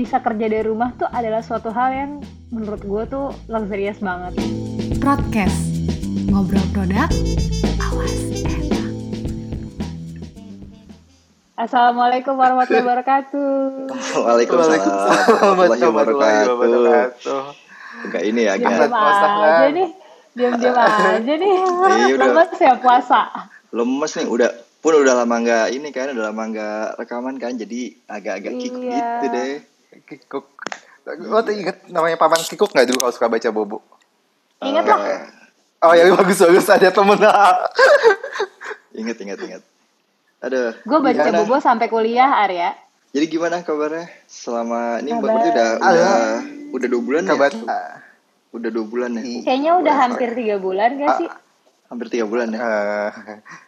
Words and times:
bisa 0.00 0.16
kerja 0.16 0.48
dari 0.48 0.64
rumah 0.64 0.96
tuh 0.96 1.04
adalah 1.06 1.44
suatu 1.44 1.68
hal 1.68 1.92
yang 1.92 2.10
menurut 2.48 2.80
gue 2.80 3.02
tuh 3.06 3.36
luxurious 3.46 4.00
banget. 4.00 4.32
Broadcast, 4.96 5.60
ngobrol 6.26 6.64
produk, 6.72 7.04
awas 7.78 8.16
enak. 8.40 8.88
Assalamualaikum 11.54 12.32
warahmatullahi 12.32 12.80
wabarakatuh. 12.80 13.52
Waalaikumsalam 14.16 14.80
warahmatullahi 15.68 16.48
wabarakatuh. 16.48 17.42
Enggak 18.00 18.22
ini 18.24 18.40
ya, 18.40 18.56
agak 18.56 18.72
Diam-diam 18.72 18.96
aja 19.36 19.68
nih. 19.68 19.88
Diam-diam 20.32 20.76
aja 21.12 21.32
nih. 21.36 21.52
Iya, 21.52 22.14
udah. 22.16 22.28
Lemes 22.32 22.50
ya 22.56 22.74
puasa. 22.80 23.20
lemes 23.70 24.12
nih 24.16 24.26
udah 24.26 24.48
pun 24.80 24.96
udah 24.96 25.12
lama 25.14 25.36
nggak 25.38 25.66
ini 25.70 25.92
kan 25.92 26.10
udah 26.10 26.32
lama 26.32 26.42
nggak 26.48 26.86
rekaman 26.96 27.36
kan 27.36 27.54
jadi 27.54 27.94
agak-agak 28.08 28.56
kikuk 28.56 28.82
Iya. 28.82 28.96
gitu 28.98 29.26
deh 29.30 29.52
Kikuk. 29.90 30.46
Lo 31.20 31.40
tuh 31.40 31.52
inget 31.52 31.86
namanya 31.86 32.14
Paman 32.14 32.40
Kikuk 32.40 32.70
gak 32.70 32.86
dulu 32.86 32.98
kalau 33.00 33.12
suka 33.12 33.26
baca 33.26 33.48
Bobo? 33.50 33.78
Ingat 34.60 34.84
lah. 34.84 35.00
Eh, 35.04 35.20
Oh 35.80 35.90
ya 35.90 36.04
bagus 36.10 36.36
bagus 36.38 36.68
ada 36.68 36.88
temen 36.88 37.16
inget 38.92 39.16
inget 39.16 39.40
inget 39.40 39.62
aduh 40.38 40.76
Gue 40.78 40.98
baca 41.00 41.16
gimana? 41.22 41.40
bobo 41.40 41.56
sampai 41.56 41.88
kuliah 41.88 42.28
Arya. 42.36 42.76
jadi 43.10 43.24
gimana 43.26 43.60
kabarnya 43.60 44.04
selama 44.26 45.00
ini 45.00 45.08
Kabar. 45.10 45.24
berarti 45.24 45.48
udah 45.50 45.68
Ada. 45.72 45.88
udah 45.88 46.12
udah 46.70 46.86
dua 46.86 47.00
bulan 47.00 47.22
ya 47.22 47.30
Kabar 47.32 47.50
udah 48.52 48.70
dua 48.70 48.84
bulan 48.84 49.10
ya 49.14 49.22
Iya. 49.22 49.40
Kayaknya 49.42 49.70
udah 49.74 49.94
WFH. 49.94 50.04
hampir 50.04 50.28
tiga 50.34 50.56
bulan 50.58 50.90
gak 50.94 51.10
sih? 51.16 51.28
hampir 51.88 52.06
tiga 52.08 52.24
bulan 52.24 52.48
ya 52.50 52.60
Eh, 52.60 53.10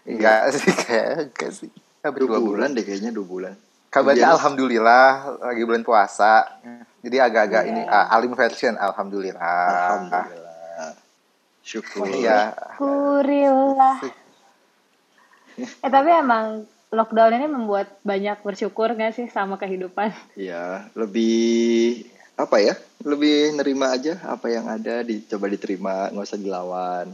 Enggak 0.07 0.39
sih 0.53 0.73
kayak 0.75 1.09
enggak 1.27 1.51
sih 1.55 1.71
Hampir 2.03 2.21
dua 2.21 2.29
dua 2.29 2.39
bulan 2.39 2.45
bulan 2.45 2.77
deh 2.77 2.85
kayaknya 2.85 3.11
dua 3.11 3.25
bulan 3.25 3.55
Kabarnya 3.93 4.25
Iya. 4.25 4.35
alhamdulillah 4.35 5.07
lagi 5.45 5.63
bulan 5.69 5.85
puasa 5.85 6.49
Jadi 7.05 7.17
agak-agak 7.21 7.63
Iya. 7.67 7.71
ini 7.77 7.83
ah, 7.85 8.09
alim 8.15 8.33
version 8.33 8.73
alhamdulillah 8.75 9.45
alhamdulillah 9.69 10.97
syukur 11.61 12.09
Iya 12.09 12.57
Syukurillah. 12.81 13.97
Eh 15.85 15.91
tapi 15.93 16.09
emang 16.09 16.65
lockdown 16.89 17.37
ini 17.37 17.45
membuat 17.45 18.01
banyak 18.01 18.41
bersyukur 18.41 18.97
gak 18.97 19.13
sih 19.13 19.29
sama 19.29 19.61
kehidupan? 19.61 20.09
Iya, 20.33 20.89
lebih 20.97 22.05
apa 22.37 22.57
ya? 22.57 22.73
Lebih 23.05 23.57
nerima 23.57 23.93
aja 23.93 24.17
apa 24.25 24.49
yang 24.49 24.65
ada, 24.65 25.05
dicoba 25.05 25.49
diterima, 25.49 26.09
nggak 26.09 26.25
usah 26.25 26.41
dilawan. 26.41 27.13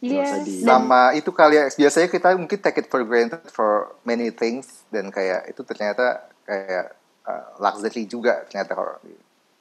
Iya. 0.00 0.40
di- 0.40 0.64
Dan 0.64 0.88
sama 0.88 1.12
itu 1.12 1.28
kali 1.28 1.60
ya 1.60 1.68
biasanya 1.68 2.08
kita 2.08 2.28
mungkin 2.40 2.58
take 2.58 2.80
it 2.80 2.88
for 2.88 3.04
granted 3.04 3.44
for 3.52 3.92
many 4.08 4.32
things 4.32 4.84
dan 4.88 5.12
kayak 5.12 5.44
itu 5.52 5.60
ternyata 5.60 6.24
kayak 6.48 6.96
uh, 7.28 7.60
luxury 7.60 8.08
juga 8.08 8.48
ternyata 8.48 8.72
kalau 8.72 8.96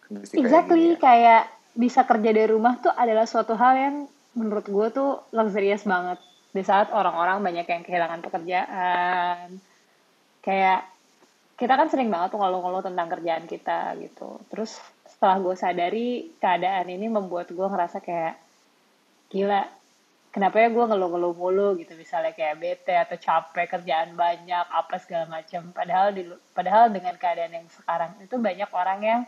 kayak 0.08 0.40
exactly 0.40 0.80
gini 0.80 0.95
ya. 0.95 1.00
kayak 1.04 1.44
bisa 1.76 2.02
kerja 2.08 2.30
dari 2.32 2.48
rumah 2.50 2.80
tuh 2.80 2.92
adalah 2.95 3.28
suatu 3.28 3.54
hal 3.60 3.73
yang 3.76 3.95
menurut 4.40 4.64
gue 4.64 4.88
tuh 4.95 5.20
luxurious 5.36 5.84
banget 5.84 6.17
di 6.50 6.64
saat 6.64 6.90
orang-orang 6.90 7.44
banyak 7.44 7.67
yang 7.67 7.84
kehilangan 7.84 8.23
pekerjaan 8.23 9.60
kayak 10.40 10.88
kita 11.60 11.76
kan 11.76 11.92
sering 11.92 12.08
banget 12.08 12.32
tuh 12.32 12.40
ngeluh-ngeluh 12.40 12.80
tentang 12.82 13.12
kerjaan 13.12 13.44
kita 13.44 13.94
gitu 14.00 14.40
terus 14.48 14.80
setelah 15.04 15.38
gue 15.44 15.56
sadari 15.60 16.10
keadaan 16.40 16.88
ini 16.88 17.12
membuat 17.12 17.52
gue 17.52 17.67
ngerasa 17.67 18.00
kayak 18.00 18.40
gila 19.30 19.67
kenapa 20.30 20.61
ya 20.61 20.69
gue 20.69 20.85
ngeluh-ngeluh 20.85 21.33
mulu 21.33 21.77
gitu 21.81 21.97
misalnya 21.97 22.33
kayak 22.38 22.61
bete 22.61 22.94
atau 22.94 23.17
capek 23.17 23.66
kerjaan 23.77 24.13
banyak 24.13 24.66
apa 24.69 24.95
segala 25.02 25.25
macam 25.25 25.73
padahal 25.73 26.13
di 26.13 26.30
padahal 26.53 26.94
dengan 26.94 27.17
keadaan 27.17 27.53
yang 27.53 27.67
sekarang 27.69 28.13
itu 28.21 28.36
banyak 28.38 28.69
orang 28.69 28.99
yang 29.02 29.21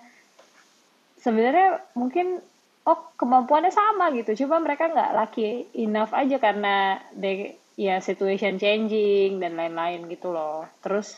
sebenarnya 1.21 1.81
mungkin 1.93 2.41
oh 2.85 2.99
kemampuannya 3.17 3.69
sama 3.69 4.09
gitu. 4.17 4.45
Cuma 4.45 4.57
mereka 4.57 4.89
nggak 4.89 5.13
lucky 5.13 5.69
enough 5.77 6.11
aja 6.17 6.41
karena 6.41 6.97
they 7.13 7.57
ya 7.77 8.01
situation 8.01 8.57
changing 8.57 9.37
dan 9.37 9.53
lain-lain 9.57 10.09
gitu 10.09 10.33
loh. 10.33 10.65
Terus 10.81 11.13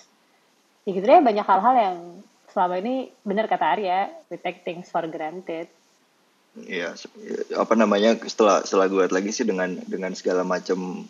ya 0.83 0.91
gitu 0.91 1.05
deh 1.07 1.23
banyak 1.23 1.47
hal-hal 1.47 1.75
yang 1.79 1.97
selama 2.51 2.83
ini 2.83 3.09
benar 3.23 3.47
kata 3.47 3.65
Arya 3.79 3.99
we 4.27 4.37
take 4.37 4.61
things 4.67 4.91
for 4.91 5.07
granted 5.07 5.71
Iya, 6.53 6.93
apa 7.57 7.73
namanya? 7.73 8.13
Setelah 8.29 8.61
setelah 8.61 8.85
gue 8.85 9.09
lagi 9.09 9.33
sih 9.33 9.41
dengan 9.41 9.73
dengan 9.89 10.13
segala 10.13 10.45
macam 10.45 11.01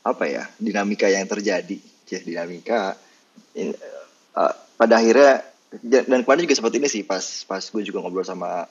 apa 0.00 0.24
ya 0.24 0.48
dinamika 0.56 1.04
yang 1.12 1.28
terjadi, 1.28 1.76
ya 2.08 2.20
dinamika. 2.24 2.96
in- 3.52 3.76
eh, 4.40 4.54
pada 4.80 4.94
akhirnya 4.96 5.44
dan 5.84 6.24
kemarin 6.24 6.48
juga 6.48 6.56
seperti 6.56 6.76
ini 6.80 6.88
sih 6.88 7.02
pas 7.04 7.20
pas 7.44 7.60
gue 7.60 7.82
juga 7.84 8.00
ngobrol 8.00 8.24
sama 8.24 8.64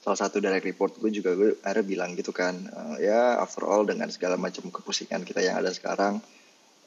salah 0.00 0.16
satu 0.16 0.40
direct 0.40 0.64
report 0.64 0.96
gue 0.96 1.12
juga 1.12 1.36
gue 1.36 1.60
akhirnya 1.60 1.84
bilang 1.84 2.10
gitu 2.16 2.32
kan 2.32 2.56
eh, 2.56 3.12
ya 3.12 3.36
after 3.44 3.68
all 3.68 3.84
dengan 3.84 4.08
segala 4.08 4.40
macam 4.40 4.72
kepusingan 4.72 5.20
kita 5.28 5.44
yang 5.44 5.60
ada 5.60 5.68
sekarang 5.68 6.16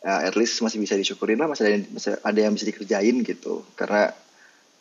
ya 0.01 0.25
at 0.25 0.33
least 0.39 0.57
masih 0.66 0.81
bisa 0.81 0.97
disyukurin 0.97 1.38
lah 1.38 1.45
masih 1.51 1.63
ada 1.69 1.77
masih 1.94 2.11
ada 2.17 2.39
yang 2.39 2.53
bisa 2.57 2.66
dikerjain 2.66 3.16
gitu 3.21 3.61
karena 3.77 4.09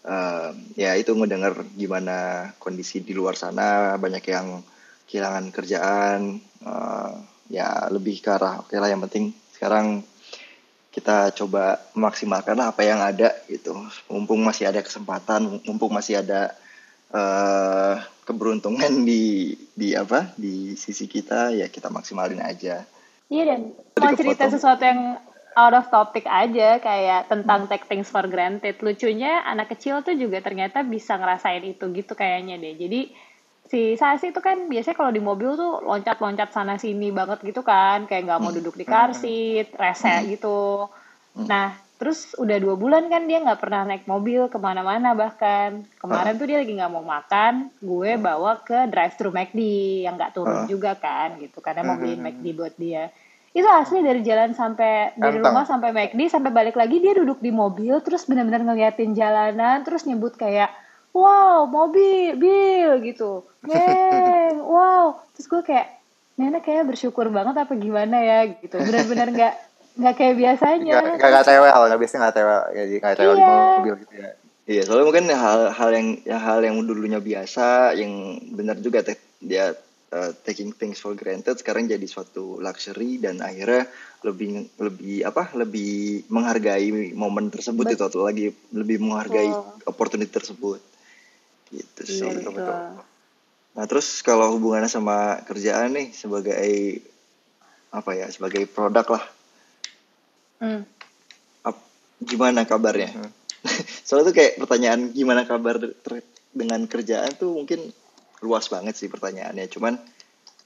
eh, 0.09 0.49
ya 0.81 0.97
itu 0.97 1.13
ngedenger 1.13 1.69
gimana 1.77 2.51
kondisi 2.57 3.05
di 3.05 3.13
luar 3.13 3.37
sana 3.37 4.01
banyak 4.01 4.25
yang 4.25 4.65
kehilangan 5.05 5.53
kerjaan 5.53 6.21
eh, 6.65 7.13
ya 7.53 7.93
lebih 7.93 8.25
ke 8.25 8.33
arah 8.33 8.65
oke 8.65 8.73
lah 8.77 8.89
yang 8.89 9.05
penting 9.05 9.37
sekarang 9.53 10.01
kita 10.99 11.31
coba 11.31 11.79
memaksimalkan 11.95 12.59
apa 12.59 12.83
yang 12.83 12.99
ada 12.99 13.31
gitu. 13.47 13.77
Mumpung 14.11 14.43
masih 14.43 14.67
ada 14.67 14.83
kesempatan 14.83 15.63
mumpung 15.63 15.95
masih 15.95 16.25
ada 16.25 16.57
eh 17.09 17.97
keberuntungan 18.29 19.09
di 19.09 19.57
di 19.73 19.97
apa 19.97 20.37
di 20.37 20.77
sisi 20.77 21.09
kita 21.09 21.55
ya 21.57 21.71
kita 21.71 21.89
maksimalin 21.89 22.43
aja. 22.43 22.85
Iya 23.31 23.43
dan. 23.47 23.61
Tadi 23.95 24.05
mau 24.05 24.19
cerita 24.19 24.45
sesuatu 24.51 24.83
yang 24.85 25.17
out 25.59 25.75
of 25.75 25.91
topic 25.91 26.23
aja 26.31 26.79
kayak 26.79 27.27
tentang 27.27 27.67
take 27.67 27.91
things 27.91 28.07
for 28.07 28.23
granted. 28.31 28.79
Lucunya 28.79 29.43
anak 29.43 29.75
kecil 29.75 30.07
tuh 30.07 30.15
juga 30.15 30.39
ternyata 30.39 30.87
bisa 30.87 31.19
ngerasain 31.19 31.67
itu 31.67 31.91
gitu 31.91 32.15
kayaknya 32.15 32.63
deh. 32.63 32.79
Jadi 32.79 33.01
si 33.67 33.99
Sasi 33.99 34.31
itu 34.31 34.39
kan 34.39 34.71
biasanya 34.71 34.95
kalau 34.95 35.11
di 35.11 35.19
mobil 35.19 35.59
tuh 35.59 35.83
loncat-loncat 35.83 36.55
sana 36.55 36.79
sini 36.79 37.11
banget 37.11 37.43
gitu 37.43 37.67
kan, 37.67 38.07
kayak 38.07 38.31
nggak 38.31 38.41
mau 38.41 38.55
duduk 38.55 38.79
di 38.79 38.87
car 38.87 39.11
seat, 39.13 39.75
rese 39.75 40.31
gitu. 40.31 40.87
Nah 41.43 41.75
terus 41.99 42.39
udah 42.39 42.63
dua 42.63 42.79
bulan 42.79 43.11
kan 43.11 43.27
dia 43.27 43.43
nggak 43.43 43.59
pernah 43.59 43.83
naik 43.83 44.07
mobil 44.07 44.47
ke 44.47 44.63
mana-mana 44.63 45.19
bahkan. 45.19 45.83
Kemarin 45.99 46.39
tuh 46.39 46.47
dia 46.47 46.63
lagi 46.63 46.73
nggak 46.79 46.93
mau 46.95 47.03
makan, 47.03 47.75
gue 47.83 48.15
bawa 48.15 48.63
ke 48.63 48.87
drive 48.87 49.19
thru 49.19 49.35
McD 49.35 49.61
yang 50.07 50.15
nggak 50.15 50.39
turun 50.39 50.71
juga 50.71 50.95
kan 50.95 51.35
gitu. 51.43 51.59
Karena 51.59 51.83
mau 51.83 51.99
beliin 51.99 52.23
McD 52.23 52.47
buat 52.55 52.79
dia 52.79 53.11
itu 53.59 53.67
asli 53.67 54.07
dari 54.07 54.23
jalan 54.23 54.55
sampai 54.55 55.19
dari 55.19 55.43
rumah 55.43 55.67
sampai 55.67 55.91
McD 55.91 56.31
sampai 56.31 56.55
balik 56.55 56.79
lagi 56.79 57.03
dia 57.03 57.11
duduk 57.11 57.43
di 57.43 57.51
mobil 57.51 57.99
terus 58.07 58.23
benar-benar 58.31 58.63
ngeliatin 58.63 59.19
jalanan 59.19 59.83
terus 59.83 60.07
nyebut 60.07 60.39
kayak 60.39 60.71
wow 61.11 61.67
mobil 61.67 62.39
bil 62.39 63.03
gitu. 63.03 63.43
Neng 63.69 64.63
wow. 64.63 65.19
Terus 65.35 65.47
gue 65.51 65.63
kayak 65.67 65.87
nenek 66.39 66.63
kayak 66.63 66.87
bersyukur 66.87 67.27
banget 67.35 67.59
apa 67.59 67.75
gimana 67.75 68.23
ya 68.23 68.39
gitu. 68.47 68.79
Benar-benar 68.79 69.35
nggak 69.35 69.55
nggak 69.99 70.15
kayak 70.15 70.35
biasanya. 70.39 70.95
Nggak 71.19 71.31
nggak 71.35 71.47
tewel 71.51 71.67
nggak 71.67 72.01
biasanya 72.01 72.21
nggak 72.23 72.37
tewel. 72.39 72.63
Jadi 72.71 72.95
nggak 73.03 73.17
tewel 73.19 73.35
di 73.35 73.43
Iya. 73.43 73.55
mobil 73.75 73.95
gitu 74.07 74.15
ya. 74.15 74.31
Iya, 74.69 74.83
soalnya 74.85 75.07
mungkin 75.09 75.27
hal-hal 75.33 75.91
yang 75.97 76.09
ya, 76.29 76.37
hal 76.37 76.61
yang 76.61 76.77
dulunya 76.85 77.17
biasa, 77.25 77.97
yang 77.97 78.37
benar 78.53 78.77
juga 78.77 79.01
te- 79.01 79.17
dia 79.41 79.73
uh, 80.13 80.33
taking 80.45 80.73
things 80.73 80.99
for 80.99 81.13
granted 81.13 81.57
sekarang 81.57 81.89
jadi 81.89 82.05
suatu 82.05 82.57
luxury 82.59 83.21
dan 83.21 83.41
akhirnya 83.41 83.89
lebih 84.25 84.67
lebih 84.81 85.17
apa 85.25 85.53
lebih 85.55 86.25
menghargai 86.29 87.13
momen 87.15 87.49
tersebut 87.49 87.85
Bet- 87.87 87.95
itu 87.97 88.05
atau 88.05 88.27
lagi 88.27 88.51
lebih 88.73 88.99
menghargai 89.01 89.53
Betul. 89.53 89.87
opportunity 89.87 90.33
tersebut 90.33 90.81
gitu 91.69 92.01
iya 92.09 92.33
sih. 92.33 92.49
betul 92.49 93.05
Nah 93.79 93.87
terus 93.87 94.27
kalau 94.27 94.59
hubungannya 94.59 94.91
sama 94.91 95.39
kerjaan 95.47 95.95
nih 95.95 96.11
sebagai 96.11 96.99
apa 97.95 98.11
ya 98.11 98.27
sebagai 98.29 98.67
produk 98.67 99.07
lah, 99.07 99.25
Hmm. 100.59 100.83
ap- 101.63 101.87
gimana 102.19 102.67
kabarnya? 102.67 103.15
Hmm. 103.15 103.31
Soalnya 104.07 104.35
tuh 104.35 104.37
kayak 104.37 104.59
pertanyaan 104.59 105.15
gimana 105.15 105.47
kabar 105.47 105.79
dengan 106.51 106.81
kerjaan 106.91 107.31
tuh 107.39 107.55
mungkin 107.55 107.95
luas 108.45 108.67
banget 108.71 108.95
sih 108.95 109.09
pertanyaannya. 109.11 109.67
Cuman 109.71 109.95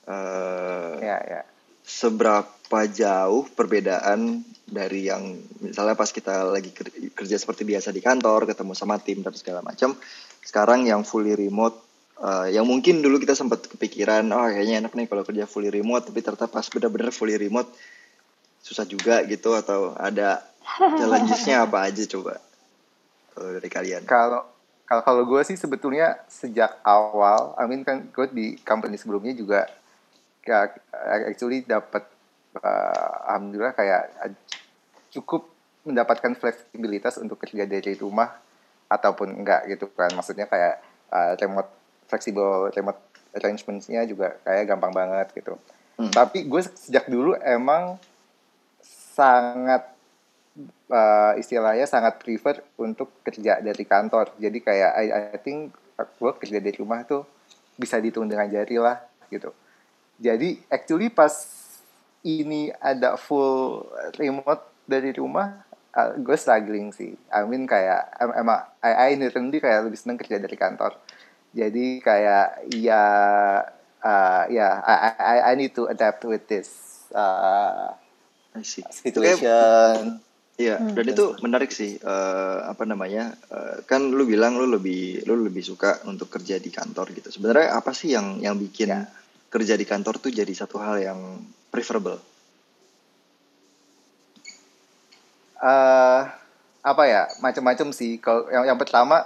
eh 0.03 0.97
ya 1.01 1.19
ya 1.23 1.41
seberapa 1.83 2.81
jauh 2.87 3.47
perbedaan 3.53 4.47
dari 4.65 5.11
yang 5.11 5.35
misalnya 5.61 5.99
pas 5.99 6.09
kita 6.09 6.47
lagi 6.47 6.71
ker- 6.71 7.13
kerja 7.13 7.37
seperti 7.37 7.67
biasa 7.67 7.91
di 7.91 8.01
kantor, 8.01 8.47
ketemu 8.49 8.73
sama 8.73 8.97
tim 9.03 9.21
dan 9.21 9.35
segala 9.35 9.61
macam, 9.61 9.93
sekarang 10.47 10.87
yang 10.87 11.03
fully 11.03 11.35
remote 11.35 11.77
eh, 12.23 12.55
yang 12.55 12.65
mungkin 12.65 13.03
dulu 13.03 13.19
kita 13.19 13.35
sempat 13.35 13.67
kepikiran, 13.67 14.25
oh 14.31 14.47
kayaknya 14.47 14.87
enak 14.87 14.95
nih 14.95 15.07
kalau 15.11 15.27
kerja 15.27 15.45
fully 15.45 15.69
remote, 15.75 16.07
tapi 16.07 16.23
ternyata 16.23 16.47
pas 16.47 16.65
bener-bener 16.71 17.11
fully 17.11 17.35
remote 17.37 17.69
susah 18.63 18.87
juga 18.87 19.27
gitu 19.27 19.59
atau 19.59 19.93
ada 19.99 20.39
challenges-nya 20.99 21.67
apa 21.67 21.91
aja 21.91 22.07
coba 22.07 22.39
kalau 23.35 23.59
dari 23.59 23.69
kalian? 23.69 24.03
kalau 24.07 24.52
kalau 24.93 25.09
kalau 25.09 25.23
gue 25.25 25.41
sih 25.49 25.56
sebetulnya 25.56 26.21
sejak 26.29 26.77
awal, 26.85 27.56
I 27.56 27.65
mean 27.65 27.81
kan 27.81 28.12
gue 28.12 28.29
di 28.29 28.61
company 28.61 29.00
sebelumnya 29.00 29.33
juga 29.33 29.65
kayak 30.44 30.85
actually 31.33 31.65
dapat 31.65 32.05
uh, 32.61 33.25
alhamdulillah 33.33 33.73
kayak 33.73 34.12
uh, 34.21 34.29
cukup 35.09 35.49
mendapatkan 35.89 36.37
fleksibilitas 36.37 37.17
untuk 37.17 37.41
kerja 37.41 37.65
dari 37.65 37.97
rumah 37.97 38.37
ataupun 38.93 39.33
enggak 39.33 39.65
gitu 39.73 39.89
kan. 39.97 40.12
Maksudnya 40.12 40.44
kayak 40.44 40.85
uh, 41.09 41.41
remote 41.41 41.73
flexible 42.05 42.69
remote 42.77 43.00
arrangementsnya 43.33 44.05
juga 44.05 44.37
kayak 44.44 44.77
gampang 44.77 44.93
banget 44.93 45.33
gitu. 45.33 45.56
Hmm. 45.97 46.12
Tapi 46.12 46.44
gue 46.44 46.61
sejak 46.69 47.09
dulu 47.09 47.33
emang 47.41 47.97
sangat 49.17 49.89
uh, 50.93 51.33
istilahnya 51.41 51.89
sangat 51.89 52.21
prefer 52.21 52.61
untuk 52.77 53.23
kerja 53.25 53.61
dari 53.61 53.85
kantor. 53.85 54.37
Jadi 54.37 54.59
kayak 54.61 54.93
I, 54.97 55.07
I 55.35 55.39
think 55.41 55.73
gue 55.97 56.33
kerja 56.37 56.59
dari 56.59 56.77
rumah 56.77 57.05
tuh 57.07 57.25
bisa 57.79 57.97
dihitung 57.99 58.29
dengan 58.29 58.49
jari 58.49 58.77
lah 58.77 59.01
gitu. 59.33 59.53
Jadi 60.21 60.61
actually 60.69 61.09
pas 61.09 61.33
ini 62.23 62.71
ada 62.79 63.19
full 63.19 63.83
remote 64.15 64.63
dari 64.87 65.11
rumah, 65.17 65.65
uh, 65.97 66.15
gue 66.15 66.37
struggling 66.39 66.95
sih. 66.95 67.17
I 67.33 67.43
mean 67.49 67.67
kayak 67.67 68.13
em- 68.21 68.37
emang 68.39 68.61
I, 68.85 69.11
I 69.13 69.19
literally 69.19 69.59
kayak 69.59 69.89
lebih 69.89 69.99
seneng 69.99 70.19
kerja 70.21 70.39
dari 70.39 70.55
kantor. 70.55 70.95
Jadi 71.53 72.01
kayak 72.01 72.73
ya 72.73 73.05
uh, 74.01 74.45
ya 74.49 74.69
I, 74.85 74.97
I 75.17 75.37
I 75.53 75.55
need 75.57 75.77
to 75.77 75.85
adapt 75.89 76.25
with 76.25 76.49
this 76.49 76.69
uh, 77.13 77.93
see. 78.65 78.85
Iya, 80.62 80.76
dan 80.94 81.05
itu 81.05 81.25
menarik 81.43 81.75
sih. 81.75 81.99
eh, 81.99 82.59
apa 82.62 82.87
namanya? 82.87 83.35
eh, 83.50 83.76
kan 83.82 84.14
lu 84.14 84.23
bilang 84.23 84.55
lu 84.55 84.70
lebih 84.70 85.26
lu 85.26 85.35
lebih 85.43 85.64
suka 85.67 85.99
untuk 86.06 86.31
kerja 86.31 86.62
di 86.62 86.70
kantor 86.70 87.11
gitu. 87.12 87.29
Sebenarnya 87.29 87.75
apa 87.75 87.91
sih 87.91 88.14
yang 88.14 88.38
yang 88.38 88.55
bikin 88.55 88.88
Ya. 88.88 89.11
kerja 89.50 89.75
di 89.75 89.82
kantor 89.82 90.17
tuh 90.17 90.31
jadi 90.31 90.53
satu 90.55 90.79
hal 90.79 91.03
yang 91.03 91.19
preferable? 91.69 92.19
eh 95.62 96.23
apa 96.82 97.03
ya 97.06 97.31
macam-macam 97.38 97.94
sih 97.94 98.19
kalau 98.19 98.50
yang 98.50 98.67
yang 98.67 98.79
pertama 98.79 99.23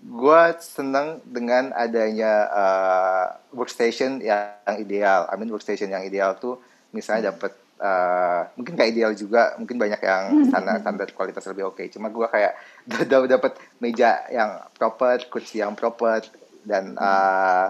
gue 0.00 0.42
seneng 0.60 1.20
dengan 1.24 1.72
adanya 1.72 2.32
eh, 2.52 3.26
workstation 3.56 4.20
yang 4.20 4.52
ideal 4.76 5.24
I 5.24 5.40
mean 5.40 5.48
workstation 5.48 5.88
yang 5.88 6.04
ideal 6.04 6.36
tuh 6.36 6.60
misalnya 6.92 7.32
dapat 7.32 7.56
eh, 7.80 8.40
mungkin 8.54 8.76
gak 8.76 8.90
ideal 8.92 9.12
juga 9.16 9.56
mungkin 9.56 9.80
banyak 9.80 10.00
yang 10.04 10.24
standar 10.52 10.76
standar 10.84 11.08
kualitas 11.16 11.48
lebih 11.48 11.72
oke 11.72 11.82
cuma 11.88 12.12
gue 12.12 12.26
kayak 12.28 12.52
dapat 13.34 13.52
meja 13.80 14.28
yang 14.28 14.60
proper 14.76 15.26
kursi 15.32 15.64
yang 15.64 15.72
proper 15.72 16.22
dan 16.62 16.94
eh, 16.94 17.66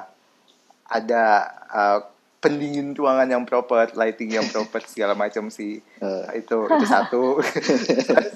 ada 0.90 1.24
eh, 1.70 2.00
pendingin 2.40 2.96
ruangan 2.96 3.28
yang 3.28 3.44
proper, 3.44 3.92
lighting 3.94 4.32
yang 4.32 4.48
proper 4.48 4.80
segala 4.92 5.12
macam 5.12 5.52
sih. 5.52 5.78
Eh. 6.00 6.24
itu 6.40 6.56
itu 6.66 6.86
satu. 6.88 7.38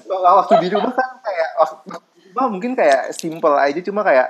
Waktu 0.07 0.53
di 0.61 0.69
rumah 0.71 0.93
kan 0.93 1.09
kayak 1.25 1.49
waktu 1.57 1.75
di 2.21 2.21
rumah 2.31 2.47
mungkin 2.47 2.71
kayak 2.77 3.11
simple 3.17 3.57
aja 3.57 3.81
cuma 3.81 4.05
kayak 4.05 4.29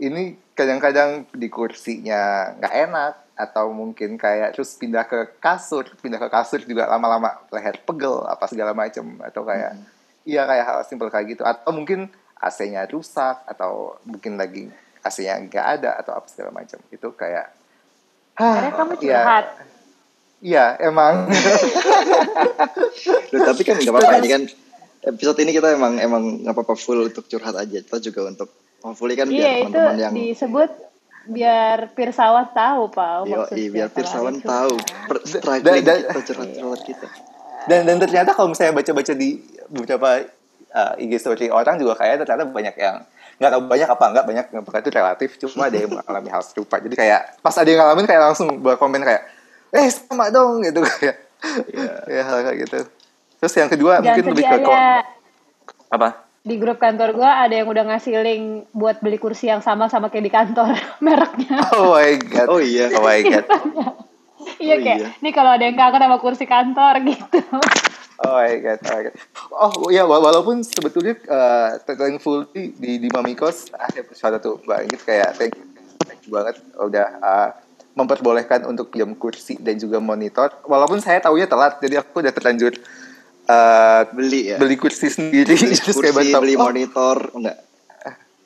ini 0.00 0.40
kadang-kadang 0.56 1.28
di 1.36 1.52
kursinya 1.52 2.56
nggak 2.58 2.74
enak 2.88 3.14
atau 3.48 3.74
mungkin 3.74 4.14
kayak 4.14 4.54
terus 4.54 4.78
pindah 4.78 5.02
ke 5.02 5.34
kasur, 5.42 5.90
pindah 5.98 6.22
ke 6.22 6.28
kasur 6.30 6.62
juga 6.62 6.86
lama-lama 6.86 7.42
leher 7.50 7.82
pegel 7.82 8.22
apa 8.26 8.46
segala 8.46 8.70
macam 8.70 9.18
atau 9.26 9.42
kayak 9.42 9.74
iya 10.22 10.46
kayak 10.46 10.64
hal 10.64 10.78
simple 10.86 11.10
kayak 11.10 11.34
gitu 11.34 11.42
atau 11.42 11.74
mungkin 11.74 12.06
AC-nya 12.38 12.86
rusak 12.90 13.42
atau 13.46 13.98
mungkin 14.06 14.38
lagi 14.38 14.70
AC-nya 15.02 15.42
nggak 15.42 15.66
ada 15.78 15.98
atau 15.98 16.14
apa 16.14 16.26
segala 16.30 16.54
macam 16.54 16.78
itu 16.90 17.08
kayak 17.18 17.50
Akhirnya 18.36 18.72
kamu 18.72 18.92
iya. 19.04 19.20
curhat. 19.20 19.46
Iya, 20.42 20.64
emang. 20.82 21.14
Loh, 23.32 23.40
tapi 23.46 23.62
kan 23.62 23.76
nggak 23.78 23.94
apa-apa 23.94 24.14
ini 24.18 24.28
kan 24.28 24.42
episode 25.02 25.38
ini 25.42 25.50
kita 25.54 25.68
emang 25.76 26.02
emang 26.02 26.42
nggak 26.42 26.54
apa-apa 26.56 26.74
full 26.74 27.06
untuk 27.06 27.28
curhat 27.30 27.54
aja. 27.54 27.78
Kita 27.78 28.02
juga 28.02 28.32
untuk 28.32 28.48
hopefully 28.82 29.14
kan 29.14 29.30
Iya 29.30 29.38
biar 29.38 29.52
teman-teman 29.68 29.98
yang 30.00 30.14
disebut 30.16 30.70
biar 31.24 31.92
pirsawan 31.92 32.50
tahu 32.50 32.82
pak 32.88 33.10
Yo, 33.22 33.36
maksudnya. 33.38 33.68
biar 33.70 33.88
Pirsawan 33.88 34.34
ada 34.34 34.44
tahu 34.44 34.72
Dan- 35.60 35.82
dan- 35.82 36.02
kita 36.02 36.20
curhat-curhat 36.24 36.80
kita. 36.82 37.06
dan 37.62 37.80
dan 37.84 37.96
ternyata 37.96 38.30
kalau 38.32 38.50
misalnya 38.50 38.74
baca-baca 38.74 39.12
di 39.12 39.38
beberapa 39.68 40.08
uh, 40.68 40.92
IG 40.96 41.12
story 41.16 41.46
orang 41.46 41.76
juga 41.76 41.94
kayak 41.94 42.22
ternyata 42.22 42.42
banyak 42.44 42.74
yang 42.74 43.06
nggak 43.32 43.50
tahu 43.50 43.62
banyak 43.64 43.88
apa 43.88 44.04
enggak 44.04 44.24
banyak 44.24 44.46
yang 44.48 44.62
itu 44.62 44.90
relatif 44.92 45.30
cuma 45.40 45.66
ada 45.66 45.76
yang 45.76 45.90
mengalami 45.90 46.28
hal 46.28 46.42
serupa 46.42 46.78
jadi 46.78 46.94
kayak 46.94 47.20
pas 47.38 47.54
ada 47.54 47.66
yang 47.66 47.80
ngalamin 47.80 48.06
kayak 48.06 48.22
langsung 48.24 48.48
berkomen 48.58 49.02
kayak 49.02 49.22
eh 49.70 49.86
sama 49.88 50.26
dong 50.28 50.62
gitu 50.62 50.82
kayak 50.92 51.16
ya 52.06 52.22
hal 52.22 52.38
kayak 52.40 52.58
gitu 52.62 52.78
terus 53.36 53.54
yang 53.54 53.66
kedua 53.66 53.98
Jangan 53.98 54.04
mungkin 54.04 54.24
lebih 54.28 54.44
ke 54.44 54.56
kok 54.60 54.70
aja. 54.70 55.02
apa 55.88 56.08
Di 56.42 56.58
grup 56.58 56.76
kantor 56.76 57.14
gua 57.14 57.40
ada 57.40 57.54
yang 57.54 57.66
udah 57.66 57.86
ngasih 57.86 58.18
link 58.18 58.44
buat 58.72 58.98
beli 58.98 59.14
kursi 59.14 59.46
yang 59.46 59.62
sama 59.62 59.86
sama 59.86 60.10
kayak 60.10 60.26
di 60.26 60.32
kantor 60.32 60.74
mereknya. 61.04 61.62
oh 61.70 61.94
my 61.94 62.18
god 62.20 62.46
Oh 62.48 62.58
iya. 62.58 62.90
oh 62.90 63.00
my 63.00 63.18
god 63.20 63.46
iya 64.58 64.74
Oh, 64.74 64.78
kayak, 64.78 64.98
iya. 64.98 65.08
nih 65.18 65.30
kalau 65.30 65.50
ada 65.50 65.62
yang 65.62 65.74
kangen 65.74 66.02
sama 66.02 66.18
kursi 66.18 66.44
kantor 66.44 66.98
gitu. 67.08 67.38
Oh 68.18 68.34
my 68.36 68.54
god, 68.58 68.78
oh 68.80 68.90
my 68.90 69.02
god. 69.02 69.14
Oh 69.52 69.88
ya, 69.88 70.02
wa- 70.02 70.18
walaupun 70.18 70.62
sebetulnya 70.62 71.14
uh, 71.26 71.78
thankful 71.80 72.46
di, 72.48 72.70
di, 72.72 72.98
di 72.98 73.08
Mamikos 73.08 73.70
ada 73.70 74.02
sesuatu 74.04 74.38
tuh 74.38 74.54
banget 74.62 74.98
kayak 74.98 75.34
thank 75.34 75.54
you, 75.54 75.66
thank 76.02 76.20
you 76.22 76.30
banget 76.32 76.58
udah 76.76 77.06
uh, 77.18 77.48
memperbolehkan 77.92 78.64
untuk 78.64 78.88
pinjam 78.88 79.14
kursi 79.14 79.58
dan 79.58 79.76
juga 79.76 79.98
monitor. 79.98 80.50
Walaupun 80.64 80.98
saya 80.98 81.18
tahunya 81.18 81.44
telat, 81.44 81.78
jadi 81.78 82.00
aku 82.00 82.18
udah 82.18 82.32
terlanjur 82.32 82.72
uh, 83.52 84.00
Beli 84.16 84.40
ya. 84.54 84.56
beli 84.56 84.76
kursi 84.80 85.12
sendiri. 85.12 85.52
Beli 85.52 85.76
Terus 85.80 85.96
kayak 86.00 86.16
kursi, 86.16 86.16
baru 86.16 86.28
tahu, 86.32 86.42
beli 86.42 86.54
oh, 86.56 86.60
monitor, 86.64 87.18
enggak. 87.36 87.56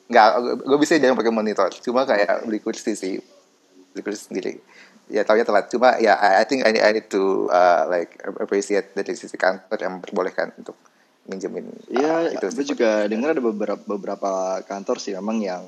Nggak, 0.07 0.27
gue 0.63 0.77
bisa 0.79 0.91
jangan 0.99 1.15
pakai 1.19 1.33
monitor. 1.35 1.69
Cuma 1.83 2.07
kayak 2.07 2.47
beli 2.47 2.59
kursi 2.63 2.95
sih, 2.95 3.19
beli 3.95 4.01
kursi 4.03 4.27
sendiri. 4.31 4.59
Ya 5.07 5.23
taunya 5.23 5.47
telat. 5.47 5.71
Cuma 5.71 5.95
ya 5.99 6.19
I, 6.19 6.43
I 6.43 6.45
think 6.47 6.67
I 6.67 6.71
need, 6.75 6.83
I 6.83 6.91
need 6.95 7.07
to 7.11 7.47
uh, 7.51 7.87
like 7.87 8.19
appreciate 8.39 8.91
dari 8.95 9.15
sisi 9.15 9.35
kantor 9.39 9.79
yang 9.79 9.99
memperbolehkan 9.99 10.55
untuk 10.59 10.75
minjemin. 11.27 11.67
uh, 11.67 11.91
Iya, 11.91 12.15
itu 12.39 12.45
gue 12.55 12.65
juga 12.75 13.07
dengar 13.07 13.35
ada 13.35 13.43
beberapa 13.43 13.83
beberapa 13.83 14.63
kantor 14.63 14.97
sih 15.03 15.11
memang 15.19 15.43
yang 15.43 15.63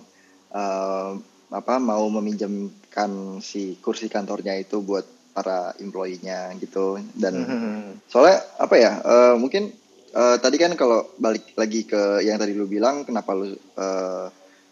eh, 0.55 1.11
apa 1.49 1.75
mau 1.81 2.05
meminjamkan 2.07 3.41
si 3.43 3.75
kursi 3.81 4.07
kantornya 4.07 4.55
itu 4.55 4.79
buat 4.79 5.05
para 5.39 5.71
employee-nya 5.79 6.51
gitu 6.59 6.99
dan 7.15 7.39
Mhm. 7.39 8.03
soalnya 8.11 8.43
apa 8.59 8.75
ya 8.75 8.91
eh, 8.99 9.33
mungkin 9.39 9.71
eh, 10.11 10.35
tadi 10.37 10.59
kan 10.59 10.75
kalau 10.75 11.15
balik 11.15 11.55
lagi 11.55 11.87
ke 11.87 12.19
yang 12.19 12.35
tadi 12.35 12.51
lu 12.51 12.67
bilang 12.67 13.07
kenapa 13.07 13.31
lu 13.31 13.47
eh, 13.55 14.25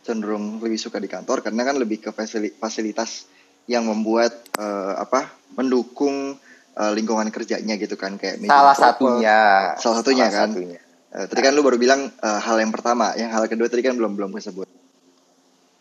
cenderung 0.03 0.59
lebih 0.59 0.75
suka 0.75 0.99
di 0.99 1.07
kantor 1.07 1.39
karena 1.39 1.63
kan 1.63 1.79
lebih 1.79 2.03
ke 2.03 2.11
fasili- 2.11 2.51
fasilitas 2.51 3.23
yang 3.63 3.87
membuat 3.87 4.35
eh, 4.59 4.93
apa 4.99 5.31
mendukung 5.55 6.35
eh, 6.75 6.91
lingkungan 6.91 7.31
kerjanya 7.31 7.79
gitu 7.79 7.95
kan 7.95 8.19
kayak 8.19 8.43
Salah 8.43 8.75
proper. 8.75 8.83
satunya. 8.91 9.39
Salah 9.79 9.97
satunya 10.03 10.27
kan? 10.27 10.51
satunya. 10.51 10.79
Eh, 11.07 11.25
tadi 11.25 11.39
kan 11.39 11.55
lu 11.55 11.63
baru 11.63 11.79
bilang 11.79 12.11
eh, 12.11 12.39
hal 12.43 12.59
yang 12.59 12.75
pertama, 12.75 13.15
yang 13.15 13.31
hal 13.31 13.47
kedua 13.47 13.71
tadi 13.71 13.79
kan 13.79 13.95
belum 13.95 14.19
belum 14.19 14.35
kesebut. 14.35 14.67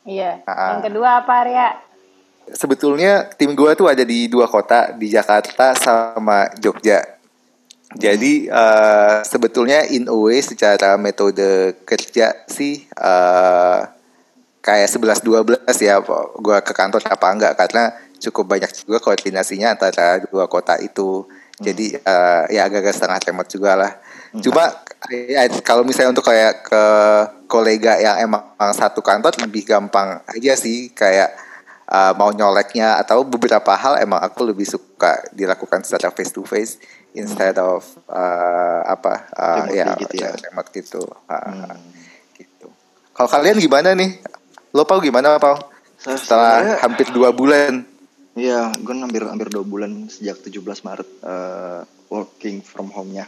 Iya. 0.06 0.46
Ah. 0.46 0.78
Yang 0.78 0.94
kedua 0.94 1.26
apa 1.26 1.32
Arya? 1.42 1.68
Sebetulnya 2.54 3.26
tim 3.34 3.58
gue 3.58 3.70
tuh 3.74 3.90
ada 3.90 4.06
di 4.06 4.30
dua 4.30 4.46
kota, 4.46 4.94
di 4.94 5.10
Jakarta 5.10 5.74
sama 5.74 6.46
Jogja. 6.62 7.02
Jadi 7.96 8.46
eh, 8.46 9.16
sebetulnya 9.24 9.86
in 9.88 10.06
a 10.06 10.14
way 10.14 10.42
secara 10.42 10.98
metode 11.00 11.74
kerja 11.86 12.34
sih 12.50 12.86
eh, 12.86 13.80
kayak 14.60 14.88
11-12 14.90 15.62
ya 15.78 16.02
gue 16.34 16.58
ke 16.66 16.72
kantor 16.74 17.02
apa 17.06 17.26
enggak 17.30 17.54
karena 17.54 17.94
cukup 18.18 18.58
banyak 18.58 18.70
juga 18.74 18.98
koordinasinya 18.98 19.78
antara 19.78 20.18
dua 20.28 20.50
kota 20.50 20.76
itu. 20.82 21.24
Jadi 21.56 21.96
eh, 21.96 22.42
ya 22.52 22.68
agak-agak 22.68 22.94
setengah 22.94 23.18
remote 23.22 23.50
juga 23.50 23.72
lah. 23.74 23.92
Cuma 24.36 24.68
ya, 25.08 25.48
kalau 25.64 25.80
misalnya 25.86 26.12
untuk 26.12 26.26
kayak 26.28 26.68
ke 26.68 26.84
kolega 27.48 27.96
yang 27.96 28.28
emang 28.28 28.44
satu 28.76 29.00
kantor 29.00 29.32
lebih 29.46 29.64
gampang 29.64 30.20
aja 30.28 30.52
sih 30.58 30.92
kayak 30.92 31.45
uh, 31.90 32.12
mau 32.14 32.30
nyoleknya 32.34 32.98
atau 33.02 33.22
beberapa 33.22 33.74
hal 33.74 34.02
emang 34.02 34.20
aku 34.22 34.46
lebih 34.46 34.66
suka 34.66 35.22
dilakukan 35.34 35.82
secara 35.86 36.10
face 36.10 36.32
to 36.34 36.42
face 36.42 36.78
instead 37.16 37.56
of 37.56 37.82
uh, 38.10 38.82
apa 38.84 39.30
uh, 39.32 39.64
Remotely 39.64 39.78
ya, 39.80 39.86
gitu 39.96 40.14
ya. 40.20 40.30
remote 40.36 40.68
gitu. 40.74 41.02
Uh, 41.26 41.74
gitu. 42.36 42.66
Kalau 43.16 43.28
kalian 43.30 43.56
gimana 43.56 43.96
nih? 43.96 44.20
Lo 44.76 44.84
Pau 44.84 45.00
gimana 45.00 45.40
Pau? 45.40 45.56
Saya 45.96 46.20
Setelah 46.20 46.84
hampir 46.84 47.08
dua 47.10 47.32
bulan. 47.32 47.96
Iya, 48.36 48.68
gue 48.76 48.92
hampir 48.92 49.24
hampir 49.24 49.48
dua 49.48 49.64
bulan 49.64 50.12
sejak 50.12 50.44
17 50.44 50.60
Maret 50.60 51.08
eh, 51.24 51.80
working 52.12 52.60
from 52.60 52.92
home-nya. 52.92 53.24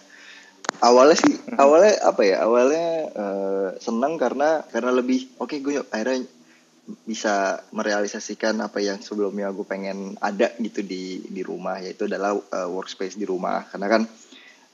awalnya 0.84 1.16
sih 1.16 1.32
awalnya 1.56 1.96
apa 2.04 2.22
ya 2.28 2.44
awalnya 2.44 2.88
eh, 3.08 3.68
senang 3.80 4.20
karena 4.20 4.60
karena 4.68 4.92
lebih 4.92 5.32
oke 5.40 5.56
gue 5.64 5.80
akhirnya 5.80 6.28
bisa 7.04 7.60
merealisasikan 7.76 8.56
apa 8.64 8.80
yang 8.80 9.00
sebelumnya 9.04 9.52
gue 9.52 9.66
pengen 9.68 10.16
ada 10.24 10.56
gitu 10.56 10.80
di 10.80 11.20
di 11.28 11.44
rumah 11.44 11.80
yaitu 11.84 12.08
adalah 12.08 12.32
eh, 12.36 12.68
workspace 12.68 13.20
di 13.20 13.28
rumah. 13.28 13.68
Karena 13.68 13.86
kan 13.92 14.02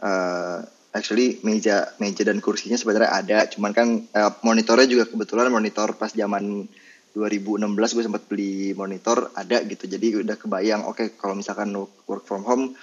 eh, 0.03 0.59
actually 0.95 1.43
meja 1.43 1.91
meja 1.99 2.23
dan 2.23 2.39
kursinya 2.39 2.79
sebenarnya 2.79 3.11
ada. 3.11 3.39
Cuman 3.51 3.73
kan 3.75 3.89
eh, 4.07 4.33
monitornya 4.47 4.87
juga 4.87 5.05
kebetulan 5.11 5.51
monitor 5.51 5.99
pas 5.99 6.15
zaman 6.15 6.67
2016 7.15 7.95
gue 7.95 8.05
sempat 8.07 8.23
beli 8.31 8.75
monitor 8.75 9.35
ada 9.35 9.63
gitu. 9.67 9.91
Jadi 9.91 10.23
udah 10.23 10.37
kebayang 10.39 10.87
oke 10.87 11.19
kalau 11.19 11.35
misalkan 11.35 11.75
work 12.07 12.27
from 12.27 12.47
home 12.47 12.75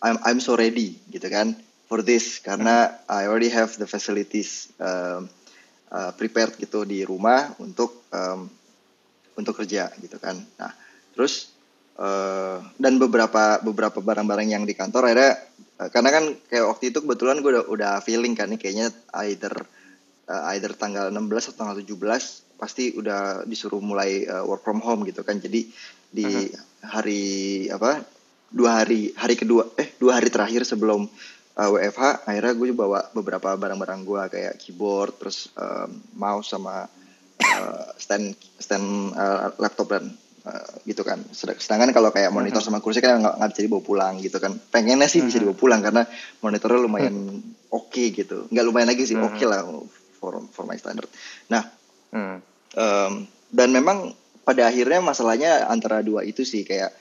I'm 0.00 0.16
I'm 0.22 0.38
so 0.38 0.54
ready 0.54 0.96
gitu 1.12 1.28
kan 1.28 1.56
for 1.88 2.00
this. 2.00 2.40
Karena 2.40 3.04
I 3.08 3.28
already 3.28 3.52
have 3.52 3.76
the 3.76 3.88
facilities 3.88 4.72
um, 4.80 5.28
uh, 5.92 6.12
prepared 6.14 6.56
gitu 6.60 6.84
di 6.84 7.02
rumah 7.02 7.56
untuk 7.58 8.08
um, 8.12 8.57
untuk 9.38 9.62
kerja 9.62 9.94
gitu 10.02 10.18
kan. 10.18 10.34
Nah 10.58 10.74
terus 11.14 11.54
uh, 11.96 12.58
dan 12.74 12.98
beberapa 12.98 13.62
beberapa 13.62 14.02
barang-barang 14.02 14.48
yang 14.50 14.64
di 14.66 14.74
kantor 14.74 15.14
akhirnya 15.14 15.32
uh, 15.78 15.88
karena 15.94 16.10
kan 16.10 16.24
kayak 16.50 16.66
waktu 16.66 16.90
itu 16.90 16.98
kebetulan 17.06 17.38
gue 17.38 17.50
udah, 17.54 17.64
udah 17.70 17.92
feeling 18.02 18.34
kan 18.34 18.50
nih 18.50 18.58
kayaknya 18.58 18.90
either 19.22 19.54
uh, 20.26 20.42
either 20.54 20.74
tanggal 20.74 21.08
16 21.14 21.54
atau 21.54 21.56
tanggal 21.56 21.76
17 21.78 22.58
pasti 22.58 22.90
udah 22.98 23.46
disuruh 23.46 23.78
mulai 23.78 24.26
uh, 24.26 24.42
work 24.42 24.66
from 24.66 24.82
home 24.82 25.06
gitu 25.06 25.22
kan. 25.22 25.38
Jadi 25.38 25.70
di 26.08 26.50
hari 26.82 27.66
apa 27.68 28.02
dua 28.48 28.82
hari 28.82 29.12
hari 29.12 29.36
kedua 29.36 29.68
eh 29.76 29.92
dua 30.00 30.16
hari 30.18 30.32
terakhir 30.32 30.64
sebelum 30.64 31.04
uh, 31.58 31.68
WFH 31.68 32.24
akhirnya 32.24 32.54
gue 32.56 32.68
bawa 32.72 33.00
beberapa 33.12 33.52
barang-barang 33.58 34.00
gue 34.06 34.22
kayak 34.32 34.54
keyboard 34.56 35.12
terus 35.20 35.52
um, 35.58 36.00
mouse 36.16 36.48
sama 36.54 36.88
uh, 37.56 37.88
stand 37.96 38.36
stand 38.58 39.12
uh, 39.16 39.54
laptop 39.56 39.88
dan 39.94 40.12
uh, 40.44 40.70
gitu 40.84 41.00
kan. 41.06 41.22
Sedang- 41.32 41.60
sedangkan 41.60 41.90
kalau 41.96 42.12
kayak 42.12 42.28
monitor 42.32 42.60
sama 42.60 42.82
kursi 42.84 43.00
kan 43.00 43.20
nggak 43.22 43.34
nggak 43.40 43.50
bisa 43.54 43.62
dibawa 43.64 43.82
pulang 43.82 44.14
gitu 44.20 44.36
kan. 44.36 44.52
Pengennya 44.56 45.08
sih 45.08 45.24
bisa 45.24 45.40
dibawa 45.40 45.56
pulang 45.56 45.80
karena 45.80 46.04
monitornya 46.44 46.80
lumayan 46.80 47.14
oke 47.68 48.04
gitu. 48.12 48.46
Nggak 48.52 48.64
lumayan 48.64 48.88
lagi 48.92 49.04
sih 49.08 49.16
oke 49.16 49.44
lah 49.48 49.64
for 50.18 50.42
for 50.52 50.64
my 50.68 50.76
standard. 50.76 51.08
Nah. 51.48 51.64
Em, 52.72 53.28
dan 53.52 53.68
memang 53.68 54.12
pada 54.44 54.68
akhirnya 54.68 55.04
masalahnya 55.04 55.68
antara 55.68 56.00
dua 56.00 56.24
itu 56.24 56.40
sih 56.40 56.64
kayak 56.64 56.92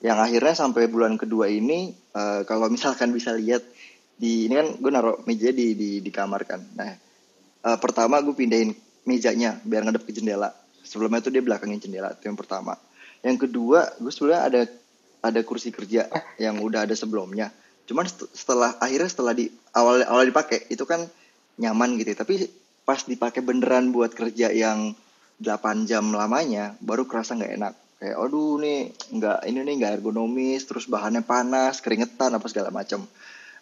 yang 0.00 0.16
akhirnya 0.16 0.56
sampai 0.56 0.88
bulan 0.88 1.20
kedua 1.20 1.48
ini 1.48 1.92
eh, 1.92 2.40
kalau 2.48 2.72
misalkan 2.72 3.12
bisa 3.12 3.36
lihat 3.36 3.60
di 4.16 4.48
ini 4.48 4.54
kan 4.56 4.68
gue 4.80 4.90
naruh 4.92 5.20
meja 5.28 5.52
di 5.52 5.76
di 5.76 6.00
di 6.00 6.10
kamar 6.12 6.48
kan. 6.48 6.60
Nah 6.72 6.88
eh, 7.64 7.78
pertama 7.80 8.20
gue 8.24 8.32
pindahin 8.32 8.72
mejanya 9.06 9.56
biar 9.62 9.86
ngadep 9.86 10.04
ke 10.04 10.12
jendela. 10.12 10.52
Sebelumnya 10.82 11.22
tuh 11.22 11.32
dia 11.32 11.42
belakangin 11.42 11.80
jendela 11.80 12.12
itu 12.12 12.26
yang 12.26 12.36
pertama. 12.36 12.74
Yang 13.22 13.48
kedua 13.48 13.96
gue 13.96 14.12
sebenarnya 14.12 14.42
ada 14.42 14.60
ada 15.24 15.40
kursi 15.46 15.72
kerja 15.72 16.10
yang 16.42 16.60
udah 16.60 16.84
ada 16.84 16.92
sebelumnya. 16.92 17.54
Cuman 17.86 18.04
set- 18.10 18.30
setelah 18.34 18.74
akhirnya 18.82 19.08
setelah 19.08 19.32
di 19.32 19.48
awal 19.72 20.02
awal 20.04 20.26
dipakai 20.26 20.66
itu 20.68 20.82
kan 20.84 21.06
nyaman 21.56 21.96
gitu 21.96 22.12
ya. 22.12 22.18
tapi 22.20 22.44
pas 22.86 23.02
dipakai 23.02 23.42
beneran 23.42 23.90
buat 23.90 24.12
kerja 24.12 24.52
yang 24.52 24.94
8 25.42 25.88
jam 25.88 26.06
lamanya 26.12 26.76
baru 26.82 27.06
kerasa 27.08 27.38
nggak 27.38 27.52
enak. 27.56 27.74
Kayak 27.96 28.16
aduh 28.20 28.60
nih 28.60 28.92
nggak 28.92 29.38
ini 29.48 29.58
nih 29.64 29.74
nggak 29.80 29.92
ergonomis 30.02 30.68
terus 30.68 30.84
bahannya 30.84 31.24
panas 31.24 31.80
keringetan 31.80 32.36
apa 32.36 32.46
segala 32.52 32.68
macam 32.68 33.08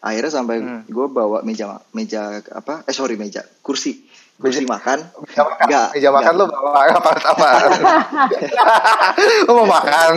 akhirnya 0.04 0.32
sampai 0.36 0.56
gue 0.84 1.06
bawa 1.08 1.40
meja 1.40 1.80
meja 1.96 2.44
apa 2.52 2.84
eh 2.84 2.92
sorry 2.92 3.16
meja 3.16 3.40
kursi 3.64 4.04
kursi 4.34 4.66
makan 4.66 4.98
Meja 5.22 5.42
makan, 5.46 5.66
Nggak, 5.70 5.86
meja 5.94 6.10
makan 6.10 6.32
lu 6.34 6.44
bawa 6.50 6.80
apa 6.90 7.10
apa? 7.22 7.48
lu 9.46 9.52
mau 9.62 9.66
makan? 9.70 10.10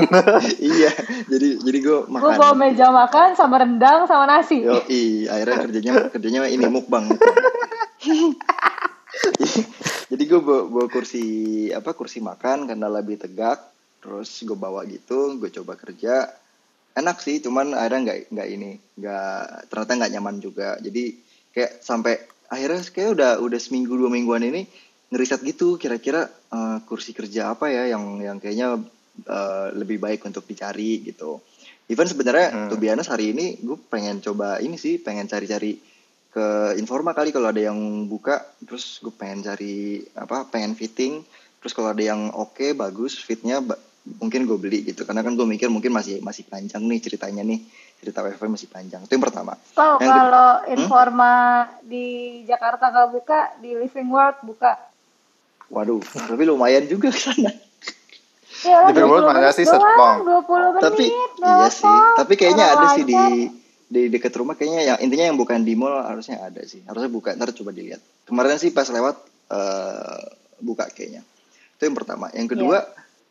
iya 0.57 0.91
jadi 1.29 1.47
jadi 1.61 1.77
gue 1.77 1.97
Gue 2.09 2.17
makan 2.17 2.37
bawa 2.41 2.53
meja 2.57 2.87
makan 2.89 3.37
sama 3.37 3.61
rendang 3.61 4.09
sama 4.09 4.25
nasi. 4.25 4.65
Yo, 4.65 4.81
akhirnya 5.29 5.57
kerjanya 5.69 5.93
kerjanya 6.09 6.41
ini 6.49 6.65
mukbang. 6.65 7.05
Jadi 10.07 10.23
gue 10.23 10.39
bawa, 10.39 10.63
bawa 10.69 10.87
kursi 10.87 11.25
apa 11.73 11.91
kursi 11.97 12.21
makan 12.21 12.69
karena 12.69 12.87
lebih 12.87 13.17
tegak, 13.17 13.59
terus 13.99 14.29
gue 14.45 14.55
bawa 14.55 14.85
gitu, 14.87 15.35
gue 15.41 15.49
coba 15.51 15.73
kerja, 15.75 16.31
enak 16.95 17.17
sih, 17.19 17.41
cuman 17.43 17.75
akhirnya 17.75 17.99
nggak 18.13 18.19
nggak 18.31 18.47
ini, 18.49 18.71
nggak 18.97 19.67
ternyata 19.67 19.91
nggak 19.99 20.11
nyaman 20.17 20.37
juga. 20.39 20.69
Jadi 20.79 21.17
kayak 21.51 21.81
sampai 21.81 22.13
akhirnya 22.47 22.81
kayak 22.87 23.09
udah 23.15 23.31
udah 23.43 23.59
seminggu 23.59 23.95
dua 23.95 24.11
mingguan 24.11 24.43
ini 24.43 24.67
ngeriset 25.07 25.39
gitu, 25.43 25.79
kira-kira 25.79 26.27
eh, 26.27 26.77
kursi 26.83 27.15
kerja 27.15 27.55
apa 27.55 27.71
ya 27.71 27.87
yang 27.95 28.19
yang 28.19 28.37
kayaknya 28.39 28.81
eh, 29.23 29.67
lebih 29.75 29.97
baik 29.99 30.23
untuk 30.27 30.43
dicari 30.43 31.03
gitu. 31.03 31.39
Even 31.87 32.03
sebenarnya 32.03 32.67
Hmm. 32.67 32.75
be 32.75 32.91
honest, 32.91 33.07
hari 33.07 33.31
ini 33.31 33.55
gue 33.63 33.79
pengen 33.87 34.19
coba 34.19 34.59
ini 34.59 34.75
sih, 34.75 34.99
pengen 34.99 35.23
cari-cari 35.23 35.79
ke 36.27 36.75
Informa 36.75 37.15
kali 37.15 37.31
kalau 37.31 37.47
ada 37.47 37.63
yang 37.63 37.79
buka, 38.11 38.43
terus 38.59 38.99
gue 38.99 39.09
pengen 39.15 39.47
cari 39.47 40.03
apa, 40.13 40.43
pengen 40.51 40.75
fitting, 40.75 41.23
terus 41.63 41.71
kalau 41.71 41.95
ada 41.95 42.03
yang 42.03 42.27
oke 42.35 42.75
bagus 42.75 43.15
fitnya, 43.15 43.63
ba- 43.63 43.79
mungkin 44.19 44.43
gue 44.43 44.59
beli 44.59 44.83
gitu. 44.83 45.07
Karena 45.07 45.23
kan 45.23 45.39
gue 45.39 45.47
mikir 45.47 45.71
mungkin 45.71 45.95
masih 45.95 46.19
masih 46.19 46.43
panjang 46.51 46.83
nih 46.83 46.99
ceritanya 46.99 47.47
nih, 47.47 47.63
cerita 47.97 48.21
wifi 48.21 48.45
masih 48.45 48.69
panjang. 48.69 49.01
Itu 49.03 49.13
yang 49.13 49.25
pertama. 49.25 49.57
Tahu 49.73 49.93
Yang 49.97 50.07
kedua- 50.07 50.21
kalau 50.21 50.49
Informa 50.69 51.33
di 51.81 52.05
Jakarta 52.43 52.83
nggak 52.87 53.09
buka, 53.09 53.39
di 53.57 53.73
Living 53.73 54.07
World 54.07 54.37
buka. 54.43 54.73
Waduh, 55.67 55.99
tapi 55.99 56.43
lumayan 56.43 56.85
juga 56.85 57.09
ke 57.09 57.19
sana. 57.19 57.51
Iya, 58.57 58.89
Living 58.89 59.05
World 59.05 59.27
mana 59.27 59.51
sih, 59.51 59.65
Serpong? 59.65 60.23
20 60.23 60.47
menit. 60.71 60.81
tapi 60.81 61.05
iya 61.37 61.67
sih, 61.67 61.97
tapi 62.15 62.33
kayaknya 62.33 62.65
ada 62.71 62.85
sih 62.93 63.03
di 63.03 63.17
di 63.87 64.11
dekat 64.11 64.35
rumah 64.35 64.51
kayaknya 64.53 64.81
yang 64.83 64.97
intinya 64.99 65.25
yang 65.27 65.37
bukan 65.39 65.63
di 65.63 65.71
mall 65.71 66.03
harusnya 66.03 66.43
ada 66.43 66.59
sih. 66.63 66.83
Harusnya 66.83 67.07
buka. 67.07 67.31
Ntar 67.33 67.55
coba 67.55 67.71
dilihat. 67.71 67.99
Kemarin 68.23 68.57
sih 68.57 68.71
pas 68.71 68.87
lewat 68.87 69.15
eh, 69.47 70.23
buka 70.59 70.87
kayaknya. 70.91 71.23
Itu 71.75 71.87
yang 71.87 71.95
pertama. 71.95 72.27
Yang 72.31 72.57
kedua 72.57 72.83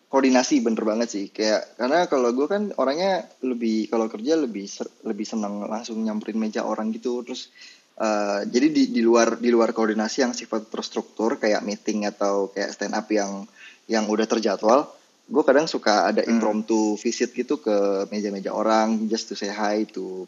koordinasi 0.08 0.62
bener 0.62 0.82
banget 0.86 1.08
sih. 1.10 1.24
Kayak 1.30 1.76
karena 1.78 2.06
kalau 2.06 2.30
gue 2.32 2.46
kan 2.46 2.70
orangnya 2.78 3.26
lebih 3.42 3.90
kalau 3.90 4.06
kerja 4.06 4.38
lebih 4.38 4.66
ser- 4.70 4.92
lebih 5.02 5.26
senang 5.26 5.66
langsung 5.66 6.00
nyamperin 6.02 6.38
meja 6.38 6.62
orang 6.62 6.94
gitu. 6.94 7.22
Terus 7.26 7.50
eh, 7.98 8.46
jadi 8.46 8.66
di 8.70 8.82
di 8.94 9.02
luar 9.02 9.38
di 9.40 9.50
luar 9.50 9.74
koordinasi 9.74 10.26
yang 10.26 10.32
sifat 10.32 10.70
terstruktur 10.70 11.40
kayak 11.42 11.64
meeting 11.66 12.06
atau 12.06 12.52
kayak 12.54 12.72
stand 12.74 12.94
up 12.94 13.06
yang 13.10 13.46
yang 13.86 14.06
udah 14.10 14.26
terjadwal 14.26 14.90
gue 15.26 15.42
kadang 15.42 15.66
suka 15.66 16.06
ada 16.06 16.22
impromptu 16.22 16.94
visit 17.02 17.34
gitu 17.34 17.58
ke 17.58 18.06
meja-meja 18.14 18.54
orang 18.54 19.10
just 19.10 19.26
to 19.26 19.34
say 19.34 19.50
hi 19.50 19.82
to 19.82 20.22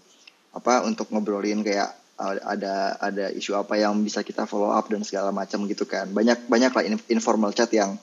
apa 0.50 0.82
untuk 0.82 1.06
ngobrolin 1.14 1.62
kayak 1.62 1.94
uh, 2.18 2.34
ada 2.42 2.98
ada 2.98 3.30
isu 3.30 3.54
apa 3.54 3.78
yang 3.78 3.94
bisa 4.02 4.26
kita 4.26 4.42
follow 4.50 4.74
up 4.74 4.90
dan 4.90 5.06
segala 5.06 5.30
macam 5.30 5.70
gitu 5.70 5.86
kan 5.86 6.10
banyak 6.10 6.50
banyak 6.50 6.72
lah 6.74 6.82
in- 6.82 7.06
informal 7.14 7.54
chat 7.54 7.70
yang 7.70 7.94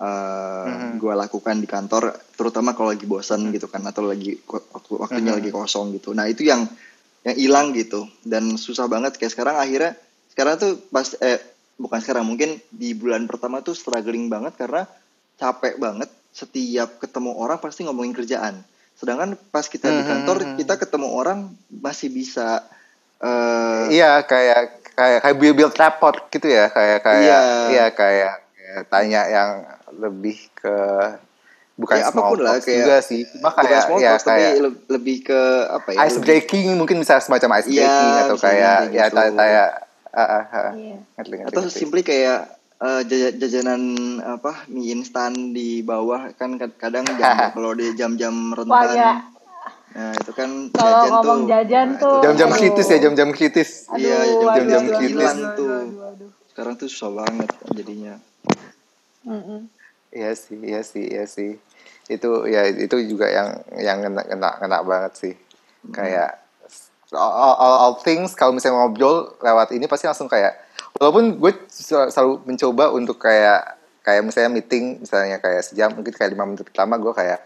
uh, 0.00 0.96
gue 0.96 1.14
lakukan 1.16 1.56
di 1.60 1.68
kantor 1.68 2.16
terutama 2.36 2.76
kalau 2.76 2.92
lagi 2.92 3.08
bosan 3.08 3.48
gitu 3.52 3.68
kan 3.68 3.84
atau 3.84 4.04
lagi 4.04 4.36
waktu 4.48 4.92
waktunya 4.96 5.32
lagi 5.36 5.50
kosong 5.52 5.96
gitu. 5.96 6.12
Nah 6.12 6.28
itu 6.28 6.44
yang 6.44 6.68
yang 7.24 7.36
hilang 7.36 7.66
gitu. 7.72 8.06
Dan 8.22 8.56
susah 8.60 8.86
banget 8.86 9.16
kayak 9.16 9.32
sekarang 9.32 9.56
akhirnya 9.56 9.96
sekarang 10.32 10.54
tuh 10.60 10.72
pas 10.92 11.16
eh 11.24 11.40
bukan 11.76 12.00
sekarang 12.00 12.24
mungkin 12.24 12.60
di 12.72 12.96
bulan 12.96 13.28
pertama 13.28 13.60
tuh 13.60 13.76
struggling 13.76 14.28
banget 14.28 14.56
karena 14.56 14.88
capek 15.36 15.76
banget 15.76 16.08
setiap 16.32 17.00
ketemu 17.00 17.32
orang 17.36 17.56
pasti 17.60 17.84
ngomongin 17.84 18.12
kerjaan. 18.12 18.60
Sedangkan 18.96 19.36
pas 19.52 19.68
kita 19.68 19.92
di 19.92 20.02
kantor 20.04 20.56
kita 20.56 20.80
ketemu 20.80 21.08
orang 21.12 21.52
masih 21.68 22.08
bisa 22.12 22.64
eh 23.20 23.84
Iya 23.92 24.24
kayak 24.28 24.84
kayak 24.96 25.20
kayak 25.24 25.36
build 25.36 25.56
build 25.56 25.74
rapport 25.76 26.16
gitu 26.32 26.48
ya 26.48 26.72
kayak 26.72 27.04
kayak 27.04 27.20
Iya. 27.20 27.40
iya 27.68 27.86
kayak, 27.92 28.34
kayak 28.56 28.82
tanya 28.88 29.22
yang 29.28 29.50
lebih 29.92 30.38
ke 30.52 30.76
bukan 31.74 31.94
Ya, 31.94 32.08
small 32.08 32.24
apa 32.24 32.30
pun 32.30 32.38
lah, 32.40 32.52
talk 32.52 32.64
kayak- 32.64 32.78
juga 32.80 32.96
sih 33.00 33.20
cuma 33.28 33.48
bukan 33.48 33.62
kayak 33.62 33.82
small 33.82 33.98
ya 33.98 34.10
talk, 34.10 34.22
tapi 34.22 34.30
kayak 34.34 34.52
le- 34.58 34.80
lebih 34.88 35.16
ke 35.22 35.40
apa 35.68 35.88
ya 35.90 35.98
ice 36.00 36.10
lebih- 36.10 36.24
breaking 36.24 36.66
mungkin 36.74 36.96
bisa 36.98 37.14
semacam 37.18 37.50
ice 37.54 37.68
Iya, 37.68 37.76
breaking 37.78 38.12
atau 38.18 38.36
kayak 38.36 38.56
kayak 38.82 38.90
ya 38.90 39.04
gitu. 39.04 39.14
kayak 39.14 39.32
kayak 39.34 39.68
ah, 40.08 40.20
ah, 40.22 40.44
ah. 40.50 40.72
Iya. 40.72 40.96
Ngerti, 41.14 41.34
ngerti, 41.36 41.46
atau 41.46 41.60
ngerti. 41.62 41.76
simply 41.76 42.00
kayak 42.02 42.38
jaja- 43.02 43.34
jajanan 43.34 43.82
apa 44.22 44.52
mie 44.66 44.88
instan 44.90 45.32
di 45.50 45.80
bawah 45.80 46.28
kan 46.34 46.56
kad- 46.56 46.76
kadang 46.76 47.04
jam 47.10 47.16
kalau 47.54 47.72
di 47.72 47.92
jam-jam 47.92 48.34
Wah, 48.50 48.56
rentan 48.58 48.88
gila. 48.90 49.12
nah 49.92 50.12
itu 50.12 50.30
kan 50.30 50.50
Kalau 50.70 50.88
jajan 50.92 51.08
ngomong 51.10 51.38
tuh 51.38 51.48
jajan 51.50 51.86
Nah, 51.86 51.98
tuh, 51.98 52.16
jam-jam 52.20 52.48
kritis 52.52 52.86
ya 52.86 52.98
jam-jam 52.98 53.28
kritis 53.30 53.70
Iya, 53.94 54.16
jam-jam 54.50 54.82
kritis. 54.90 55.32
tuh. 55.54 55.76
sekarang 56.46 56.72
tuh 56.74 56.86
susah 56.86 57.10
banget 57.18 57.48
jadinya 57.70 58.16
Iya 60.14 60.32
sih, 60.38 60.56
iya 60.62 60.80
sih, 60.86 61.04
iya 61.04 61.24
sih. 61.26 61.58
Itu 62.06 62.46
ya 62.46 62.64
itu 62.70 62.96
juga 63.10 63.26
yang 63.26 63.48
yang 63.76 63.98
ngena 64.06 64.22
ngena, 64.24 64.50
ngena 64.62 64.78
banget 64.86 65.12
sih. 65.18 65.34
Kayak 65.90 66.46
all, 67.14 67.54
all, 67.58 67.76
all 67.82 67.94
things 68.02 68.34
kalau 68.34 68.50
misalnya 68.50 68.82
ngobrol 68.82 69.38
lewat 69.38 69.70
ini 69.70 69.86
pasti 69.86 70.10
langsung 70.10 70.26
kayak 70.26 70.58
walaupun 70.98 71.38
gue 71.38 71.52
sel- 71.70 72.10
selalu 72.10 72.42
mencoba 72.42 72.90
untuk 72.90 73.22
kayak 73.22 73.78
kayak 74.02 74.22
misalnya 74.26 74.50
meeting 74.50 75.02
misalnya 75.02 75.38
kayak 75.38 75.62
sejam 75.62 75.94
mungkin 75.94 76.10
kayak 76.14 76.34
lima 76.34 76.46
menit 76.46 76.66
pertama 76.66 76.98
gue 76.98 77.12
kayak 77.14 77.42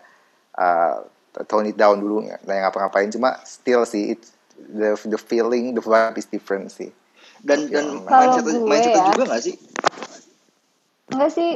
uh, 0.57 1.05
tone 1.45 1.69
it 1.69 1.77
down 1.77 2.01
dulu 2.01 2.25
nggak 2.25 2.41
nggak 2.45 2.59
ngapa-ngapain 2.69 3.13
cuma 3.13 3.37
still 3.45 3.85
sih 3.85 4.17
it, 4.17 4.21
the 4.57 4.97
the 5.09 5.21
feeling 5.21 5.77
the 5.77 5.83
vibe 5.85 6.17
is 6.17 6.29
different 6.29 6.73
sih 6.73 6.93
Dan 7.41 7.73
dan 7.73 8.05
Kalau 8.05 8.37
mindset 8.69 9.01
juga 9.17 9.25
gak 9.25 9.41
sih? 9.41 9.57
Enggak 11.11 11.31
sih. 11.31 11.51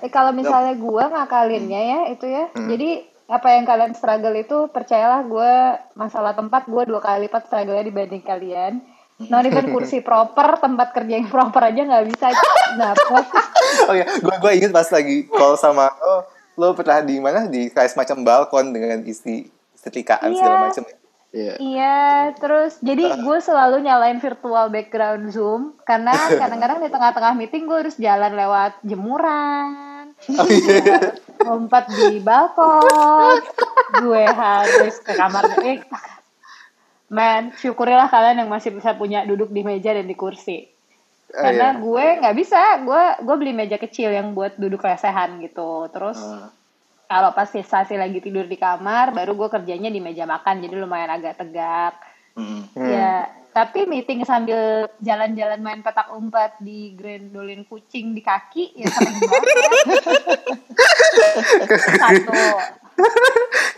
Eh, 0.00 0.10
kalau 0.10 0.32
misalnya 0.32 0.74
gue 0.74 1.04
ngakalinnya 1.04 1.80
ya 1.80 2.00
itu 2.08 2.26
ya. 2.26 2.48
Hmm. 2.54 2.68
Jadi 2.70 3.04
apa 3.30 3.54
yang 3.54 3.62
kalian 3.62 3.94
struggle 3.94 4.34
itu 4.34 4.66
percayalah 4.70 5.22
gue 5.22 5.52
masalah 5.94 6.34
tempat 6.34 6.66
gue 6.66 6.82
dua 6.82 6.98
kali 6.98 7.30
lipat 7.30 7.46
struggle 7.46 7.78
dibanding 7.78 8.22
kalian. 8.22 8.82
Not 9.20 9.44
even 9.44 9.68
kursi 9.68 10.00
proper, 10.06 10.56
tempat 10.56 10.96
kerja 10.96 11.20
yang 11.20 11.28
proper 11.28 11.60
aja 11.60 11.82
nggak 11.84 12.06
bisa 12.08 12.32
dapet. 12.74 13.24
oh 13.86 13.94
ya 13.94 14.06
gue 14.08 14.34
gue 14.34 14.52
inget 14.56 14.72
pas 14.72 14.88
lagi 14.88 15.28
call 15.28 15.54
sama 15.54 15.92
oh 16.00 16.24
lo 16.56 16.72
pernah 16.74 17.00
di 17.00 17.16
mana 17.20 17.46
di 17.46 17.68
kayak 17.68 17.92
semacam 17.92 18.16
balkon 18.24 18.72
dengan 18.72 19.00
isi 19.04 19.48
setikaan 19.72 20.32
segala 20.34 20.56
Iya. 20.56 20.64
macam 20.68 20.82
Iya. 21.30 21.54
Iya, 21.62 22.02
terus 22.42 22.82
jadi 22.82 23.22
gue 23.22 23.38
selalu 23.38 23.86
nyalain 23.86 24.18
virtual 24.18 24.66
background 24.66 25.30
Zoom 25.30 25.78
karena 25.86 26.10
kadang-kadang 26.42 26.82
di 26.82 26.90
tengah-tengah 26.90 27.38
meeting 27.38 27.70
gue 27.70 27.78
harus 27.86 27.94
jalan 28.02 28.34
lewat 28.34 28.82
jemuran, 28.82 30.10
oh, 30.10 30.46
iya. 30.50 31.14
lompat 31.46 31.86
di 31.86 32.18
balkon, 32.18 33.46
gue 34.02 34.24
harus 34.26 34.94
ke 35.06 35.12
kamar 35.14 35.54
eh, 35.62 35.86
Man, 37.10 37.54
syukurilah 37.58 38.10
kalian 38.10 38.46
yang 38.46 38.50
masih 38.50 38.74
bisa 38.74 38.94
punya 38.98 39.22
duduk 39.22 39.50
di 39.54 39.62
meja 39.62 39.94
dan 39.94 40.06
di 40.06 40.14
kursi. 40.18 40.66
Oh, 41.30 41.42
Karena 41.46 41.74
iya. 41.74 41.78
gue 41.78 42.06
nggak 42.26 42.36
bisa, 42.38 42.58
gue 42.82 43.02
gue 43.22 43.36
beli 43.38 43.54
meja 43.54 43.78
kecil 43.78 44.10
yang 44.10 44.34
buat 44.34 44.58
duduk 44.58 44.82
lesehan 44.82 45.38
gitu. 45.42 45.86
Terus 45.94 46.18
Ah. 46.18 46.50
Kalau 47.10 47.34
pas 47.34 47.50
sesi 47.50 47.98
lagi 47.98 48.22
tidur 48.22 48.46
di 48.46 48.54
kamar, 48.54 49.10
baru 49.10 49.34
gue 49.34 49.50
kerjanya 49.50 49.90
di 49.90 49.98
meja 49.98 50.30
makan, 50.30 50.62
jadi 50.62 50.78
lumayan 50.78 51.10
agak 51.10 51.42
tegak. 51.42 51.98
Mm. 52.38 52.70
Hmm. 52.70 52.86
Ya, 52.86 53.26
tapi 53.50 53.82
meeting 53.90 54.22
sambil 54.22 54.86
jalan-jalan 55.02 55.58
main 55.58 55.82
petak 55.82 56.14
umpet 56.14 56.54
di 56.62 56.94
grendolin 56.94 57.66
kucing 57.66 58.14
di 58.14 58.22
kaki, 58.22 58.78
ya 58.78 58.86
sering 58.94 59.18
banget. 59.26 59.42
Satu. 61.98 62.30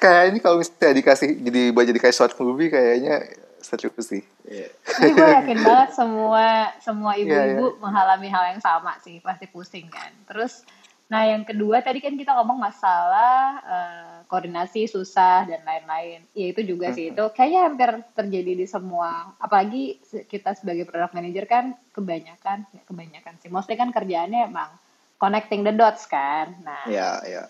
kayak 0.02 0.34
ini 0.34 0.38
kalau 0.42 0.58
misalnya 0.58 0.98
dikasih 0.98 1.30
jadi 1.46 1.70
buat 1.70 1.86
jadi 1.86 2.00
kayak 2.02 2.16
short 2.16 2.34
movie 2.42 2.74
kayaknya 2.74 3.22
seru 3.62 3.94
sih 4.02 4.26
Iya. 4.42 4.68
Tapi 4.82 5.14
gue 5.14 5.28
yakin 5.38 5.58
banget 5.62 5.90
semua 5.94 6.74
semua 6.82 7.14
Iya, 7.14 7.54
ibu-ibu 7.54 7.78
mengalami 7.78 8.28
hal 8.28 8.52
yang 8.52 8.60
sama 8.60 8.98
sih, 9.00 9.22
pasti 9.22 9.46
pusing 9.46 9.86
kan. 9.86 10.10
Terus, 10.26 10.66
nah 11.12 11.28
yang 11.28 11.44
kedua 11.44 11.84
tadi 11.84 12.00
kan 12.00 12.16
kita 12.16 12.32
ngomong 12.32 12.56
masalah 12.56 13.60
eh, 13.60 14.12
koordinasi 14.32 14.88
susah 14.88 15.44
dan 15.44 15.60
lain-lain. 15.60 16.24
Ya 16.32 16.46
itu 16.56 16.64
juga 16.64 16.88
sih 16.96 17.12
itu 17.12 17.24
kayaknya 17.36 17.68
hampir 17.68 17.90
terjadi 18.16 18.52
di 18.56 18.64
semua. 18.64 19.36
Apalagi 19.36 20.00
kita 20.24 20.56
sebagai 20.56 20.88
product 20.88 21.12
manager 21.12 21.44
kan 21.44 21.76
kebanyakan, 21.92 22.64
ya 22.72 22.80
kebanyakan 22.88 23.36
sih. 23.44 23.52
Mostly 23.52 23.76
kan 23.76 23.92
kerjaannya 23.92 24.48
emang 24.48 24.72
connecting 25.20 25.68
the 25.68 25.76
dots 25.76 26.08
kan. 26.08 26.56
Nah, 26.64 26.88
Iya, 26.88 27.20
iya. 27.28 27.44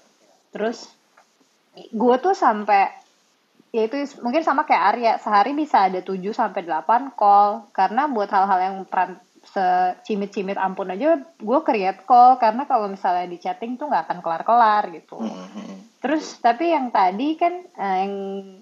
Terus 0.51 0.91
gue 1.79 2.17
tuh 2.19 2.35
sampai 2.35 2.91
ya 3.71 3.87
itu 3.87 3.97
mungkin 4.21 4.43
sama 4.43 4.67
kayak 4.67 4.85
Arya 4.93 5.13
sehari 5.23 5.55
bisa 5.55 5.87
ada 5.87 6.03
7 6.03 6.19
sampai 6.35 6.67
8 6.67 7.15
call 7.15 7.71
karena 7.71 8.11
buat 8.11 8.29
hal-hal 8.29 8.59
yang 8.59 8.77
secimit-cimit 9.43 10.55
ampun 10.55 10.91
aja 10.91 11.19
gue 11.19 11.61
create 11.67 12.07
call 12.07 12.39
karena 12.39 12.63
kalau 12.65 12.87
misalnya 12.87 13.27
di 13.27 13.39
chatting 13.39 13.75
tuh 13.75 13.91
nggak 13.91 14.07
akan 14.09 14.19
kelar-kelar 14.23 14.87
gitu. 14.95 15.19
Mm-mm. 15.19 15.99
Terus 15.99 16.39
tapi 16.39 16.71
yang 16.71 16.91
tadi 16.91 17.35
kan 17.35 17.55
eh, 17.75 17.97
yang 18.07 18.15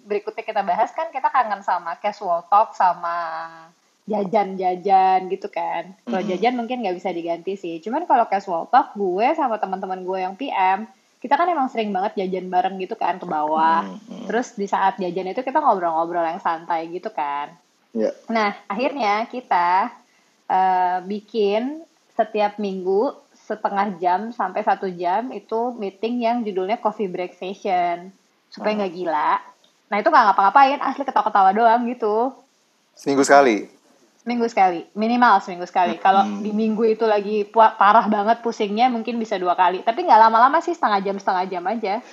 berikutnya 0.04 0.44
kita 0.44 0.62
bahas 0.64 0.92
kan 0.92 1.12
kita 1.12 1.28
kangen 1.28 1.60
sama 1.60 1.96
casual 2.00 2.44
talk 2.48 2.72
sama 2.72 3.16
jajan-jajan 4.08 5.30
gitu 5.30 5.48
kan. 5.48 5.94
Kalau 6.02 6.22
Mhm. 6.24 6.28
jajan 6.34 6.54
mungkin 6.58 6.82
nggak 6.82 6.96
bisa 6.98 7.14
diganti 7.14 7.54
sih. 7.54 7.78
Cuman 7.78 8.08
kalau 8.08 8.26
casual 8.26 8.66
talk 8.66 8.96
gue 8.96 9.26
sama 9.36 9.56
teman-teman 9.56 10.02
gue 10.02 10.18
yang 10.18 10.34
PM 10.34 10.88
kita 11.20 11.36
kan 11.36 11.44
emang 11.52 11.68
sering 11.68 11.92
banget 11.92 12.16
jajan 12.16 12.48
bareng 12.48 12.80
gitu 12.80 12.96
kan 12.96 13.20
ke 13.20 13.28
bawah. 13.28 13.84
Mhm. 13.84 14.26
Terus 14.26 14.56
di 14.56 14.64
saat 14.64 14.96
jajan 14.96 15.28
itu 15.28 15.44
kita 15.44 15.60
ngobrol-ngobrol 15.60 16.24
yang 16.24 16.40
santai 16.40 16.88
gitu 16.88 17.12
kan. 17.12 17.52
Iya. 17.92 18.10
Nah, 18.30 18.54
akhirnya 18.70 19.28
kita 19.28 19.90
eh, 20.50 20.98
bikin 21.06 21.86
setiap 22.10 22.58
minggu 22.58 23.14
setengah 23.40 23.96
jam 23.96 24.20
sampai 24.30 24.60
satu 24.60 24.90
jam 24.90 25.30
itu 25.30 25.72
meeting 25.72 26.20
yang 26.20 26.42
judulnya 26.42 26.76
coffee 26.76 27.06
break 27.06 27.32
session 27.32 28.10
supaya 28.46 28.76
nggak 28.76 28.92
gila. 28.92 29.38
Nah 29.88 29.96
itu 29.96 30.06
nggak 30.06 30.24
ngapa-ngapain, 30.28 30.78
asli 30.80 31.02
ketawa-ketawa 31.02 31.50
doang 31.50 31.86
gitu. 31.86 32.34
seminggu 32.92 33.24
sekali 33.24 33.64
Seminggu 34.20 34.44
sekali, 34.52 34.84
minimal 34.92 35.40
seminggu 35.40 35.64
sekali. 35.64 35.96
Kalau 35.96 36.20
Hmm. 36.20 36.44
di 36.44 36.52
minggu 36.52 36.84
itu 36.84 37.08
lagi 37.08 37.48
parah 37.48 38.04
banget 38.04 38.44
pusingnya 38.44 38.92
mungkin 38.92 39.16
bisa 39.16 39.40
dua 39.40 39.56
kali. 39.56 39.80
Tapi 39.80 40.04
nggak 40.04 40.20
lama-lama 40.20 40.60
sih 40.60 40.76
setengah 40.76 41.00
jam 41.00 41.16
setengah 41.16 41.44
jam 41.48 41.64
aja. 41.64 42.04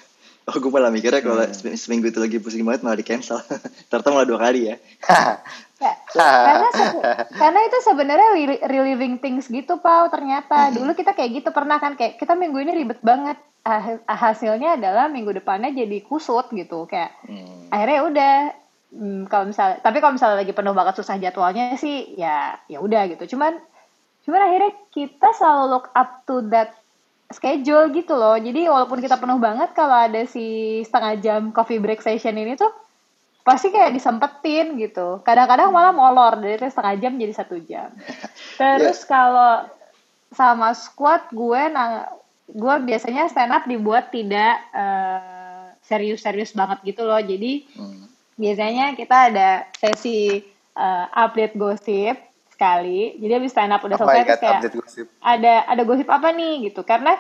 Oh, 0.48 0.56
gue 0.56 0.72
malah 0.72 0.88
mikirnya 0.88 1.20
kalau 1.20 1.44
Hmm. 1.44 1.52
sem- 1.52 1.76
seminggu 1.76 2.08
itu 2.08 2.24
lagi 2.24 2.40
pusing 2.40 2.64
banget 2.64 2.88
malah 2.88 2.96
di 2.96 3.04
cancel. 3.04 3.44
Ternyata 3.92 4.10
malah 4.16 4.24
dua 4.24 4.40
kali 4.40 4.72
ya. 4.72 4.76
Ya, 5.78 5.94
karena 6.18 6.68
se- 6.74 7.06
karena 7.42 7.60
itu 7.70 7.78
sebenarnya 7.86 8.30
re- 8.34 8.64
reliving 8.66 9.22
things 9.22 9.46
gitu 9.46 9.78
pau 9.78 10.10
ternyata. 10.10 10.74
Dulu 10.74 10.98
kita 10.98 11.14
kayak 11.14 11.44
gitu 11.44 11.50
pernah 11.54 11.78
kan 11.78 11.94
kayak 11.94 12.18
kita 12.18 12.34
minggu 12.34 12.58
ini 12.66 12.72
ribet 12.74 13.00
banget. 13.06 13.38
Ah, 13.62 13.84
hasilnya 14.08 14.80
adalah 14.80 15.12
minggu 15.12 15.36
depannya 15.36 15.76
jadi 15.76 16.00
kusut 16.08 16.48
gitu 16.56 16.88
kayak 16.88 17.12
Hmm. 17.28 17.68
akhirnya 17.68 18.00
udah 18.08 18.34
hmm, 18.96 19.22
kalau 19.28 19.52
misalnya 19.52 19.84
tapi 19.84 20.00
kalau 20.00 20.16
misalnya 20.16 20.40
lagi 20.40 20.56
penuh 20.56 20.72
banget 20.72 20.96
susah 20.96 21.20
jadwalnya 21.20 21.76
sih 21.76 22.16
ya 22.16 22.56
ya 22.72 22.80
udah 22.80 23.12
gitu. 23.12 23.36
Cuman 23.36 23.60
cuman 24.24 24.42
akhirnya 24.48 24.72
kita 24.96 25.36
selalu 25.36 25.66
look 25.68 25.86
up 25.92 26.24
to 26.24 26.48
that 26.48 26.72
schedule 27.28 27.92
gitu 27.92 28.16
loh. 28.16 28.40
Jadi 28.40 28.72
walaupun 28.72 29.04
kita 29.04 29.20
penuh 29.20 29.36
banget 29.36 29.76
kalau 29.76 30.00
ada 30.08 30.24
si 30.24 30.80
setengah 30.88 31.14
jam 31.20 31.42
coffee 31.52 31.84
break 31.84 32.00
session 32.00 32.40
ini 32.40 32.56
tuh 32.56 32.72
pasti 33.48 33.72
kayak 33.72 33.96
disempetin 33.96 34.76
gitu. 34.76 35.24
Kadang-kadang 35.24 35.72
malah 35.72 35.96
molor 35.96 36.36
dari 36.44 36.60
setengah 36.60 37.00
jam 37.00 37.16
jadi 37.16 37.32
satu 37.32 37.56
jam. 37.64 37.96
Terus 38.60 39.08
kalau 39.08 39.64
sama 40.36 40.76
squad 40.76 41.32
gue 41.32 41.62
nah 41.72 42.12
gue 42.52 42.76
biasanya 42.84 43.32
stand 43.32 43.56
up 43.56 43.64
dibuat 43.64 44.12
tidak 44.12 44.60
eh, 44.76 45.72
serius-serius 45.88 46.52
banget 46.52 46.84
gitu 46.84 47.08
loh. 47.08 47.24
Jadi 47.24 47.64
Hmm. 47.80 48.12
biasanya 48.36 49.00
kita 49.00 49.32
ada 49.32 49.64
sesi 49.80 50.44
eh, 50.76 51.06
update 51.16 51.56
gosip 51.56 52.20
sekali. 52.52 53.16
Jadi 53.16 53.32
habis 53.32 53.56
stand 53.56 53.72
up 53.72 53.80
udah 53.88 53.96
oh 53.96 54.04
selesai 54.04 54.24
terus 54.28 54.42
kayak 54.44 54.60
update 54.60 54.76
gosip? 54.76 55.06
ada 55.24 55.54
ada 55.72 55.82
gosip 55.88 56.08
apa 56.12 56.36
nih 56.36 56.68
gitu. 56.68 56.84
Karena 56.84 57.16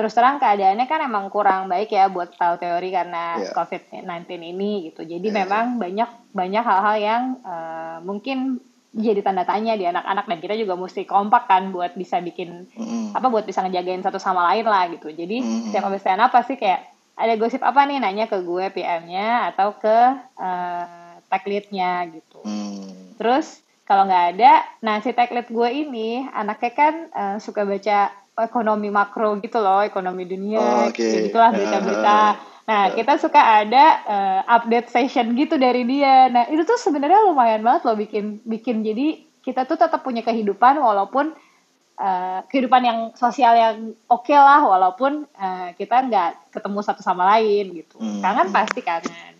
terus 0.00 0.16
terang 0.16 0.40
keadaannya 0.40 0.88
kan 0.88 1.04
emang 1.04 1.28
kurang 1.28 1.68
baik 1.68 1.92
ya 1.92 2.08
buat 2.08 2.32
tahu 2.32 2.56
teori 2.56 2.88
karena 2.88 3.36
Iya. 3.36 3.52
COVID-19 3.52 4.00
ini 4.40 4.88
gitu. 4.88 5.04
Jadi 5.04 5.28
Iya. 5.28 5.44
memang 5.44 5.76
banyak 5.76 6.08
banyak 6.32 6.64
hal-hal 6.64 6.96
yang 6.96 7.22
eh, 7.44 7.96
mungkin 8.00 8.56
jadi 8.90 9.20
tanda 9.20 9.44
tanya 9.44 9.76
di 9.76 9.84
anak-anak 9.84 10.24
dan 10.24 10.38
kita 10.40 10.56
juga 10.56 10.74
mesti 10.74 11.04
kompak 11.04 11.46
kan 11.46 11.68
buat 11.70 11.92
bisa 11.94 12.18
bikin 12.18 12.64
Mm-mm. 12.74 13.12
apa 13.12 13.28
buat 13.28 13.44
bisa 13.44 13.60
ngejagain 13.60 14.00
satu 14.00 14.16
sama 14.16 14.48
lain 14.48 14.64
lah 14.64 14.88
gitu. 14.88 15.12
Jadi 15.12 15.36
setiap 15.68 15.86
habis 15.86 16.00
stand 16.00 16.18
up 16.18 16.32
pasti 16.32 16.56
kayak 16.56 16.88
ada 17.14 17.36
gosip 17.36 17.60
apa 17.60 17.84
nih 17.84 18.00
nanya 18.00 18.24
ke 18.24 18.40
gue 18.40 18.72
PM-nya 18.72 19.52
atau 19.52 19.76
ke 19.76 19.96
eh, 20.40 20.84
tag 21.22 21.44
lead-nya 21.44 22.08
gitu. 22.08 22.40
Hmm. 22.42 23.14
Terus 23.14 23.60
kalau 23.84 24.06
nggak 24.06 24.26
ada, 24.34 24.52
nah 24.80 24.98
si 24.98 25.10
tag 25.10 25.30
lead 25.30 25.46
gue 25.46 25.68
ini 25.68 26.24
anaknya 26.26 26.72
kan 26.72 26.94
eh, 27.10 27.36
suka 27.38 27.62
baca 27.62 28.10
ekonomi 28.40 28.88
makro 28.88 29.38
gitu 29.38 29.58
loh, 29.58 29.80
ekonomi 29.80 30.24
dunia, 30.24 30.58
Oh, 30.58 30.88
oke. 30.88 30.96
kayak 30.96 31.28
gitulah 31.28 31.50
berita-berita. 31.52 32.20
Nah 32.66 32.82
kita 32.94 33.12
suka 33.18 33.40
ada 33.60 33.84
eh, 34.06 34.40
update 34.46 34.88
session 34.88 35.34
gitu 35.34 35.58
dari 35.58 35.82
dia. 35.82 36.30
Nah 36.30 36.46
itu 36.46 36.62
tuh 36.62 36.76
sebenarnya 36.76 37.26
lumayan 37.26 37.60
banget 37.60 37.82
loh 37.82 37.96
bikin 37.98 38.38
bikin 38.42 38.80
jadi 38.80 39.18
kita 39.40 39.64
tuh 39.64 39.74
tetap 39.74 40.00
punya 40.00 40.22
kehidupan 40.22 40.78
walaupun 40.78 41.34
eh, 41.96 42.38
kehidupan 42.46 42.82
yang 42.84 42.98
sosial 43.12 43.58
yang 43.58 43.76
oke 44.06 44.30
lah 44.30 44.62
walaupun 44.62 45.26
eh, 45.34 45.74
kita 45.74 46.06
nggak 46.06 46.54
ketemu 46.54 46.78
satu 46.80 47.02
sama 47.02 47.26
lain 47.34 47.74
gitu. 47.74 47.98
Hmm. 47.98 48.22
Kangen 48.22 48.48
pasti 48.54 48.80
kangen. 48.80 49.34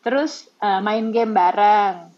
Terus 0.00 0.48
eh, 0.58 0.80
main 0.80 1.04
game 1.12 1.36
bareng 1.36 2.08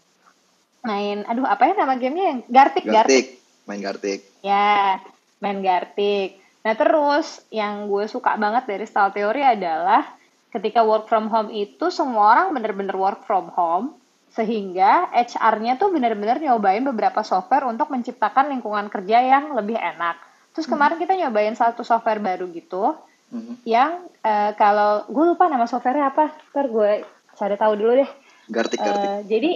main 0.87 1.27
aduh 1.27 1.43
apa 1.43 1.67
ya 1.67 1.73
nama 1.75 1.99
gamenya 1.99 2.25
yang 2.25 2.39
gartik 2.47 2.87
gartik 2.87 2.95
Gartik. 2.95 3.25
Main 3.67 3.81
Gartik. 3.83 4.19
ya 4.39 4.95
main 5.39 5.59
gartik 5.61 6.37
nah 6.65 6.73
terus 6.75 7.41
yang 7.53 7.87
gue 7.87 8.05
suka 8.09 8.35
banget 8.35 8.67
dari 8.67 8.85
style 8.85 9.15
teori 9.15 9.41
adalah 9.41 10.03
ketika 10.51 10.83
work 10.83 11.05
from 11.07 11.29
home 11.29 11.51
itu 11.51 11.91
semua 11.91 12.33
orang 12.33 12.55
bener-bener 12.55 12.95
work 12.95 13.23
from 13.23 13.51
home 13.53 13.93
Sehingga 14.27 15.09
HR-nya 15.17 15.81
tuh 15.81 15.89
benar-benar 15.89 16.37
nyobain 16.37 16.85
beberapa 16.85 17.25
software 17.25 17.65
untuk 17.65 17.89
menciptakan 17.89 18.53
lingkungan 18.53 18.85
kerja 18.85 19.17
yang 19.17 19.57
lebih 19.57 19.73
enak. 19.73 20.13
Terus 20.53 20.69
kemarin 20.69 21.01
kita 21.01 21.17
nyobain 21.17 21.57
satu 21.57 21.81
software 21.81 22.21
baru 22.21 22.45
gitu, 22.53 22.93
Mhm. 23.33 23.65
yang 23.65 24.05
eh, 24.21 24.53
kalau 24.53 25.09
gue 25.09 25.25
lupa 25.33 25.49
nama 25.49 25.65
softwarenya 25.65 26.13
apa, 26.13 26.37
ntar 26.53 26.69
gue 26.69 27.01
cari 27.33 27.55
tahu 27.57 27.73
dulu 27.81 27.91
deh. 27.97 28.09
Gartik 28.45 28.77
gartik. 28.77 29.09
Eh, 29.09 29.19
jadi 29.25 29.51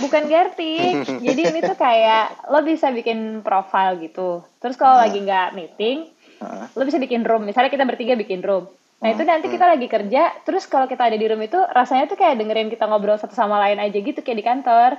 bukan 0.00 0.22
Gertik, 0.26 0.94
jadi 1.26 1.40
ini 1.48 1.60
tuh 1.60 1.76
kayak 1.76 2.48
lo 2.48 2.60
bisa 2.60 2.88
bikin 2.88 3.40
profile 3.40 4.00
gitu. 4.00 4.42
Terus 4.58 4.74
kalau 4.74 4.96
Ah. 4.96 5.04
lagi 5.04 5.20
nggak 5.20 5.52
meeting, 5.52 6.08
Heeh. 6.40 6.64
lo 6.72 6.82
bisa 6.82 6.96
bikin 6.96 7.22
room. 7.22 7.44
Misalnya 7.44 7.68
kita 7.68 7.84
bertiga 7.84 8.16
bikin 8.16 8.40
room. 8.40 8.66
Nah 9.00 9.08
itu 9.08 9.24
nanti 9.24 9.48
kita 9.48 9.64
lagi 9.64 9.86
kerja, 9.86 10.44
terus 10.44 10.64
kalau 10.64 10.84
kita 10.84 11.08
ada 11.08 11.16
di 11.16 11.24
room 11.24 11.40
itu 11.40 11.56
rasanya 11.56 12.04
tuh 12.04 12.20
kayak 12.20 12.36
dengerin 12.36 12.68
kita 12.68 12.84
ngobrol 12.84 13.16
satu 13.16 13.32
sama 13.32 13.56
lain 13.58 13.80
aja 13.80 13.96
gitu 13.96 14.20
kayak 14.20 14.38
di 14.38 14.44
kantor. 14.44 14.90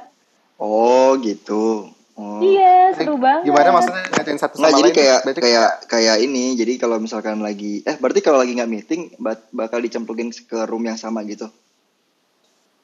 Oh 0.58 1.18
gitu. 1.18 1.90
Oh. 2.14 2.38
Iya, 2.42 2.94
seru 2.94 3.18
banget. 3.18 3.50
Gimana 3.50 3.70
maksudnya 3.72 4.06
ngatain 4.10 4.38
satu 4.38 4.58
Nggak, 4.58 4.70
sama 4.70 4.80
jadi 4.80 4.90
lain? 4.90 4.98
kayak 4.98 5.20
Berarti 5.22 5.42
kayak 5.42 5.70
kayak 5.86 6.18
ini. 6.22 6.46
Jadi 6.54 6.74
kalau 6.78 6.98
misalkan 6.98 7.42
lagi 7.42 7.82
eh 7.82 7.96
berarti 7.98 8.22
kalau 8.22 8.42
lagi 8.42 8.54
nggak 8.54 8.70
meeting 8.70 9.02
bakal 9.50 9.78
dicemplungin 9.78 10.30
ke 10.34 10.66
room 10.66 10.86
yang 10.86 10.98
sama 10.98 11.22
gitu. 11.24 11.50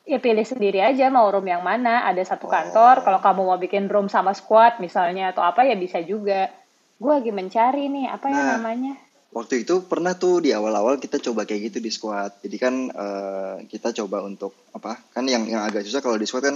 Ya 0.08 0.24
pilih 0.24 0.48
sendiri 0.48 0.80
aja 0.80 1.12
mau 1.12 1.28
room 1.28 1.44
yang 1.44 1.68
mana. 1.68 2.08
Ada 2.08 2.24
satu 2.24 2.48
kantor, 2.48 3.04
kalau 3.04 3.20
kamu 3.20 3.42
mau 3.44 3.60
bikin 3.60 3.92
room 3.92 4.08
sama 4.08 4.32
squad 4.32 4.80
misalnya 4.80 5.36
atau 5.36 5.44
apa 5.44 5.68
ya 5.68 5.76
bisa 5.76 6.00
juga. 6.00 6.48
Gue 6.96 7.12
lagi 7.20 7.36
mencari 7.36 7.92
nih, 7.92 8.08
apa 8.08 8.32
ya 8.32 8.40
Nah. 8.40 8.50
namanya? 8.56 8.96
Waktu 9.28 9.68
itu 9.68 9.84
pernah 9.84 10.16
tuh 10.16 10.40
di 10.40 10.56
awal-awal 10.56 10.96
kita 11.04 11.20
coba 11.20 11.44
kayak 11.44 11.70
gitu 11.70 11.84
di 11.84 11.92
squad. 11.92 12.40
Jadi 12.40 12.56
kan 12.56 12.74
eh, 12.88 13.56
kita 13.68 13.92
coba 13.92 14.24
untuk 14.24 14.56
apa? 14.72 14.96
Kan 15.12 15.28
yang 15.28 15.44
yang 15.44 15.60
agak 15.68 15.84
susah 15.84 16.00
kalau 16.00 16.16
di 16.16 16.24
squad 16.24 16.48
kan 16.48 16.56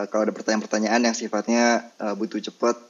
eh, 0.00 0.06
kalau 0.08 0.24
ada 0.24 0.32
pertanyaan-pertanyaan 0.32 1.12
yang 1.12 1.14
sifatnya 1.14 1.84
eh, 2.00 2.14
butuh 2.16 2.40
cepet. 2.40 2.80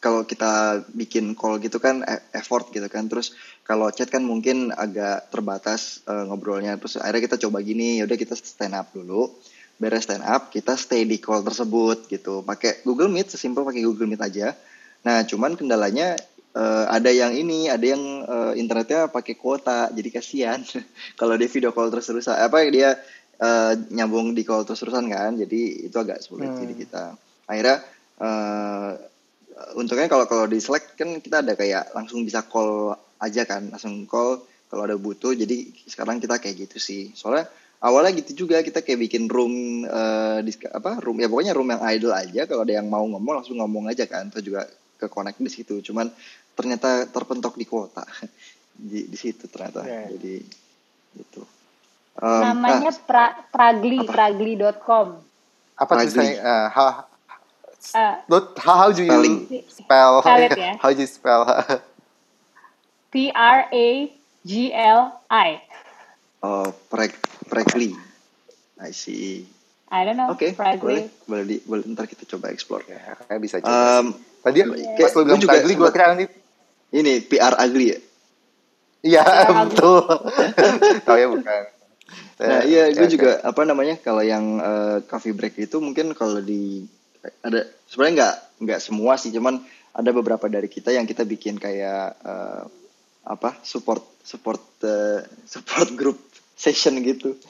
Kalau 0.00 0.24
kita 0.24 0.80
bikin 0.96 1.36
call 1.36 1.60
gitu 1.60 1.76
kan 1.76 2.00
e- 2.08 2.24
effort 2.32 2.72
gitu 2.72 2.88
kan. 2.88 3.04
Terus 3.12 3.36
kalau 3.60 3.92
chat 3.92 4.08
kan 4.08 4.24
mungkin 4.24 4.72
agak 4.72 5.28
terbatas 5.28 6.00
eh, 6.08 6.24
ngobrolnya. 6.24 6.80
Terus 6.80 6.96
akhirnya 6.96 7.28
kita 7.28 7.36
coba 7.46 7.60
gini, 7.60 8.00
yaudah 8.00 8.16
kita 8.16 8.32
stand 8.32 8.72
up 8.72 8.88
dulu. 8.96 9.28
Beres 9.80 10.04
stand 10.04 10.20
up, 10.20 10.52
kita 10.52 10.76
stay 10.76 11.08
di 11.08 11.16
call 11.16 11.40
tersebut 11.40 12.04
gitu. 12.12 12.44
Pakai 12.44 12.84
Google 12.84 13.08
Meet, 13.08 13.32
sesimpel 13.32 13.64
pakai 13.64 13.80
Google 13.80 14.12
Meet 14.12 14.20
aja. 14.20 14.52
Nah, 15.08 15.24
cuman 15.24 15.56
kendalanya 15.56 16.20
eh, 16.52 16.84
ada 16.84 17.08
yang 17.08 17.32
ini, 17.32 17.72
ada 17.72 17.80
yang 17.80 18.04
eh, 18.28 18.60
internetnya 18.60 19.08
pakai 19.08 19.40
kuota, 19.40 19.88
jadi 19.88 20.08
kasihan 20.12 20.60
kalau 21.20 21.40
dia 21.40 21.48
video 21.48 21.72
call 21.72 21.88
terus-terusan. 21.88 22.36
Apa 22.36 22.60
dia 22.68 23.00
eh, 23.40 23.72
nyambung 23.88 24.36
di 24.36 24.44
call 24.44 24.68
terus-terusan 24.68 25.08
kan, 25.08 25.40
jadi 25.40 25.88
itu 25.88 25.96
agak 25.96 26.20
sulit 26.20 26.52
jadi 26.60 26.74
kita. 26.76 27.04
Akhirnya 27.48 27.80
eh, 28.20 28.90
untungnya 29.80 30.12
kalau 30.12 30.28
kalau 30.28 30.44
di 30.44 30.60
Slack 30.60 31.00
kan 31.00 31.24
kita 31.24 31.40
ada 31.40 31.56
kayak 31.56 31.96
langsung 31.96 32.20
bisa 32.20 32.44
call 32.44 33.00
aja 33.16 33.48
kan, 33.48 33.72
langsung 33.72 34.04
call 34.04 34.44
kalau 34.68 34.84
ada 34.84 35.00
butuh. 35.00 35.32
Jadi 35.32 35.72
sekarang 35.88 36.20
kita 36.20 36.36
kayak 36.36 36.68
gitu 36.68 36.76
sih. 36.76 37.16
Soalnya 37.16 37.48
awalnya 37.80 38.12
gitu 38.20 38.44
juga 38.44 38.60
kita 38.60 38.80
kayak 38.80 39.00
bikin 39.08 39.24
room 39.26 39.52
eh, 39.84 40.38
di 40.44 40.52
apa 40.68 41.00
room 41.00 41.16
ya 41.18 41.28
pokoknya 41.28 41.52
room 41.56 41.68
yang 41.68 41.82
idle 41.88 42.12
aja 42.12 42.44
kalau 42.44 42.62
ada 42.62 42.76
yang 42.76 42.86
mau 42.86 43.04
ngomong 43.04 43.40
langsung 43.40 43.56
ngomong 43.56 43.88
aja 43.88 44.04
kan 44.04 44.28
atau 44.28 44.40
juga 44.40 44.68
ke 44.96 45.08
connect 45.08 45.40
di 45.40 45.48
situ 45.48 45.80
cuman 45.80 46.12
ternyata 46.52 47.08
terpentok 47.08 47.56
di 47.56 47.64
kuota 47.64 48.04
di, 48.76 49.08
di 49.08 49.16
situ 49.16 49.48
ternyata 49.48 49.84
Ya. 49.84 50.06
jadi 50.08 50.44
gitu 51.16 51.42
Em, 52.20 52.42
namanya 52.44 52.92
ah, 52.92 53.00
pra, 53.00 53.24
pragli, 53.48 54.04
pragli.com. 54.04 55.08
apa 55.74 55.88
Ragli. 55.88 56.04
tulisannya? 56.04 56.36
Uh, 56.36 56.68
how, 56.68 56.88
Eh, 57.96 58.14
Not, 58.28 58.60
how, 58.60 58.76
how 58.76 58.88
do 58.92 59.00
you 59.00 59.08
Spelling. 59.08 59.36
spell? 59.72 60.20
Spell 60.20 60.36
it, 60.44 60.52
ya. 60.52 60.72
How 60.84 60.92
do 60.92 61.00
you 61.00 61.08
spell? 61.08 61.48
P 63.08 63.32
R 63.32 63.60
A 63.66 63.88
G 64.44 64.52
L 64.68 65.00
I. 65.26 65.64
oh 66.40 66.68
preg 66.92 67.16
pregli 67.50 67.90
I 68.78 68.94
see 68.94 69.42
I 69.90 70.06
don't 70.06 70.14
know. 70.14 70.30
oke 70.30 70.38
boleh 70.38 70.54
Pragli. 70.54 71.02
boleh 71.26 71.44
di, 71.44 71.56
boleh 71.66 71.82
ntar 71.90 72.06
kita 72.06 72.22
coba 72.30 72.54
explore 72.54 72.86
ya, 72.86 73.18
kayak 73.26 73.40
bisa 73.42 73.58
coba. 73.58 73.74
Em, 73.98 74.06
Tadi 74.40 74.58
kayak 74.96 75.10
pas 75.10 75.12
lu 75.12 75.18
gua 75.18 75.24
bilang 75.26 75.40
juga 75.42 75.50
Pragli, 75.58 75.72
gue 75.74 75.90
kira 75.90 76.06
nanti 76.14 76.24
ini 76.94 77.12
PR 77.26 77.54
ugly 77.58 77.86
ya 77.90 77.98
Iya 79.00 79.24
betul. 79.64 80.04
Tahu 81.08 81.16
ya 81.16 81.28
bukan. 81.32 81.62
Nah 82.40 82.60
Eh, 82.60 82.72
iya, 82.72 82.82
gue 82.92 83.08
juga 83.08 83.40
apa 83.40 83.64
namanya 83.64 83.96
kalau 84.00 84.20
yang 84.20 84.60
eh, 84.60 84.96
coffee 85.08 85.32
break 85.32 85.56
itu 85.60 85.76
mungkin 85.80 86.12
kalau 86.16 86.40
di 86.40 86.84
ada 87.44 87.64
sebenarnya 87.88 88.14
nggak 88.16 88.36
nggak 88.64 88.80
semua 88.80 89.16
sih, 89.20 89.32
cuman 89.32 89.60
ada 89.92 90.10
beberapa 90.12 90.48
dari 90.48 90.68
kita 90.68 90.92
yang 90.92 91.04
kita 91.08 91.24
bikin 91.24 91.56
kayak 91.60 92.16
eh, 92.20 92.64
apa 93.24 93.60
support 93.64 94.04
support 94.24 94.60
eh, 94.84 95.20
support 95.52 95.88
group 95.96 96.29
session 96.60 97.00
gitu. 97.00 97.40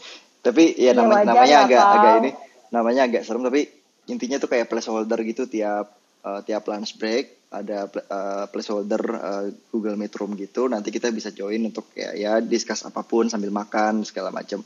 Tapi 0.41 0.79
ya, 0.79 0.95
Ya, 0.95 1.03
nama- 1.03 1.27
namanya 1.27 1.57
agak 1.67 1.83
agak 1.83 2.15
ini 2.23 2.31
namanya 2.71 3.03
agak 3.11 3.23
serem 3.27 3.43
tapi 3.43 3.67
intinya 4.07 4.39
tuh 4.39 4.47
kayak 4.47 4.71
placeholder 4.71 5.19
gitu 5.27 5.51
tiap 5.51 5.91
eh, 6.23 6.41
tiap 6.47 6.63
lunch 6.71 6.95
break 6.97 7.51
ada 7.51 7.91
eh, 7.91 8.45
placeholder 8.47 9.03
eh, 9.03 9.45
Google 9.69 9.99
Meet 9.99 10.15
Room 10.15 10.39
gitu. 10.39 10.71
Nanti 10.71 10.89
kita 10.89 11.11
bisa 11.11 11.35
join 11.35 11.61
untuk 11.67 11.91
ya 11.93 12.15
ya 12.15 12.33
discuss 12.39 12.87
apa 12.87 13.03
pun 13.03 13.27
sambil 13.27 13.51
makan 13.51 14.07
segala 14.07 14.31
macam 14.31 14.63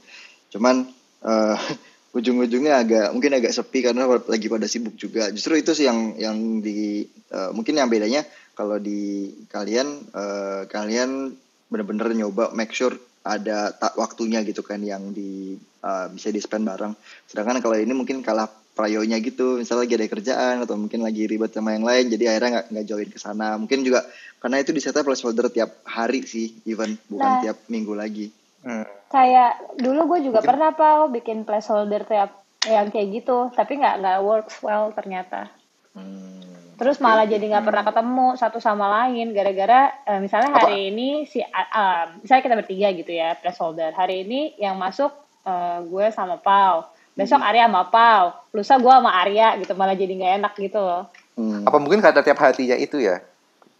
cuman 0.52 0.85
eh, 1.24 1.59
ujung-ujungnya 2.14 2.78
agak 2.78 3.07
mungkin 3.11 3.35
agak 3.35 3.50
sepi 3.50 3.83
karena 3.83 4.07
lagi 4.07 4.46
pada 4.46 4.70
sibuk 4.70 4.94
juga. 4.94 5.35
Justru 5.35 5.59
itu 5.59 5.74
sih 5.74 5.90
yang 5.90 6.14
yang 6.14 6.37
di 6.62 7.02
eh, 7.35 7.50
mungkin 7.50 7.74
yang 7.74 7.90
bedanya 7.90 8.22
kalau 8.54 8.78
di 8.78 9.33
kalian 9.50 9.88
eh, 10.14 10.62
kalian 10.70 11.35
bener-bener 11.66 12.14
nyoba 12.14 12.54
make 12.54 12.70
sure 12.70 12.94
ada 13.24 13.72
tak 13.72 13.96
waktunya 13.96 14.44
gitu 14.44 14.60
kan 14.60 14.84
yang 14.84 15.16
di 15.16 15.56
eh, 15.58 16.06
bisa 16.12 16.28
di 16.28 16.40
spend 16.40 16.68
bareng 16.68 16.92
sedangkan 17.26 17.64
kalau 17.64 17.76
ini 17.80 17.92
mungkin 17.96 18.20
kalah 18.20 18.46
prayonya 18.74 19.22
gitu 19.22 19.62
misalnya 19.62 19.87
lagi 19.87 19.94
ada 19.96 20.06
kerjaan 20.10 20.56
atau 20.66 20.74
mungkin 20.74 21.00
lagi 21.06 21.30
ribet 21.30 21.54
sama 21.54 21.72
yang 21.72 21.87
lain 21.87 22.10
jadi 22.10 22.34
akhirnya 22.34 22.50
nggak 22.60 22.66
nggak 22.74 22.87
join 22.87 23.08
ke 23.08 23.18
sana 23.22 23.54
mungkin 23.56 23.87
juga 23.87 24.02
karena 24.42 24.60
itu 24.60 24.74
disetnya 24.74 25.06
placeholder 25.06 25.46
tiap 25.48 25.80
hari 25.87 26.26
sih 26.26 26.52
even 26.68 26.98
bukan 27.06 27.38
Nah. 27.38 27.40
tiap 27.40 27.58
minggu 27.70 27.94
lagi 27.94 28.28
Hmm. 28.64 28.88
Kayak 29.12 29.76
dulu 29.76 30.16
gue 30.16 30.32
juga 30.32 30.40
pernah 30.40 30.72
pal 30.72 31.12
bikin 31.12 31.44
placeholder 31.44 32.08
tiap 32.08 32.32
yang 32.64 32.88
kayak 32.88 33.20
gitu, 33.20 33.52
tapi 33.52 33.76
nggak 33.76 34.00
nggak 34.00 34.18
works 34.24 34.64
well 34.64 34.88
ternyata. 34.96 35.52
Hmm. 35.92 36.54
Terus 36.74 36.98
malah 36.98 37.24
jadi 37.24 37.42
nggak 37.42 37.66
pernah 37.66 37.84
ketemu 37.87 38.26
satu 38.34 38.58
sama 38.58 38.87
lain 39.02 39.30
gara-gara 39.30 39.94
eh, 40.06 40.20
misalnya 40.20 40.54
hari 40.54 40.90
ini 40.90 41.24
si 41.26 41.42
ah, 41.42 42.10
misalnya 42.18 42.42
kita 42.42 42.56
bertiga 42.58 42.88
gitu 42.94 43.12
ya 43.14 43.38
placeholder. 43.38 43.94
Hari 43.94 44.26
ini 44.26 44.58
yang 44.58 44.74
masuk 44.78 45.14
eh, 45.46 45.78
gue 45.87 46.06
sama 46.10 46.38
Pau. 46.38 46.90
Besok 47.14 47.38
Arya 47.38 47.70
sama 47.70 47.87
Pau. 47.94 48.34
Lusa 48.50 48.74
gue 48.78 48.90
sama 48.90 49.10
Arya 49.14 49.54
gitu 49.62 49.72
malah 49.78 49.94
jadi 49.94 50.12
nggak 50.14 50.32
enak 50.42 50.52
gitu 50.58 50.82
loh. 50.82 51.06
Hmm. 51.38 51.62
Apa 51.62 51.78
mungkin 51.78 52.02
kata 52.02 52.26
tiap 52.26 52.42
hatinya 52.42 52.74
itu 52.74 52.98
ya? 52.98 53.22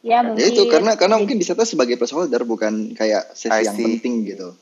Ya 0.04 0.20
mungkin. 0.20 0.42
Ya 0.42 0.52
itu 0.52 0.62
karena 0.68 0.94
karena 1.00 1.16
mungkin 1.16 1.40
disetnya 1.40 1.64
sebagai 1.64 1.96
placeholder 1.96 2.44
bukan 2.44 2.92
kayak 2.92 3.33
I 3.33 3.35
sesi 3.35 3.62
yang 3.64 3.76
penting 3.78 4.14
gitu. 4.28 4.54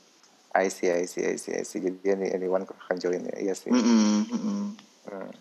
I 0.52 0.68
see, 0.68 0.92
I 0.92 1.08
see, 1.08 1.24
I 1.24 1.40
see, 1.40 1.56
I 1.56 1.64
see. 1.64 1.80
Jadi 1.80 2.12
any, 2.12 2.28
anyone 2.28 2.68
akan 2.68 2.96
join 3.00 3.24
ya. 3.24 3.36
Iya 3.40 3.54
sih. 3.56 3.72
Mm-mm, 3.72 4.28
mm-mm. 4.28 4.60
Hmm. 5.08 5.32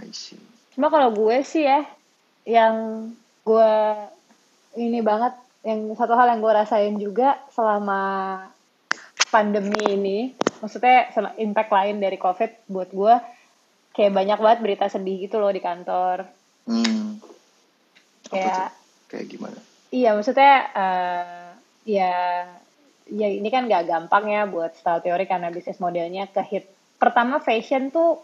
I 0.00 0.08
see. 0.16 0.40
Cuma 0.72 0.88
kalau 0.88 1.12
gue 1.12 1.44
sih 1.44 1.68
ya, 1.68 1.84
yang 2.46 2.74
gue 3.42 3.74
ini 4.78 5.02
banget, 5.02 5.34
yang 5.66 5.90
satu 5.98 6.14
hal 6.14 6.30
yang 6.30 6.40
gue 6.40 6.52
rasain 6.54 6.94
juga 6.96 7.42
selama 7.50 8.38
pandemi 9.34 9.82
ini, 9.82 10.18
maksudnya 10.62 11.10
sama 11.10 11.34
impact 11.36 11.74
lain 11.74 11.98
dari 11.98 12.16
COVID 12.16 12.70
buat 12.70 12.90
gue, 12.94 13.14
kayak 13.98 14.14
banyak 14.14 14.38
banget 14.38 14.58
berita 14.62 14.86
sedih 14.86 15.26
gitu 15.26 15.42
loh 15.42 15.50
di 15.50 15.58
kantor. 15.58 16.30
Hmm. 16.70 17.18
Apa 18.26 18.30
Kayak, 18.30 18.54
tuh? 18.54 18.70
Kayak 19.10 19.26
gimana? 19.30 19.58
iya 19.90 20.10
maksudnya, 20.14 20.54
eh, 20.74 21.46
ya, 21.86 22.14
ya 23.06 23.28
ini 23.30 23.48
kan 23.50 23.70
gak 23.70 23.86
gampang 23.86 24.30
ya 24.30 24.46
buat 24.46 24.74
style 24.74 25.02
teori 25.02 25.26
karena 25.26 25.50
bisnis 25.50 25.82
modelnya 25.82 26.30
ke 26.30 26.42
hit. 26.46 26.64
Pertama 26.98 27.38
fashion 27.42 27.90
tuh 27.90 28.18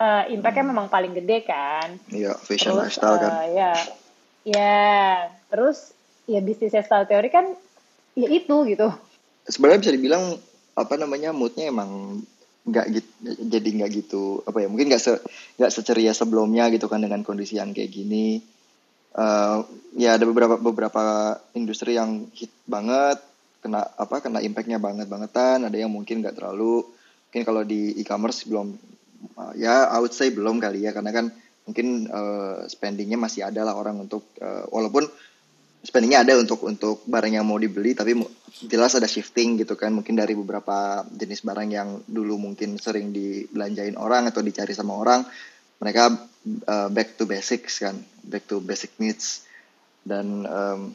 eh, 0.00 0.24
impactnya 0.32 0.64
memang 0.64 0.88
paling 0.88 1.12
gede 1.12 1.44
kan. 1.44 2.00
Iya, 2.08 2.34
fashion 2.40 2.74
terus 2.74 2.96
lifestyle 2.96 3.18
kan. 3.20 3.30
eh, 3.30 3.44
ya 3.54 3.72
ya 4.40 4.78
terus 5.52 5.92
ya 6.24 6.40
bisnisnya 6.40 6.80
style 6.80 7.04
teori 7.04 7.28
kan 7.28 7.44
ya 8.16 8.28
itu 8.32 8.56
gitu 8.64 8.88
Sebenarnya 9.44 9.84
bisa 9.84 9.92
dibilang 9.92 10.24
apa 10.72 10.96
namanya 10.96 11.36
moodnya 11.36 11.68
emang 11.68 12.24
nggak 12.64 12.86
gitu 12.92 13.10
jadi 13.44 13.68
nggak 13.68 13.90
gitu 14.00 14.40
apa 14.48 14.64
ya 14.64 14.68
mungkin 14.72 14.88
nggak 14.88 15.02
se 15.02 15.12
nggak 15.60 15.72
seceria 15.72 16.12
sebelumnya 16.16 16.72
gitu 16.72 16.88
kan 16.88 17.04
dengan 17.04 17.20
kondisi 17.20 17.60
yang 17.60 17.76
kayak 17.76 17.92
gini 17.92 18.40
Eh, 19.10 19.58
ya 19.98 20.14
ada 20.14 20.22
beberapa 20.22 20.54
beberapa 20.54 21.34
industri 21.58 21.98
yang 21.98 22.30
hit 22.30 22.54
banget 22.62 23.18
kena 23.58 23.82
apa 23.98 24.22
kena 24.22 24.38
impactnya 24.38 24.78
banget 24.78 25.10
bangetan 25.10 25.66
ada 25.66 25.74
yang 25.74 25.90
mungkin 25.90 26.22
nggak 26.22 26.38
terlalu 26.38 26.86
mungkin 27.28 27.42
kalau 27.42 27.62
di 27.66 27.98
e-commerce 27.98 28.46
belum 28.46 28.78
uh, 29.36 29.52
ya 29.56 29.88
I 29.90 29.98
would 30.00 30.14
say 30.14 30.32
belum 30.32 30.60
kali 30.60 30.84
ya 30.84 30.92
karena 30.96 31.12
kan 31.12 31.26
mungkin 31.68 32.08
uh, 32.10 32.66
spendingnya 32.66 33.20
masih 33.20 33.46
ada 33.46 33.62
lah 33.62 33.78
orang 33.78 34.02
untuk 34.02 34.26
uh, 34.42 34.66
walaupun 34.72 35.06
spendingnya 35.80 36.26
ada 36.26 36.36
untuk 36.36 36.60
untuk 36.68 37.06
barang 37.08 37.32
yang 37.40 37.46
mau 37.48 37.56
dibeli 37.56 37.96
tapi 37.96 38.12
jelas 38.68 38.96
ada 38.96 39.08
shifting 39.08 39.56
gitu 39.60 39.78
kan. 39.78 39.94
Mungkin 39.94 40.18
dari 40.18 40.36
beberapa 40.36 41.04
jenis 41.08 41.40
barang 41.46 41.68
yang 41.72 41.88
dulu 42.04 42.36
mungkin 42.36 42.76
sering 42.76 43.12
dibelanjain 43.14 43.96
orang 43.96 44.28
atau 44.28 44.44
dicari 44.44 44.76
sama 44.76 44.96
orang 44.96 45.24
mereka 45.80 46.12
uh, 46.68 46.88
back 46.92 47.16
to 47.16 47.24
basics 47.24 47.80
kan 47.80 47.96
back 48.24 48.44
to 48.44 48.60
basic 48.60 48.92
needs. 49.00 49.48
Dan 50.00 50.44
um, 50.44 50.92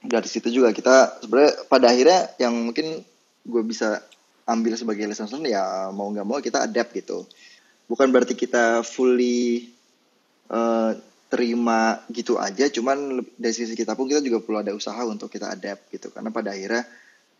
dari 0.00 0.28
situ 0.28 0.48
juga 0.48 0.72
kita 0.72 1.20
sebenarnya 1.20 1.52
pada 1.68 1.92
akhirnya 1.92 2.20
yang 2.40 2.56
mungkin 2.56 3.04
gue 3.44 3.62
bisa 3.64 4.00
ambil 4.50 4.74
sebagai 4.74 5.06
lesson 5.06 5.30
learned 5.30 5.54
ya 5.54 5.88
mau 5.94 6.10
nggak 6.10 6.26
mau 6.26 6.38
kita 6.42 6.66
adapt 6.66 6.90
gitu. 6.92 7.22
Bukan 7.86 8.10
berarti 8.10 8.34
kita 8.34 8.82
fully 8.82 9.70
eh, 10.50 10.90
terima 11.30 12.02
gitu 12.10 12.42
aja 12.42 12.66
cuman 12.66 13.22
dari 13.38 13.54
sisi 13.54 13.78
kita 13.78 13.94
pun 13.94 14.10
kita 14.10 14.18
juga 14.18 14.42
perlu 14.42 14.66
ada 14.66 14.74
usaha 14.74 14.98
untuk 15.06 15.30
kita 15.30 15.54
adapt 15.54 15.90
gitu. 15.94 16.10
Karena 16.10 16.34
pada 16.34 16.50
akhirnya 16.50 16.82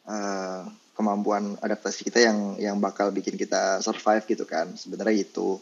eh, 0.06 0.62
kemampuan 0.94 1.58
adaptasi 1.58 2.06
kita 2.06 2.18
yang 2.22 2.38
yang 2.62 2.76
bakal 2.78 3.10
bikin 3.10 3.34
kita 3.34 3.82
survive 3.82 4.24
gitu 4.30 4.46
kan. 4.46 4.70
Sebenarnya 4.78 5.26
itu. 5.26 5.58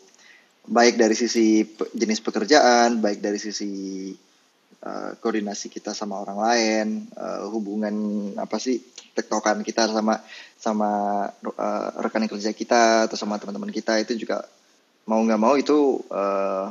Baik 0.68 1.00
dari 1.00 1.16
sisi 1.16 1.64
jenis 1.96 2.20
pekerjaan 2.20 3.00
baik 3.00 3.24
dari 3.24 3.40
sisi 3.40 4.12
eh, 4.82 5.10
koordinasi 5.18 5.66
kita 5.72 5.94
sama 5.94 6.22
orang 6.22 6.38
lain 6.38 6.86
eh, 7.10 7.42
hubungan 7.50 7.94
apa 8.38 8.56
sih 8.62 8.78
tektokan 9.18 9.66
kita 9.66 9.90
sama 9.90 10.22
sama 10.54 10.90
eh, 11.42 11.88
rekan 11.98 12.26
kerja 12.30 12.54
kita 12.54 13.10
atau 13.10 13.18
sama 13.18 13.38
teman-teman 13.42 13.74
kita 13.74 13.98
itu 13.98 14.14
juga 14.14 14.46
mau 15.08 15.18
nggak 15.24 15.40
mau 15.40 15.54
itu 15.58 15.98
eh, 16.12 16.66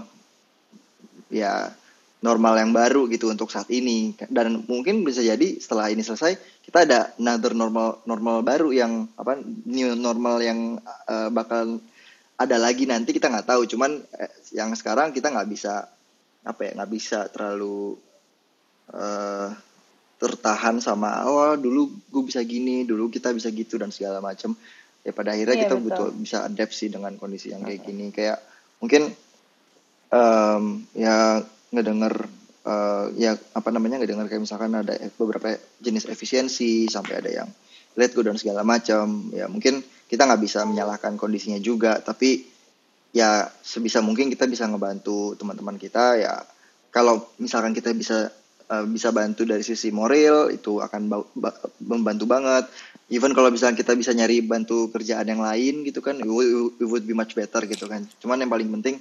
ya 1.34 1.74
normal 2.18 2.58
yang 2.58 2.72
baru 2.74 3.06
gitu 3.12 3.30
untuk 3.30 3.52
saat 3.52 3.68
ini. 3.70 4.16
Dan 4.30 4.64
mungkin 4.66 5.04
bisa 5.04 5.22
jadi 5.22 5.60
setelah 5.60 5.92
ini 5.92 6.02
selesai 6.02 6.64
kita 6.64 6.84
ada 6.84 7.00
another 7.20 7.56
normal 7.56 8.04
normal 8.08 8.44
baru 8.44 8.70
yang 8.72 9.08
apa 9.20 9.40
new 9.68 9.96
normal 9.98 10.40
yang 10.40 10.80
eh, 11.10 11.30
bakal 11.34 11.82
ada 12.38 12.58
lagi 12.62 12.86
nanti 12.86 13.12
kita 13.12 13.28
nggak 13.28 13.50
tahu. 13.50 13.66
Cuman 13.66 13.98
yang 14.54 14.72
sekarang 14.78 15.12
kita 15.12 15.34
nggak 15.34 15.50
bisa 15.50 15.90
apa 16.44 16.62
ya 16.68 16.72
nggak 16.78 16.92
bisa 16.92 17.30
terlalu 17.32 17.96
eh, 18.94 19.50
tertahan 20.18 20.82
sama 20.82 21.26
oh 21.30 21.54
dulu 21.54 21.94
gue 22.10 22.24
bisa 22.26 22.42
gini 22.42 22.84
dulu 22.84 23.10
kita 23.14 23.30
bisa 23.34 23.54
gitu 23.54 23.78
dan 23.78 23.94
segala 23.94 24.18
macam 24.18 24.58
ya 25.08 25.16
pada 25.16 25.32
akhirnya 25.32 25.56
Iya, 25.56 25.64
kita 25.70 25.76
betul. 25.80 25.86
butuh 25.88 26.08
bisa 26.20 26.38
adapt 26.44 26.74
sih 26.76 26.92
dengan 26.92 27.16
kondisi 27.16 27.56
yang 27.56 27.64
kayak 27.64 27.80
gini. 27.88 28.12
Kayak 28.12 28.44
mungkin 28.84 29.08
em, 30.12 30.64
ya 30.92 31.40
ngedenger 31.72 32.14
eh, 32.68 33.06
ya 33.16 33.32
apa 33.56 33.70
namanya 33.72 34.04
ngedenger 34.04 34.28
kayak 34.28 34.44
misalkan 34.44 34.76
ada 34.76 35.00
beberapa 35.16 35.56
jenis 35.80 36.12
efisiensi 36.12 36.92
sampai 36.92 37.14
ada 37.24 37.32
yang 37.32 37.50
let 37.96 38.12
go 38.12 38.20
dan 38.22 38.36
segala 38.36 38.68
macam 38.68 39.32
ya 39.32 39.48
mungkin 39.48 39.80
kita 40.12 40.28
nggak 40.28 40.42
bisa 40.44 40.68
menyalahkan 40.68 41.16
kondisinya 41.16 41.58
juga 41.64 42.04
tapi 42.04 42.44
ya 43.16 43.48
sebisa 43.64 44.04
mungkin 44.04 44.32
kita 44.32 44.48
bisa 44.48 44.68
ngebantu 44.68 45.36
teman-teman 45.40 45.80
kita 45.80 46.20
ya. 46.20 46.36
Kalau 46.92 47.30
misalkan 47.38 47.76
kita 47.76 47.92
bisa 47.94 48.32
eh, 48.72 48.86
bisa 48.88 49.12
bantu 49.12 49.44
dari 49.44 49.62
sisi 49.64 49.92
moral 49.92 50.52
itu 50.52 50.80
akan 50.80 51.02
ba- 51.12 51.30
ba- 51.38 51.60
membantu 51.84 52.26
banget. 52.28 52.68
Even 53.08 53.32
kalau 53.32 53.48
misalkan 53.48 53.80
kita 53.80 53.96
bisa 53.96 54.12
nyari 54.12 54.44
bantu 54.44 54.92
kerjaan 54.92 55.28
yang 55.32 55.40
lain 55.40 55.88
gitu 55.88 56.04
kan 56.04 56.20
it 56.20 56.28
would, 56.28 57.06
be 57.08 57.16
much 57.16 57.36
better 57.38 57.64
gitu 57.64 57.88
kan. 57.88 58.04
Cuman 58.20 58.44
yang 58.44 58.52
paling 58.52 58.68
penting 58.80 59.00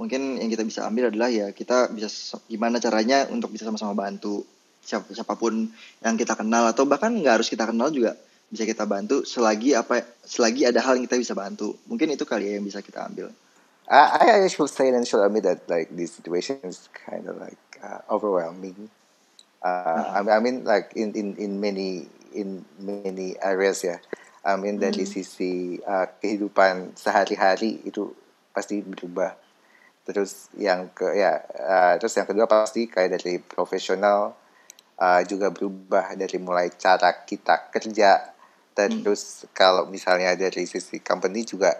mungkin 0.00 0.40
yang 0.40 0.48
kita 0.48 0.64
bisa 0.64 0.88
ambil 0.88 1.12
adalah 1.12 1.28
ya 1.28 1.52
kita 1.52 1.92
bisa 1.92 2.08
gimana 2.48 2.80
caranya 2.80 3.28
untuk 3.28 3.52
bisa 3.52 3.68
sama-sama 3.68 3.92
bantu 3.92 4.40
siapa 4.80 5.12
siapa 5.12 5.36
pun 5.36 5.68
yang 6.00 6.16
kita 6.16 6.32
kenal 6.40 6.64
atau 6.72 6.88
bahkan 6.88 7.12
nggak 7.12 7.40
harus 7.40 7.52
kita 7.52 7.68
kenal 7.68 7.92
juga 7.92 8.16
bisa 8.50 8.66
kita 8.66 8.82
bantu 8.82 9.22
selagi 9.22 9.78
apa 9.78 10.02
selagi 10.26 10.66
ada 10.66 10.82
hal 10.82 10.98
yang 10.98 11.06
kita 11.06 11.22
bisa 11.22 11.38
bantu 11.38 11.78
mungkin 11.86 12.10
itu 12.10 12.26
kali 12.26 12.50
ya 12.50 12.58
yang 12.58 12.66
bisa 12.66 12.82
kita 12.82 13.06
ambil 13.06 13.30
I, 13.90 14.46
I 14.46 14.48
should 14.48 14.70
say 14.70 14.88
and 14.88 15.06
should 15.06 15.18
admit 15.18 15.42
that 15.42 15.66
like 15.66 15.90
this 15.90 16.14
situation 16.14 16.62
is 16.62 16.88
kind 16.94 17.26
of 17.26 17.42
like 17.42 17.58
uh, 17.82 17.98
overwhelming. 18.08 18.88
Uh, 19.62 20.14
I, 20.14 20.22
mean, 20.22 20.30
I 20.30 20.38
mean 20.38 20.56
like 20.64 20.92
in, 20.94 21.12
in 21.18 21.34
in 21.36 21.60
many 21.60 22.06
in 22.32 22.64
many 22.78 23.34
areas 23.42 23.82
ya. 23.82 23.98
I 24.46 24.54
mean 24.56 24.78
dari 24.78 25.04
sisi 25.04 25.82
uh, 25.82 26.06
kehidupan 26.22 26.94
sehari-hari 26.94 27.82
itu 27.82 28.14
pasti 28.54 28.78
berubah. 28.78 29.34
Terus 30.06 30.46
yang 30.54 30.94
ke 30.94 31.10
ya 31.18 31.42
uh, 31.42 31.94
terus 31.98 32.14
yang 32.14 32.30
kedua 32.30 32.46
pasti 32.46 32.86
kayak 32.86 33.18
dari 33.18 33.42
profesional 33.42 34.38
uh, 35.02 35.20
juga 35.26 35.50
berubah 35.50 36.14
dari 36.14 36.38
mulai 36.38 36.70
cara 36.78 37.26
kita 37.26 37.74
kerja 37.74 38.38
terus 38.88 39.44
kalau 39.52 39.84
misalnya 39.90 40.32
dari 40.38 40.64
sisi 40.64 41.02
company 41.02 41.44
juga 41.44 41.76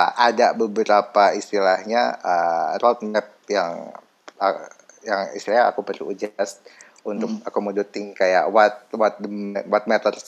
uh, 0.00 0.12
ada 0.16 0.56
beberapa 0.56 1.36
istilahnya 1.36 2.18
uh, 2.18 2.80
roadmap 2.80 3.30
yang 3.46 3.92
uh, 4.40 4.66
yang 5.04 5.30
istilahnya 5.36 5.68
aku 5.68 5.84
perlu 5.84 6.10
adjust 6.10 6.64
untuk 7.04 7.40
accommodating 7.48 8.12
kayak 8.12 8.48
what 8.52 8.88
what 8.92 9.16
the, 9.20 9.30
what 9.68 9.84
matters 9.88 10.24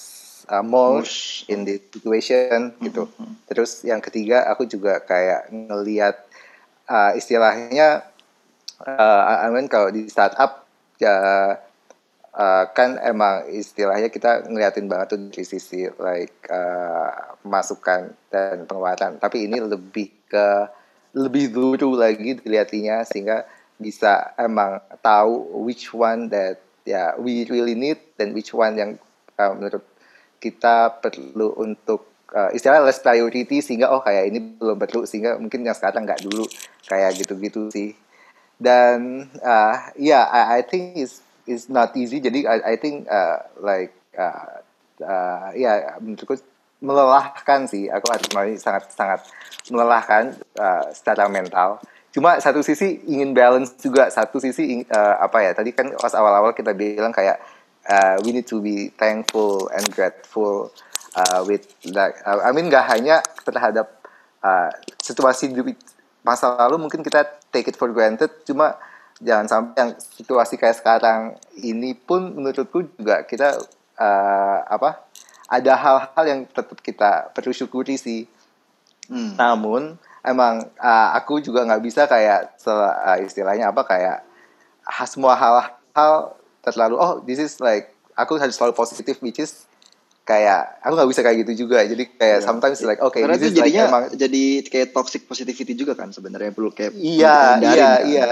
uh, 0.49 0.65
most 0.65 1.45
in 1.49 1.65
the 1.69 1.77
situation 1.93 2.73
gitu. 2.81 3.09
Terus 3.49 3.85
yang 3.85 4.01
ketiga 4.01 4.49
aku 4.49 4.65
juga 4.65 5.01
kayak 5.05 5.53
ngelihat 5.53 6.17
uh, 6.89 7.13
istilahnya 7.13 8.09
uh, 8.81 9.45
I 9.45 9.53
mean 9.53 9.69
kalau 9.69 9.93
di 9.93 10.09
startup 10.09 10.65
ya 10.97 11.13
uh, 11.13 11.53
kan 12.73 12.97
emang 13.05 13.45
istilahnya 13.53 14.09
kita 14.09 14.49
ngeliatin 14.49 14.89
banget 14.89 15.07
tuh 15.13 15.21
dari 15.29 15.45
sisi 15.45 15.85
like 16.01 16.49
uh, 16.49 17.37
masukan 17.45 18.17
dan 18.33 18.65
pengeluaran 18.65 19.21
tapi 19.21 19.45
ini 19.45 19.61
lebih 19.61 20.09
ke 20.33 20.47
lebih 21.13 21.53
dulu 21.53 22.01
lagi 22.01 22.41
dilihatnya 22.41 23.05
sehingga 23.05 23.45
bisa 23.77 24.33
emang 24.41 24.81
tahu 25.05 25.61
which 25.69 25.93
one 25.93 26.33
that 26.33 26.57
ya 26.89 27.13
we 27.21 27.45
really 27.53 27.77
need 27.77 28.01
dan 28.17 28.33
which 28.33 28.57
one 28.57 28.81
yang 28.81 28.91
uh, 29.37 29.53
menurut 29.53 29.85
kita 30.43 30.99
perlu 30.99 31.55
untuk 31.61 32.13
uh, 32.35 32.51
istilahnya 32.51 32.89
less 32.89 32.99
priority 32.99 33.63
sehingga 33.63 33.93
oh 33.93 34.03
kayak 34.03 34.33
ini 34.33 34.59
belum 34.59 34.81
perlu 34.81 35.07
sehingga 35.07 35.39
mungkin 35.39 35.63
yang 35.63 35.77
sekarang 35.77 36.03
nggak 36.09 36.25
dulu. 36.27 36.49
Kayak 36.89 37.23
gitu-gitu 37.23 37.71
sih. 37.71 37.95
Dan 38.59 39.31
uh, 39.39 39.77
yeah 39.95 40.27
I, 40.27 40.59
I 40.59 40.61
think 40.67 40.99
it's 40.99 41.23
it's 41.47 41.67
not 41.69 41.95
easy. 41.97 42.23
Jadi 42.23 42.47
I, 42.47 42.75
I 42.75 42.75
think 42.79 43.07
uh, 43.11 43.47
like 43.61 43.95
uh, 44.15 44.63
uh, 45.03 45.49
ya 45.57 45.99
menurutku 45.99 46.39
melelahkan 46.83 47.71
sih. 47.71 47.87
Aku 47.91 48.11
harus 48.11 48.27
sangat 48.59 48.91
sangat 48.91 49.21
melelahkan 49.71 50.35
uh, 50.59 50.91
secara 50.91 51.31
mental. 51.31 51.79
Cuma 52.13 52.37
satu 52.43 52.61
sisi 52.61 53.01
ingin 53.09 53.33
balance 53.33 53.73
juga. 53.81 54.11
Satu 54.13 54.43
sisi 54.43 54.81
ing- 54.81 54.89
uh, 54.91 55.17
apa 55.23 55.47
ya 55.47 55.57
tadi 55.57 55.73
kan 55.73 55.95
pas 55.97 56.13
awal-awal 56.13 56.53
kita 56.53 56.77
bilang 56.77 57.15
kayak 57.15 57.41
uh, 57.89 58.21
we 58.27 58.35
need 58.37 58.45
to 58.45 58.61
be 58.61 58.93
thankful 59.01 59.71
and 59.73 59.87
grateful 59.95 60.69
uh, 61.17 61.41
with 61.47 61.67
like 61.89 62.19
uh, 62.27 62.43
I 62.45 62.53
mean 62.53 62.69
gak 62.69 62.85
hanya 62.91 63.25
terhadap 63.43 63.89
uh, 64.45 64.69
situasi 65.01 65.51
di 65.51 65.75
masa 66.23 66.55
lalu 66.55 66.87
mungkin 66.87 67.03
kita 67.03 67.27
take 67.51 67.71
it 67.71 67.77
for 67.79 67.91
granted. 67.91 68.31
Cuma 68.47 68.79
jangan 69.23 69.47
sampai 69.47 69.75
yang 69.79 69.91
situasi 69.97 70.55
kayak 70.55 70.77
sekarang 70.77 71.21
ini 71.57 71.95
pun 71.95 72.35
menurutku 72.35 72.83
juga 72.93 73.23
kita 73.23 73.55
uh, 73.97 74.59
apa 74.67 75.07
ada 75.47 75.73
hal-hal 75.75 76.25
yang 76.27 76.41
tetap 76.45 76.75
kita 76.79 77.31
perlu 77.31 77.51
syukuri 77.51 77.95
sih 77.95 78.27
Hmm. 79.03 79.35
namun 79.35 79.99
emang 80.23 80.63
uh, 80.79 81.09
aku 81.13 81.43
juga 81.43 81.67
nggak 81.67 81.83
bisa 81.83 82.07
kayak 82.07 82.55
uh, 82.65 83.19
istilahnya 83.19 83.69
apa 83.69 83.83
kayak 83.83 84.23
semua 85.05 85.35
hal-hal 85.35 86.13
terlalu 86.63 86.97
oh 86.97 87.19
this 87.21 87.37
is 87.37 87.59
like 87.59 87.91
aku 88.15 88.39
harus 88.39 88.55
selalu 88.55 88.73
positif 88.73 89.19
which 89.21 89.43
is 89.43 89.67
kayak 90.23 90.79
aku 90.81 90.95
nggak 90.95 91.11
bisa 91.11 91.21
kayak 91.21 91.43
gitu 91.45 91.67
juga 91.67 91.83
jadi 91.83 92.05
kayak 92.15 92.39
Ya. 92.41 92.47
sometimes 92.47 92.79
like 92.87 93.03
okay 93.03 93.27
Karena 93.27 93.35
this 93.35 93.43
itu 93.43 93.47
is 93.51 93.53
like 93.53 93.61
jadinya 93.69 93.83
emang 93.91 94.05
jadi 94.15 94.43
kayak 94.71 94.89
toxic 94.95 95.27
positivity 95.27 95.75
juga 95.75 95.99
kan 95.99 96.15
sebenarnya 96.15 96.55
perlu 96.55 96.71
kayak 96.71 96.95
Iya, 96.95 97.59
iya, 97.59 97.91
kan. 97.99 98.07
iya. 98.07 98.27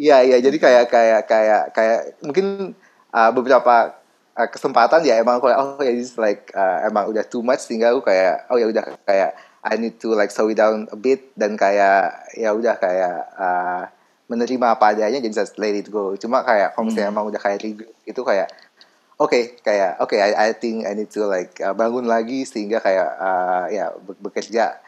Iya 0.00 0.16
iya. 0.24 0.36
Jadi 0.40 0.56
kayak 0.56 0.84
kayak 0.88 1.20
kayak 1.28 1.62
kayak 1.76 2.00
mungkin 2.24 2.72
uh, 3.12 3.30
beberapa 3.36 3.92
uh, 4.32 4.48
kesempatan 4.48 5.04
ya 5.04 5.20
emang 5.20 5.36
aku 5.36 5.52
oh 5.52 5.76
ya 5.84 5.92
this 5.92 6.16
is 6.16 6.16
like 6.16 6.48
uh, 6.56 6.80
emang 6.88 7.04
udah 7.12 7.20
too 7.28 7.44
much 7.44 7.60
sehingga 7.68 7.92
aku 7.92 8.08
kayak 8.08 8.48
oh 8.48 8.56
ya 8.56 8.66
udah 8.72 8.84
kayak 9.04 9.36
I 9.60 9.76
need 9.76 10.00
to 10.00 10.16
like 10.16 10.32
slow 10.32 10.48
it 10.48 10.56
down 10.56 10.88
a 10.88 10.96
bit 10.96 11.36
dan 11.36 11.52
kayak 11.60 12.32
ya 12.32 12.56
udah 12.56 12.80
kayak 12.80 13.16
uh, 13.36 13.84
menerima 14.32 14.66
apa 14.72 14.96
adanya 14.96 15.20
jadi 15.20 15.36
just 15.44 15.60
let 15.60 15.76
it 15.76 15.92
go. 15.92 16.16
Cuma 16.16 16.40
kayak 16.48 16.72
kalau 16.72 16.88
misalnya 16.88 17.12
emang 17.12 17.28
udah 17.28 17.40
kayak 17.42 17.60
itu 18.08 18.22
kayak 18.24 18.48
oke 19.20 19.60
kayak 19.60 20.00
oke 20.00 20.16
I, 20.16 20.32
I 20.48 20.50
think 20.56 20.88
I 20.88 20.96
need 20.96 21.12
to 21.12 21.28
like 21.28 21.60
uh, 21.60 21.76
bangun 21.76 22.08
lagi 22.08 22.48
sehingga 22.48 22.80
kayak 22.80 23.08
uh, 23.20 23.64
ya 23.68 23.92
be- 24.00 24.16
bekerja 24.16 24.80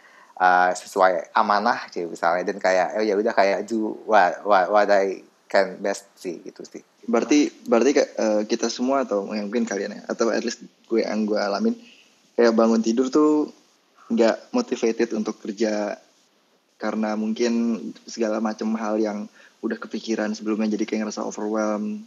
uh, 0.43 0.71
sesuai 0.75 1.31
amanah 1.39 1.87
sih 1.95 2.03
misalnya. 2.11 2.43
Dan 2.43 2.59
kayak 2.59 2.99
oh 2.99 3.05
ya 3.07 3.15
udah 3.15 3.31
kayak 3.31 3.71
do 3.71 3.95
what, 4.11 4.43
what 4.43 4.67
what 4.75 4.91
I 4.91 5.23
can 5.47 5.79
best 5.79 6.11
sih 6.19 6.43
gitu 6.43 6.67
sih. 6.67 6.83
Berarti 7.05 7.53
berarti 7.67 7.91
eh, 7.99 8.43
kita 8.49 8.73
semua 8.73 9.05
atau 9.05 9.29
mungkin 9.29 9.69
kalian 9.69 10.01
ya 10.01 10.03
atau 10.09 10.33
at 10.33 10.41
least 10.41 10.65
gue 10.89 11.05
yang 11.05 11.29
gue 11.29 11.37
alamin 11.37 11.77
kayak 12.33 12.57
bangun 12.57 12.81
tidur 12.81 13.13
tuh 13.13 13.53
nggak 14.09 14.55
motivated 14.57 15.13
untuk 15.13 15.37
kerja 15.43 15.99
karena 16.81 17.15
mungkin 17.15 17.79
segala 18.09 18.41
macam 18.41 18.75
hal 18.81 18.97
yang 18.97 19.27
udah 19.63 19.79
kepikiran 19.79 20.33
sebelumnya 20.35 20.73
jadi 20.75 20.85
kayak 20.89 21.01
ngerasa 21.07 21.27
overwhelmed. 21.27 22.07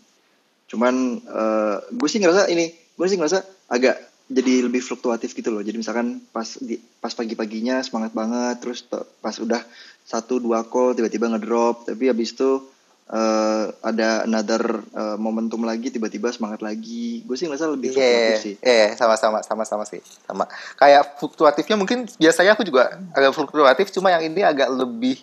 Cuman 0.71 1.21
eh, 1.21 1.77
gue 1.93 2.09
sih 2.09 2.17
ngerasa 2.23 2.49
ini 2.49 2.73
gue 2.73 3.07
sih 3.11 3.19
ngerasa 3.19 3.43
agak 3.69 3.99
jadi 4.25 4.65
lebih 4.65 4.81
fluktuatif 4.81 5.37
gitu 5.37 5.53
loh 5.53 5.61
jadi 5.61 5.77
misalkan 5.77 6.17
pas 6.33 6.57
di 6.57 6.81
pas 6.97 7.13
pagi-paginya 7.13 7.85
semangat 7.85 8.09
banget 8.17 8.57
terus 8.57 8.81
te- 8.81 9.05
pas 9.21 9.37
udah 9.37 9.61
satu 10.01 10.41
dua 10.41 10.65
call 10.65 10.97
tiba-tiba 10.97 11.29
ngedrop 11.29 11.85
tapi 11.85 12.09
habis 12.09 12.33
itu 12.33 12.57
eh, 13.05 13.65
ada 13.85 14.25
another 14.25 14.81
eh, 14.81 15.17
momentum 15.21 15.61
lagi 15.61 15.93
tiba-tiba 15.93 16.33
semangat 16.33 16.65
lagi 16.65 17.21
gue 17.21 17.35
sih 17.37 17.45
ngerasa 17.45 17.69
lebih 17.69 17.93
Iya, 17.93 17.97
fluktuatif 18.01 18.37
sih 18.41 18.55
iya, 18.65 18.87
sama-sama, 18.97 19.45
sama-sama 19.45 19.83
sih, 19.85 20.01
sama. 20.25 20.49
Kayak 20.81 21.21
fluktuatifnya 21.21 21.77
mungkin 21.77 22.09
biasanya 22.17 22.57
aku 22.57 22.65
juga 22.65 22.97
agak 23.13 23.29
fluktuatif, 23.33 23.93
cuma 23.93 24.09
yang 24.09 24.25
ini 24.25 24.41
agak 24.41 24.73
lebih 24.73 25.21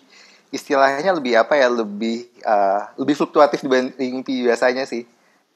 istilahnya 0.53 1.11
lebih 1.11 1.35
apa 1.35 1.59
ya, 1.59 1.67
lebih 1.67 2.23
eh, 2.39 2.81
lebih 2.95 3.15
fluktuatif 3.19 3.59
dibanding 3.59 4.23
biasanya 4.23 4.87
sih. 4.87 5.03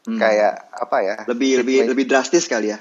Hmm. 0.08 0.20
Kayak 0.20 0.68
apa 0.72 0.98
ya? 1.04 1.16
lebih 1.28 1.64
lebih 1.64 1.78
lebih 1.92 2.06
drastis 2.08 2.48
kali 2.48 2.72
ya 2.76 2.80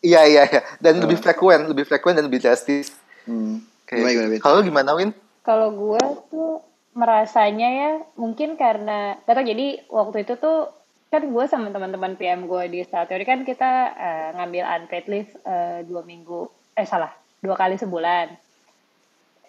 Iya, 0.00 0.20
iya, 0.24 0.42
iya. 0.48 0.60
Dan 0.80 1.04
lebih 1.04 1.20
frekuen, 1.20 1.68
lebih 1.68 1.84
frekuen 1.84 2.16
dan 2.16 2.24
lebih 2.24 2.40
drastis. 2.40 2.92
hmm. 3.28 3.60
Kayak 3.84 4.16
gimana 4.16 4.28
gitu. 4.32 4.42
Kalau 4.44 4.60
gimana, 4.64 4.90
Win? 4.96 5.10
Kalau 5.44 5.68
gue 5.74 6.02
tuh 6.30 6.62
merasanya 6.94 7.68
ya 7.70 7.90
mungkin 8.18 8.58
karena 8.58 9.14
kata 9.22 9.46
jadi 9.46 9.86
waktu 9.86 10.26
itu 10.26 10.34
tuh 10.42 10.74
kan 11.10 11.22
gue 11.26 11.44
sama 11.46 11.70
teman-teman 11.70 12.18
PM 12.18 12.46
gue 12.46 12.70
di 12.70 12.82
Star 12.86 13.06
Theory 13.06 13.26
kan 13.26 13.42
kita 13.46 13.94
eh, 13.94 14.28
ngambil 14.38 14.64
unpaid 14.66 15.06
leave 15.06 15.30
eh, 15.46 15.86
dua 15.86 16.02
minggu 16.02 16.50
eh 16.74 16.86
salah 16.86 17.10
dua 17.42 17.54
kali 17.54 17.78
sebulan 17.78 18.26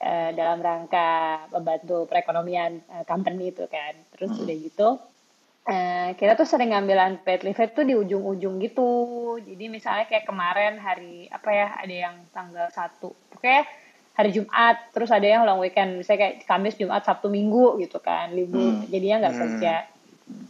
eh, 0.02 0.30
dalam 0.38 0.62
rangka 0.62 1.46
membantu 1.54 2.10
perekonomian 2.10 2.82
eh, 2.82 3.04
company 3.10 3.54
itu 3.54 3.66
kan 3.70 3.94
terus 4.14 4.38
udah 4.38 4.58
gitu 4.58 4.90
eh, 5.68 6.18
kita 6.18 6.34
tuh 6.34 6.48
sering 6.50 6.74
ngambil 6.74 6.98
unpaid 6.98 7.46
leave 7.46 7.62
tuh 7.74 7.86
di 7.86 7.94
ujung-ujung 7.94 8.58
gitu. 8.62 8.90
Jadi 9.46 9.66
misalnya 9.70 10.10
kayak 10.10 10.26
kemarin 10.26 10.82
hari 10.82 11.30
apa 11.30 11.50
ya 11.54 11.68
ada 11.78 11.96
yang 12.10 12.16
tanggal 12.34 12.66
satu. 12.74 13.14
Pokoknya 13.30 13.70
hari 14.18 14.30
Jumat 14.34 14.90
terus 14.92 15.14
ada 15.14 15.28
yang 15.28 15.46
long 15.46 15.62
weekend. 15.62 16.02
Misalnya 16.02 16.30
kayak 16.30 16.36
Kamis 16.50 16.78
Jumat 16.82 17.06
Sabtu 17.06 17.30
Minggu 17.30 17.78
gitu 17.78 18.02
kan 18.02 18.34
libur. 18.34 18.82
Hmm. 18.82 18.90
jadinya 18.90 19.28
nggak 19.28 19.36
Hmm. 19.38 19.44
kerja. 19.46 19.76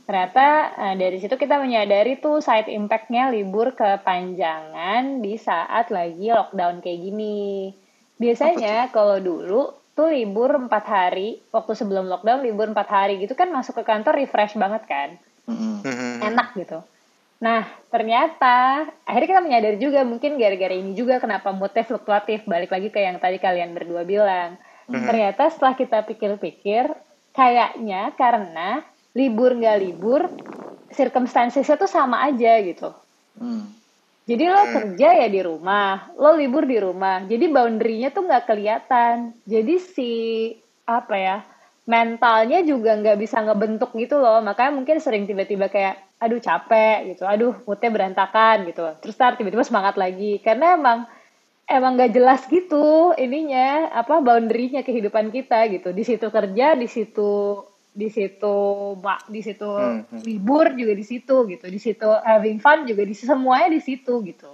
Ternyata 0.06 0.48
eh, 0.78 0.96
dari 0.96 1.18
situ 1.20 1.36
kita 1.36 1.58
menyadari 1.58 2.22
tuh 2.22 2.40
side 2.40 2.70
impactnya 2.70 3.34
libur 3.34 3.74
kepanjangan 3.74 5.20
di 5.20 5.36
saat 5.36 5.90
lagi 5.90 6.30
lockdown 6.32 6.80
kayak 6.80 7.00
gini. 7.02 7.74
Biasanya 8.22 8.94
kalau 8.94 9.18
dulu 9.18 9.81
tuh 10.02 10.10
libur 10.10 10.50
empat 10.58 10.86
hari 10.90 11.38
waktu 11.54 11.78
sebelum 11.78 12.10
lockdown 12.10 12.42
libur 12.42 12.66
empat 12.74 12.90
hari 12.90 13.22
gitu 13.22 13.38
kan 13.38 13.54
masuk 13.54 13.78
ke 13.78 13.84
kantor 13.86 14.18
refresh 14.18 14.58
banget 14.58 14.82
kan 14.90 15.10
Mm-mm. 15.46 15.86
Hmm. 15.86 16.20
enak 16.26 16.58
gitu. 16.58 16.82
Nah, 17.42 17.66
ternyata 17.90 18.86
akhirnya 19.02 19.30
kita 19.34 19.42
menyadari 19.42 19.78
juga 19.82 20.06
mungkin 20.06 20.38
gara-gara 20.38 20.78
ini 20.78 20.94
juga 20.94 21.18
kenapa 21.18 21.50
moodnya 21.50 21.82
fluktuatif. 21.82 22.46
Balik 22.46 22.70
lagi 22.70 22.94
ke 22.94 23.02
yang 23.02 23.18
tadi 23.18 23.42
kalian 23.42 23.74
berdua 23.74 24.06
bilang. 24.06 24.62
Ternyata 24.86 25.50
setelah 25.50 25.74
kita 25.74 26.06
pikir-pikir, 26.06 26.94
kayaknya 27.34 28.14
karena 28.14 28.86
libur 29.18 29.58
nggak 29.58 29.80
libur, 29.82 30.30
circumstancesnya 30.94 31.82
tuh 31.82 31.90
sama 31.90 32.22
aja 32.30 32.62
gitu. 32.62 32.94
Hmm. 33.42 33.74
Jadi 34.22 34.44
lo 34.46 34.64
kerja 34.70 35.10
ya 35.18 35.28
di 35.28 35.42
rumah, 35.42 36.14
lo 36.14 36.38
libur 36.38 36.70
di 36.70 36.78
rumah. 36.78 37.26
Jadi 37.26 37.46
boundary-nya 37.50 38.14
tuh 38.14 38.30
nggak 38.30 38.46
kelihatan. 38.46 39.34
Jadi 39.50 39.76
si 39.82 40.12
apa 40.86 41.16
ya 41.18 41.38
mentalnya 41.90 42.62
juga 42.62 42.94
nggak 42.94 43.18
bisa 43.18 43.42
ngebentuk 43.42 43.92
gitu 43.98 44.22
loh. 44.22 44.40
Makanya 44.46 44.72
mungkin 44.78 45.02
sering 45.02 45.26
tiba-tiba 45.26 45.74
kayak 45.74 45.98
aduh 46.22 46.38
capek 46.38 47.18
gitu, 47.18 47.26
aduh 47.26 47.58
moodnya 47.66 47.90
berantakan 47.90 48.70
gitu. 48.70 48.86
Terus 49.02 49.18
tar 49.18 49.42
tiba-tiba 49.42 49.66
semangat 49.66 49.98
lagi 49.98 50.38
karena 50.46 50.78
emang 50.78 51.10
emang 51.66 51.98
nggak 51.98 52.14
jelas 52.14 52.46
gitu 52.46 53.18
ininya 53.18 53.90
apa 53.90 54.22
boundary-nya 54.22 54.86
kehidupan 54.86 55.34
kita 55.34 55.66
gitu. 55.74 55.90
Di 55.98 56.04
situ 56.06 56.30
kerja, 56.30 56.78
di 56.78 56.86
situ 56.86 57.58
di 57.92 58.08
situ 58.08 58.56
mak 59.04 59.28
di 59.28 59.44
situ 59.44 59.68
Hmm, 59.68 60.08
hmm. 60.08 60.24
libur 60.24 60.72
juga 60.80 60.94
di 60.96 61.06
situ 61.06 61.36
gitu. 61.48 61.66
Di 61.68 61.80
situ 61.80 62.08
having 62.08 62.64
fun 62.64 62.88
juga 62.88 63.04
di 63.04 63.16
semuanya 63.16 63.70
di 63.72 63.82
situ 63.84 64.24
gitu. 64.24 64.52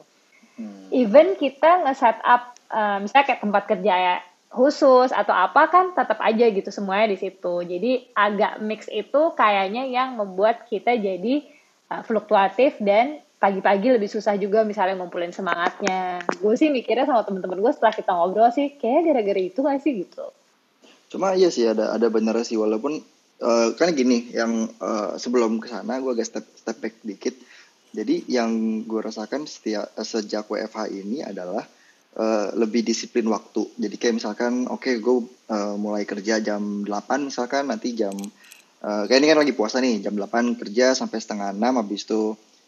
Hmm. 0.57 0.89
even 0.89 1.37
kita 1.37 1.85
nge-set 1.85 2.17
up 2.25 2.57
eh, 2.73 2.97
misalnya 2.97 3.25
kayak 3.29 3.41
tempat 3.45 3.63
kerja 3.69 3.93
ya 3.93 4.15
khusus 4.49 5.13
atau 5.13 5.35
apa 5.37 5.69
kan 5.69 5.93
tetap 5.93 6.17
aja 6.17 6.49
gitu 6.49 6.73
semuanya 6.73 7.13
di 7.13 7.17
situ. 7.21 7.61
Jadi 7.61 8.09
agak 8.17 8.57
mix 8.65 8.89
itu 8.89 9.37
kayaknya 9.37 9.85
yang 9.85 10.17
membuat 10.17 10.65
kita 10.65 10.97
jadi 10.97 11.45
eh, 11.93 12.01
fluktuatif 12.09 12.81
dan 12.81 13.21
pagi-pagi 13.37 13.93
lebih 13.93 14.09
susah 14.09 14.33
juga 14.41 14.65
misalnya 14.65 14.97
ngumpulin 14.97 15.29
semangatnya. 15.29 16.25
Gue 16.41 16.57
sih 16.57 16.73
mikirnya 16.73 17.05
sama 17.05 17.21
temen-temen 17.21 17.61
gue 17.61 17.71
setelah 17.73 17.93
kita 17.93 18.11
ngobrol 18.17 18.49
sih 18.49 18.73
kayak 18.81 19.13
gara-gara 19.13 19.41
itu 19.45 19.59
gak 19.61 19.81
sih 19.85 19.93
gitu? 19.93 20.25
Cuma 21.13 21.37
iya 21.37 21.53
sih 21.53 21.69
ada 21.69 21.93
ada 21.93 22.09
benernya 22.09 22.41
sih. 22.41 22.57
Walaupun 22.57 22.97
eh, 23.41 23.67
kan 23.77 23.93
gini 23.93 24.33
yang 24.33 24.65
eh, 24.67 25.11
sebelum 25.17 25.61
ke 25.61 25.67
sana 25.69 26.01
gue 26.01 26.11
agak 26.13 26.27
step 26.27 26.45
step 26.57 26.77
back 26.81 26.95
dikit. 27.05 27.35
Jadi 27.95 28.27
yang 28.29 28.83
gue 28.83 28.99
rasakan 28.99 29.47
setiap 29.47 29.89
sejak 30.03 30.45
WFH 30.45 30.91
ini 30.91 31.23
adalah 31.23 31.63
eh, 32.17 32.47
lebih 32.57 32.81
disiplin 32.85 33.25
waktu. 33.29 33.65
Jadi 33.77 33.95
kayak 33.95 34.15
misalkan 34.21 34.67
oke 34.67 34.91
gue 34.97 35.17
eh, 35.49 35.75
mulai 35.77 36.03
kerja 36.03 36.41
jam 36.41 36.83
8 36.85 37.29
misalkan 37.29 37.69
nanti 37.69 37.93
jam 37.93 38.13
eh, 38.83 39.03
kayak 39.07 39.19
ini 39.21 39.27
kan 39.33 39.39
lagi 39.41 39.53
puasa 39.53 39.81
nih 39.81 40.01
jam 40.03 40.13
8 40.13 40.59
kerja 40.59 40.93
sampai 40.97 41.17
setengah 41.21 41.53
6 41.53 41.81
habis 41.81 42.03
itu 42.05 42.21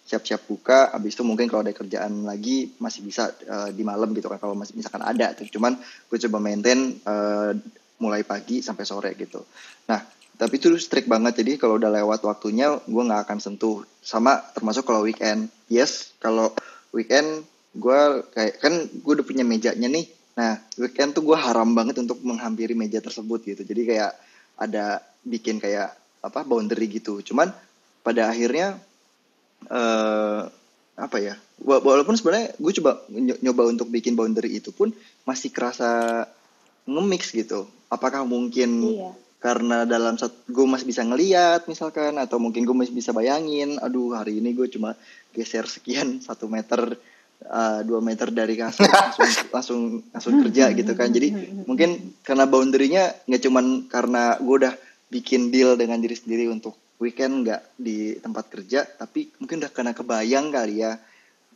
siap-siap 0.10 0.42
buka 0.50 0.90
habis 0.90 1.14
itu 1.14 1.22
mungkin 1.22 1.46
kalau 1.46 1.62
ada 1.62 1.70
kerjaan 1.70 2.26
lagi 2.26 2.74
masih 2.82 3.06
bisa 3.06 3.30
eh, 3.46 3.70
di 3.78 3.86
malam 3.86 4.10
gitu 4.18 4.26
kan 4.26 4.42
kalau 4.42 4.58
masih 4.58 4.74
misalkan 4.74 5.06
ada 5.06 5.38
tuh 5.38 5.46
cuman 5.46 5.78
gue 5.78 6.18
coba 6.26 6.38
maintain 6.42 6.98
eh, 6.98 7.52
mulai 8.02 8.26
pagi 8.26 8.66
sampai 8.66 8.90
sore 8.90 9.14
gitu 9.14 9.46
nah 9.86 10.02
tapi 10.40 10.56
itu 10.56 10.72
strict 10.80 11.12
banget 11.12 11.44
jadi 11.44 11.60
kalau 11.60 11.76
udah 11.76 11.92
lewat 11.92 12.24
waktunya 12.24 12.72
gue 12.80 13.04
nggak 13.04 13.28
akan 13.28 13.38
sentuh. 13.44 13.84
Sama 14.00 14.40
termasuk 14.56 14.88
kalau 14.88 15.04
weekend. 15.04 15.52
Yes 15.68 16.16
kalau 16.18 16.56
weekend 16.96 17.44
gue 17.76 18.00
kayak 18.32 18.64
kan 18.64 18.74
gue 18.88 19.12
udah 19.20 19.26
punya 19.28 19.44
mejanya 19.44 19.92
nih. 19.92 20.08
Nah 20.40 20.64
weekend 20.80 21.12
tuh 21.12 21.28
gue 21.28 21.36
haram 21.36 21.68
banget 21.76 22.00
untuk 22.00 22.24
menghampiri 22.24 22.72
meja 22.72 23.04
tersebut 23.04 23.44
gitu. 23.44 23.68
Jadi 23.68 23.82
kayak 23.84 24.16
ada 24.56 25.04
bikin 25.28 25.60
kayak 25.60 25.92
apa 26.24 26.48
boundary 26.48 26.88
gitu. 26.88 27.20
Cuman 27.20 27.52
pada 28.00 28.32
akhirnya 28.32 28.80
eh 29.68 30.42
apa 31.00 31.18
ya 31.20 31.36
wa- 31.64 31.84
walaupun 31.84 32.16
sebenarnya 32.16 32.56
gue 32.56 32.72
coba 32.80 33.04
ny- 33.12 33.40
nyoba 33.44 33.68
untuk 33.68 33.92
bikin 33.92 34.16
boundary 34.16 34.60
itu 34.60 34.72
pun 34.72 34.92
masih 35.28 35.52
kerasa 35.52 36.24
nge-mix 36.88 37.36
gitu. 37.36 37.68
Apakah 37.92 38.24
mungkin 38.24 38.70
Iya. 38.88 39.12
Karena 39.40 39.88
dalam 39.88 40.20
satu 40.20 40.36
gue 40.52 40.66
masih 40.68 40.84
bisa 40.84 41.02
ngeliat 41.08 41.64
misalkan 41.72 42.20
atau 42.20 42.44
mungkin 42.44 42.68
gue 42.68 42.76
masih 42.76 42.92
bisa 42.92 43.16
bayangin 43.16 43.80
aduh 43.80 44.12
hari 44.12 44.44
ini 44.44 44.52
gue 44.52 44.68
cuma 44.68 45.00
geser 45.32 45.64
sekian 45.64 46.20
satu 46.28 46.52
meter 46.52 47.00
eh, 47.40 47.80
dua 47.88 48.04
meter 48.04 48.36
dari 48.36 48.60
kasur 48.60 48.84
langsung 48.92 49.48
langsung 49.56 49.82
langsung 50.12 50.34
kerja 50.44 50.76
gitu 50.76 50.92
kan. 50.92 51.10
Jadi 51.10 51.32
mungkin 51.64 52.20
karena 52.20 52.44
boundary-nya 52.44 53.26
nggak 53.26 53.42
cuman 53.48 53.66
karena 53.88 54.36
gue 54.44 54.56
udah 54.68 54.76
bikin 55.10 55.50
deal 55.50 55.80
dengan 55.80 56.04
diri 56.04 56.14
sendiri 56.20 56.52
untuk 56.52 56.76
weekend 57.00 57.48
nggak 57.48 57.80
di 57.80 58.20
tempat 58.20 58.52
kerja 58.52 58.84
tapi 58.86 59.32
mungkin 59.40 59.64
udah 59.64 59.72
karena 59.72 59.96
kebayang 59.96 60.52
kali 60.52 60.84
ya. 60.84 61.00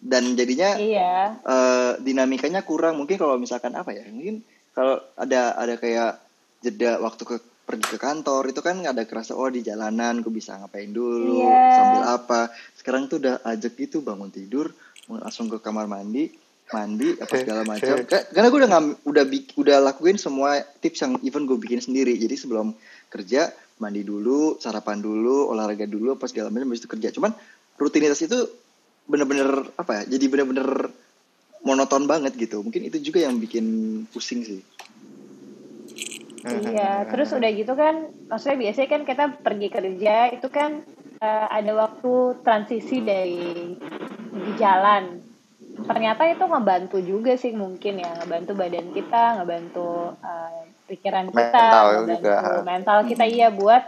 Dan 0.04 0.36
jadinya 0.36 0.80
iya. 0.80 1.36
eh, 1.36 1.92
dinamikanya 2.00 2.64
kurang. 2.64 2.96
Mungkin 2.96 3.20
kalau 3.20 3.36
misalkan 3.36 3.76
apa 3.76 3.92
ya 3.92 4.08
mungkin 4.08 4.40
kalau 4.72 5.04
ada 5.20 5.60
ada 5.60 5.76
kayak 5.76 6.24
jeda 6.64 7.04
waktu 7.04 7.24
ke 7.28 7.36
pergi 7.64 7.86
ke 7.86 7.98
kantor 7.98 8.52
itu 8.52 8.60
kan 8.60 8.76
ada 8.82 9.04
kerasa 9.04 9.34
oh 9.34 9.48
di 9.48 9.60
jalanan 9.60 10.20
gue 10.20 10.30
bisa 10.30 10.56
ngapain 10.56 10.92
dulu 10.92 11.48
Iya. 11.48 11.74
sambil 11.74 12.02
apa. 12.06 12.42
Sekarang 12.74 13.08
tuh 13.08 13.18
udah 13.18 13.40
ajak 13.42 13.74
gitu 13.78 14.00
bangun 14.00 14.28
tidur 14.28 14.68
langsung 15.10 15.48
ke 15.48 15.58
kamar 15.58 15.88
mandi 15.88 16.28
mandi 16.70 17.16
apa 17.16 17.34
segala 17.38 17.62
macam. 17.64 17.96
Ka- 18.04 18.28
karena 18.30 18.48
gue 18.48 18.60
udah 18.60 18.72
ngam- 18.72 18.98
udah 19.04 19.24
udah 19.56 19.78
lakuin 19.82 20.18
semua 20.18 20.50
tips 20.78 21.00
yang 21.02 21.14
even 21.22 21.44
gue 21.44 21.56
bikin 21.56 21.80
sendiri. 21.80 22.14
Jadi 22.14 22.36
sebelum 22.36 22.76
kerja 23.08 23.48
mandi 23.78 24.02
dulu 24.02 24.58
sarapan 24.58 25.00
dulu 25.00 25.48
olahraga 25.48 25.86
dulu 25.86 26.14
apa 26.14 26.26
segala 26.26 26.50
macam 26.50 26.68
habis 26.68 26.82
itu 26.82 26.90
kerja. 26.90 27.12
Cuman 27.12 27.32
rutinitas 27.76 28.20
itu 28.20 28.38
bener-bener 29.04 29.48
apa 29.76 30.04
ya 30.04 30.16
jadi 30.16 30.26
bener-bener 30.28 30.88
monoton 31.62 32.04
banget 32.04 32.36
gitu. 32.36 32.60
Mungkin 32.60 32.88
itu 32.88 33.00
juga 33.02 33.24
yang 33.24 33.38
bikin 33.38 33.66
pusing 34.10 34.44
sih 34.44 34.60
Iya, 36.44 37.08
terus 37.08 37.32
udah 37.32 37.52
gitu 37.56 37.72
kan, 37.72 38.12
maksudnya 38.28 38.58
biasanya 38.68 38.90
kan 38.92 39.02
kita 39.08 39.26
pergi 39.40 39.68
kerja 39.72 40.16
itu 40.36 40.48
kan 40.52 40.84
eh, 41.24 41.48
ada 41.48 41.72
waktu 41.72 42.44
transisi 42.44 43.00
dari 43.00 43.80
di 44.34 44.52
jalan. 44.60 45.24
Ternyata 45.84 46.28
itu 46.28 46.44
ngebantu 46.44 46.98
juga 47.00 47.40
sih 47.40 47.56
mungkin 47.56 48.04
ya, 48.04 48.12
ngebantu 48.20 48.52
badan 48.60 48.92
kita, 48.92 49.24
ngebantu 49.40 50.20
eh, 50.20 50.62
pikiran 50.92 51.32
kita, 51.32 51.64
Mental 51.64 51.86
ngebantu 52.04 52.28
juga. 52.28 52.62
mental 52.68 52.98
kita 53.08 53.24
iya 53.24 53.48
buat 53.48 53.84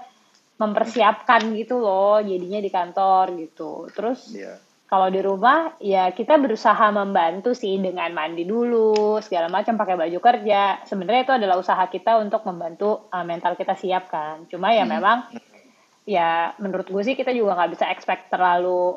mempersiapkan 0.55 1.51
gitu 1.59 1.83
loh, 1.83 2.23
jadinya 2.23 2.63
di 2.63 2.71
kantor 2.71 3.35
gitu. 3.35 3.91
Terus 3.91 4.31
Iya. 4.31 4.55
Kalau 4.95 5.11
di 5.11 5.19
rumah 5.19 5.75
ya 5.83 6.07
kita 6.09 6.39
berusaha 6.39 6.87
membantu 6.87 7.51
sih 7.51 7.75
dengan 7.75 8.07
mandi 8.15 8.47
dulu 8.47 9.19
segala 9.19 9.51
macam 9.51 9.75
pakai 9.75 9.99
baju 9.99 10.19
kerja. 10.23 10.87
Sebenarnya 10.87 11.27
itu 11.27 11.33
adalah 11.35 11.59
usaha 11.59 11.83
kita 11.85 12.15
untuk 12.15 12.47
membantu 12.47 13.03
uh, 13.11 13.27
mental 13.27 13.59
kita 13.59 13.75
siap 13.75 14.07
kan. 14.07 14.47
Cuma 14.47 14.71
ya 14.71 14.87
memang 14.87 15.27
ya 16.07 16.55
menurut 16.63 16.87
gue 16.87 17.03
sih 17.03 17.11
kita 17.13 17.35
juga 17.35 17.59
nggak 17.59 17.71
bisa 17.75 17.91
expect 17.91 18.31
terlalu 18.31 18.95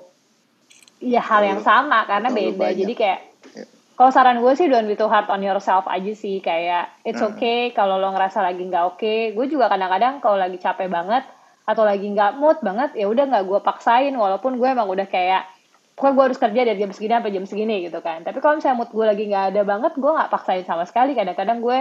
ya 1.03 1.19
hal 1.19 1.43
yang 1.43 1.61
sama 1.67 2.07
karena 2.07 2.31
beda. 2.31 2.55
banyak. 2.55 2.79
jadi 2.79 2.95
kayak 2.95 3.21
Ya. 3.49 3.65
kalau 3.95 4.11
saran 4.11 4.39
gue 4.39 4.53
sih 4.55 4.67
don't 4.67 4.87
be 4.87 4.95
too 4.95 5.11
hard 5.11 5.27
on 5.27 5.43
yourself 5.43 5.91
aja 5.91 6.15
sih. 6.15 6.39
Kayak 6.39 6.95
it's 7.03 7.19
Hmm. 7.19 7.35
okay 7.35 7.75
kalau 7.75 7.99
lo 7.99 8.15
ngerasa 8.15 8.39
lagi 8.39 8.63
nggak 8.63 8.85
oke 8.95 9.35
gue 9.35 9.47
juga 9.51 9.67
kadang-kadang 9.67 10.23
kalau 10.23 10.39
lagi 10.39 10.63
capek 10.63 10.87
banget 10.87 11.27
atau 11.67 11.83
lagi 11.83 12.07
nggak 12.07 12.39
mood 12.39 12.63
banget 12.63 12.95
ya 12.95 13.11
udah 13.11 13.27
nggak 13.27 13.45
gue 13.51 13.59
paksain. 13.67 14.15
Walaupun 14.15 14.63
gue 14.63 14.69
emang 14.71 14.87
udah 14.87 15.11
kayak 15.11 15.58
pokoknya 15.99 16.15
gue 16.15 16.25
harus 16.31 16.39
kerja 16.39 16.61
dari 16.63 16.79
jam 16.79 16.95
segini 16.95 17.13
sampai 17.19 17.35
jam 17.35 17.45
segini 17.51 17.77
gitu 17.91 17.99
kan 17.99 18.23
tapi 18.23 18.39
kalau 18.39 18.63
misalnya 18.63 18.79
mood 18.79 18.95
gue 18.95 19.03
lagi 19.03 19.25
nggak 19.27 19.47
ada 19.51 19.63
banget 19.67 19.93
gue 19.99 20.11
nggak 20.15 20.31
paksain 20.31 20.63
sama 20.63 20.87
sekali 20.87 21.19
kadang-kadang 21.19 21.59
gue 21.59 21.79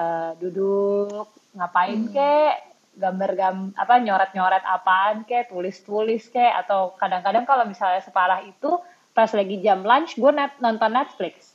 eh, 0.00 0.30
duduk 0.40 1.28
ngapain 1.52 2.00
kek 2.08 2.54
gambar 2.96 3.30
gam 3.36 3.56
apa 3.76 4.00
nyoret 4.00 4.32
nyoret 4.32 4.64
apaan 4.64 5.28
kek 5.28 5.52
tulis 5.52 5.76
tulis 5.84 6.24
kek 6.32 6.52
atau 6.64 6.96
kadang-kadang 6.96 7.44
kalau 7.44 7.68
misalnya 7.68 8.00
separah 8.00 8.40
itu 8.48 8.80
pas 9.12 9.28
lagi 9.36 9.60
jam 9.60 9.84
lunch 9.84 10.16
gue 10.16 10.32
net, 10.32 10.56
nonton 10.58 10.96
Netflix 10.96 11.52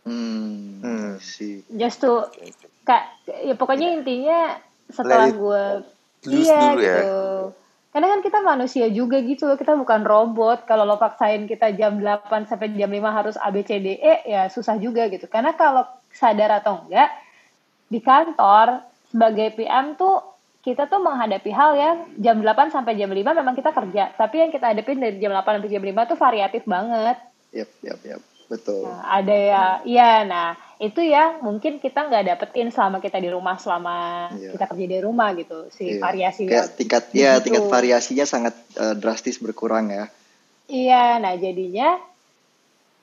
Hmm. 0.00 0.80
Hmm. 0.80 1.20
sih. 1.20 1.60
just 1.76 2.00
to 2.00 2.24
kak 2.88 3.04
ya 3.28 3.52
pokoknya 3.52 4.00
intinya 4.00 4.56
setelah 4.88 5.28
gue 5.28 5.64
iya 6.24 6.60
dulu 6.72 6.80
ya. 6.80 6.96
gitu 7.04 7.20
karena 7.90 8.06
kan 8.06 8.20
kita 8.22 8.38
manusia 8.46 8.86
juga 8.86 9.18
gitu 9.18 9.50
loh 9.50 9.58
kita 9.58 9.74
bukan 9.74 10.06
robot. 10.06 10.62
Kalau 10.62 10.86
lo 10.86 10.94
paksain 10.94 11.50
kita 11.50 11.74
jam 11.74 11.98
8 11.98 12.46
sampai 12.46 12.70
jam 12.78 12.86
5 12.86 13.02
harus 13.10 13.34
A 13.34 13.50
B 13.50 13.66
C 13.66 13.82
D 13.82 13.98
E 13.98 14.14
ya 14.30 14.46
susah 14.46 14.78
juga 14.78 15.10
gitu. 15.10 15.26
Karena 15.26 15.58
kalau 15.58 15.82
sadar 16.14 16.62
atau 16.62 16.86
enggak 16.86 17.10
di 17.90 17.98
kantor 17.98 18.86
sebagai 19.10 19.58
PM 19.58 19.98
tuh 19.98 20.22
kita 20.62 20.86
tuh 20.86 21.02
menghadapi 21.02 21.50
hal 21.50 21.70
yang 21.74 21.96
jam 22.22 22.38
8 22.38 22.70
sampai 22.70 22.94
jam 22.94 23.10
5 23.10 23.26
memang 23.26 23.58
kita 23.58 23.74
kerja. 23.74 24.14
Tapi 24.14 24.36
yang 24.38 24.50
kita 24.54 24.70
hadapin 24.70 25.02
dari 25.02 25.18
jam 25.18 25.34
8 25.34 25.58
sampai 25.58 25.70
jam 25.74 25.82
5 25.82 26.10
tuh 26.14 26.18
variatif 26.20 26.62
banget. 26.70 27.18
Yap, 27.50 27.70
yap, 27.82 28.00
yap. 28.06 28.29
Betul. 28.50 28.90
Nah, 28.90 29.06
ada 29.06 29.30
ya, 29.36 29.64
iya. 29.86 30.26
Nah, 30.26 30.58
itu 30.82 30.98
ya 31.06 31.38
mungkin 31.38 31.78
kita 31.78 32.10
nggak 32.10 32.34
dapetin 32.34 32.74
selama 32.74 32.98
kita 32.98 33.22
di 33.22 33.30
rumah, 33.30 33.54
selama 33.62 33.96
Iya. 34.34 34.58
kita 34.58 34.64
kerja 34.66 34.86
di 34.90 34.98
rumah 34.98 35.30
gitu. 35.38 35.70
Si 35.70 35.94
Iya. 35.94 36.02
variasi 36.02 36.50
Kayak 36.50 36.68
tingkat 36.74 37.02
ya 37.14 37.38
Gitu. 37.38 37.46
tingkat 37.46 37.64
variasinya 37.70 38.26
sangat 38.26 38.58
eh, 38.74 38.98
drastis 38.98 39.38
berkurang 39.38 39.94
ya. 39.94 40.10
Iya, 40.66 41.22
nah 41.22 41.34
jadinya 41.38 41.94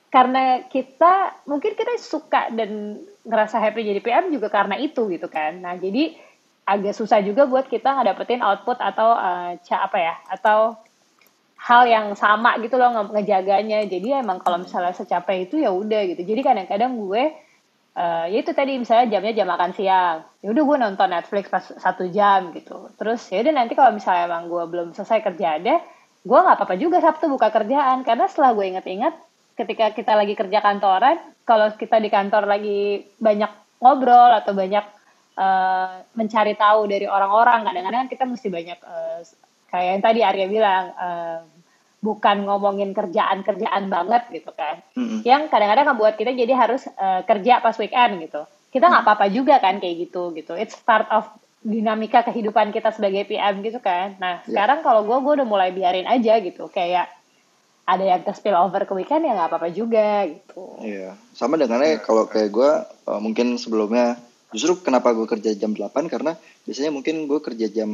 karena 0.08 0.64
kita 0.68 1.44
mungkin 1.44 1.76
kita 1.76 2.00
suka 2.00 2.48
dan 2.52 2.96
ngerasa 3.28 3.60
happy 3.60 3.84
jadi 3.84 4.00
PM 4.00 4.32
juga 4.32 4.48
karena 4.48 4.76
itu 4.76 5.08
gitu 5.08 5.28
kan. 5.28 5.60
Nah, 5.60 5.76
jadi 5.76 6.16
agak 6.64 6.92
susah 6.92 7.20
juga 7.24 7.48
buat 7.48 7.68
kita 7.68 7.96
ngedapetin 7.96 8.44
output 8.44 8.76
atau 8.80 9.16
eh, 9.16 9.56
ca 9.64 9.76
apa 9.84 9.96
ya? 9.96 10.14
Atau 10.28 10.76
hal 11.58 11.82
yang 11.90 12.06
sama 12.14 12.56
gitu 12.62 12.78
loh 12.78 12.90
nge- 12.94 13.12
ngejaganya. 13.18 13.78
Jadi 13.90 14.08
emang 14.14 14.38
kalau 14.42 14.58
misalnya 14.62 14.94
secapek 14.94 15.50
itu 15.50 15.60
ya 15.62 15.70
udah 15.74 16.00
gitu. 16.14 16.22
Jadi 16.22 16.40
kadang-kadang 16.46 16.92
gue 16.98 17.22
eh 17.98 18.24
ya 18.30 18.38
itu 18.38 18.54
tadi 18.54 18.78
misalnya 18.78 19.18
jamnya 19.18 19.32
jam 19.34 19.48
makan 19.50 19.72
siang. 19.74 20.16
Ya 20.44 20.48
udah 20.54 20.62
gue 20.68 20.76
nonton 20.78 21.08
Netflix 21.10 21.44
pas 21.50 21.64
satu 21.66 22.06
jam 22.10 22.54
gitu. 22.54 22.88
Terus 22.98 23.20
ya 23.32 23.42
udah 23.42 23.54
nanti 23.54 23.74
kalau 23.74 23.90
misalnya 23.96 24.30
emang 24.30 24.46
gue 24.46 24.64
belum 24.70 24.88
selesai 24.94 25.18
kerjaannya, 25.26 25.76
gue 26.22 26.38
nggak 26.38 26.56
apa-apa 26.58 26.74
juga 26.78 27.02
Sabtu 27.02 27.26
buka 27.26 27.50
kerjaan 27.50 28.06
karena 28.06 28.30
setelah 28.30 28.54
gue 28.54 28.66
inget-inget 28.70 29.14
ketika 29.58 29.90
kita 29.90 30.14
lagi 30.14 30.38
kerja 30.38 30.62
kantoran, 30.62 31.18
kalau 31.42 31.74
kita 31.74 31.98
di 31.98 32.06
kantor 32.06 32.46
lagi 32.46 33.02
banyak 33.18 33.50
ngobrol 33.82 34.30
atau 34.30 34.54
banyak 34.54 34.84
eh, 35.34 35.90
mencari 36.14 36.54
tahu 36.54 36.86
dari 36.86 37.06
orang-orang, 37.10 37.66
kadang-kadang 37.66 38.06
kita 38.06 38.24
mesti 38.30 38.48
banyak 38.50 38.78
eh, 38.78 39.20
kayak 39.68 39.88
yang 39.90 40.02
tadi 40.02 40.20
Arya 40.20 40.46
bilang 40.46 40.84
eh, 40.90 41.38
bukan 41.98 42.46
ngomongin 42.46 42.94
kerjaan-kerjaan 42.94 43.90
banget 43.90 44.22
gitu 44.30 44.50
kan. 44.52 44.78
Mm-mm. 44.94 45.26
yang 45.26 45.46
kadang-kadang 45.46 45.92
ngebuat 45.92 46.14
kita 46.14 46.30
jadi 46.32 46.52
harus 46.54 46.86
eh, 46.86 47.20
kerja 47.22 47.58
pas 47.58 47.74
weekend 47.74 48.22
gitu. 48.22 48.42
Kita 48.68 48.86
nggak 48.86 49.02
apa-apa 49.02 49.26
juga 49.28 49.58
kan 49.58 49.78
kayak 49.78 50.08
gitu 50.08 50.30
gitu. 50.32 50.52
It's 50.54 50.76
part 50.78 51.08
of 51.08 51.26
dinamika 51.58 52.22
kehidupan 52.22 52.70
kita 52.70 52.94
sebagai 52.94 53.24
PM 53.24 53.60
gitu 53.60 53.80
kan. 53.80 54.14
Nah 54.16 54.40
Ya. 54.44 54.62
sekarang 54.62 54.80
kalau 54.80 55.02
gue 55.02 55.18
gue 55.18 55.32
udah 55.42 55.48
mulai 55.48 55.70
biarin 55.70 56.06
aja 56.06 56.38
gitu. 56.38 56.68
Kayak 56.68 57.10
ada 57.82 58.04
yang 58.04 58.20
ke 58.20 58.30
spill 58.30 58.52
over 58.54 58.84
ke 58.84 58.92
weekend 58.92 59.24
ya 59.24 59.32
nggak 59.32 59.48
apa-apa 59.48 59.68
juga 59.72 60.28
gitu. 60.28 60.76
Iya, 60.78 61.16
sama 61.32 61.56
dengannya 61.56 61.98
kalau 61.98 62.28
kayak 62.28 62.52
gue 62.52 62.70
uh, 63.08 63.16
mungkin 63.18 63.56
sebelumnya 63.56 64.20
justru 64.52 64.76
kenapa 64.78 65.10
gue 65.10 65.24
kerja 65.24 65.56
jam 65.56 65.72
8 65.72 65.88
karena 66.06 66.36
biasanya 66.62 66.92
mungkin 66.92 67.24
gue 67.24 67.40
kerja 67.40 67.66
jam 67.66 67.88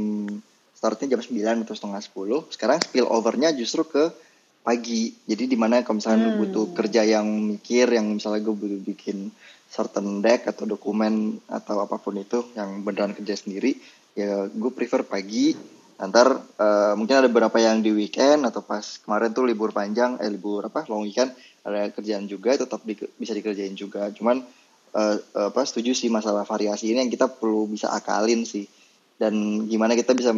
startnya 0.85 1.17
jam 1.17 1.25
9 1.25 1.65
atau 1.65 1.73
setengah 1.73 2.01
10 2.05 2.53
sekarang 2.53 2.77
spill 2.85 3.09
overnya 3.09 3.57
justru 3.57 3.89
ke 3.89 4.13
pagi 4.61 5.17
jadi 5.25 5.49
di 5.49 5.57
mana 5.57 5.81
kalau 5.81 5.97
misalnya 5.97 6.29
lu 6.29 6.37
Hmm. 6.37 6.41
butuh 6.45 6.65
kerja 6.77 7.09
yang 7.09 7.25
mikir 7.25 7.89
yang 7.89 8.13
misalnya 8.13 8.45
gue 8.45 8.53
butuh 8.53 8.81
bikin 8.85 9.33
certain 9.73 10.21
deck 10.21 10.45
atau 10.45 10.69
dokumen 10.69 11.41
atau 11.49 11.81
apa 11.81 11.97
pun 11.97 12.21
itu 12.21 12.53
yang 12.53 12.85
beneran 12.85 13.17
kerja 13.17 13.33
sendiri 13.33 13.81
ya 14.13 14.45
gue 14.53 14.71
prefer 14.77 15.09
pagi 15.09 15.57
Ntar 15.95 16.27
eh, 16.59 16.93
mungkin 16.99 17.23
ada 17.23 17.31
beberapa 17.31 17.55
yang 17.63 17.79
di 17.79 17.95
weekend 17.95 18.43
atau 18.43 18.67
pas 18.67 18.83
kemarin 18.99 19.31
tuh 19.31 19.47
libur 19.47 19.71
panjang, 19.71 20.19
eh 20.19 20.27
libur 20.27 20.67
apa 20.67 20.83
long 20.91 21.07
weekend 21.07 21.31
ada 21.63 21.87
kerjaan 21.95 22.27
juga 22.27 22.59
tetap 22.59 22.83
di- 22.83 22.99
bisa 23.15 23.31
dikerjain 23.31 23.79
juga. 23.79 24.11
Cuman 24.11 24.43
eh, 24.91 25.17
apa 25.39 25.63
setuju 25.63 25.95
sih 25.95 26.11
masalah 26.11 26.43
variasi 26.43 26.91
ini 26.91 27.07
yang 27.07 27.13
kita 27.15 27.31
perlu 27.31 27.71
bisa 27.71 27.95
akalin 27.95 28.43
sih. 28.43 28.67
Dan 29.15 29.67
gimana 29.71 29.95
kita 29.95 30.11
bisa 30.13 30.35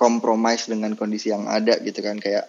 kompromis 0.00 0.64
dengan 0.64 0.96
kondisi 0.96 1.28
yang 1.28 1.44
ada 1.44 1.76
gitu 1.80 2.00
kan 2.00 2.16
kayak 2.16 2.44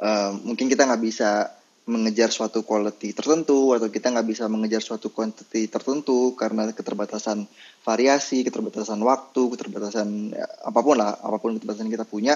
eh, 0.00 0.30
mungkin 0.44 0.66
kita 0.72 0.88
nggak 0.88 1.02
bisa 1.04 1.60
mengejar 1.90 2.30
suatu 2.30 2.62
quality 2.62 3.10
tertentu 3.10 3.74
atau 3.74 3.90
kita 3.90 4.14
nggak 4.14 4.28
bisa 4.28 4.46
mengejar 4.46 4.78
suatu 4.78 5.10
quantity 5.10 5.66
tertentu 5.66 6.38
karena 6.38 6.70
keterbatasan 6.70 7.50
variasi, 7.82 8.46
keterbatasan 8.46 9.00
waktu, 9.02 9.42
keterbatasan 9.50 10.30
ya, 10.30 10.46
apa 10.70 10.80
pun 10.84 11.00
lah, 11.00 11.18
apa 11.18 11.42
pun 11.42 11.58
keterbatasan 11.58 11.90
yang 11.90 11.94
kita 11.98 12.06
punya, 12.06 12.34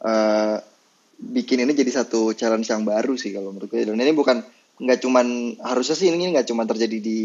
eh 0.00 0.56
bikin 1.16 1.64
ini 1.64 1.72
jadi 1.72 2.04
satu 2.04 2.36
challenge 2.36 2.68
yang 2.68 2.84
baru 2.84 3.16
sih 3.16 3.32
kalau 3.32 3.52
menurut 3.52 3.72
gue. 3.72 3.84
Dan 3.88 4.00
ini 4.00 4.12
bukan 4.12 4.40
nggak 4.76 4.98
cuman 5.00 5.56
harusnya 5.64 5.96
sih 5.96 6.12
ini 6.12 6.36
nggak 6.36 6.48
cuma 6.48 6.68
terjadi 6.68 6.96
di 7.00 7.20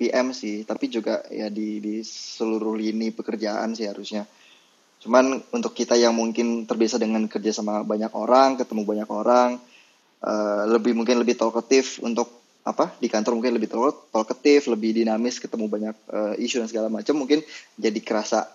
PM 0.00 0.32
sih, 0.32 0.64
tapi 0.70 0.88
juga 0.96 1.20
ya 1.28 1.48
di 1.52 1.78
di 1.84 1.94
seluruh 2.04 2.74
lini 2.80 3.12
pekerjaan 3.12 3.76
sih 3.78 3.86
harusnya. 3.92 4.24
Cuman 5.00 5.40
untuk 5.56 5.72
kita 5.72 5.96
yang 5.96 6.12
mungkin 6.16 6.68
terbiasa 6.68 6.96
dengan 7.00 7.24
kerja 7.28 7.52
sama 7.56 7.80
banyak 7.84 8.12
orang, 8.12 8.48
ketemu 8.60 8.82
banyak 8.84 9.08
orang, 9.12 9.50
eh, 10.24 10.62
lebih 10.74 10.92
mungkin 10.98 11.16
lebih 11.22 11.36
talkative 11.38 12.00
untuk 12.04 12.28
apa 12.64 12.92
di 13.00 13.08
kantor 13.08 13.32
mungkin 13.40 13.54
lebih 13.56 13.70
talk- 13.72 14.12
talkative, 14.12 14.64
lebih 14.74 14.90
dinamis, 15.04 15.40
ketemu 15.40 15.66
banyak 15.68 15.96
eh, 16.16 16.34
isu 16.44 16.62
dan 16.64 16.68
segala 16.70 16.88
macam, 16.92 17.14
mungkin 17.16 17.40
jadi 17.80 18.00
kerasa 18.04 18.46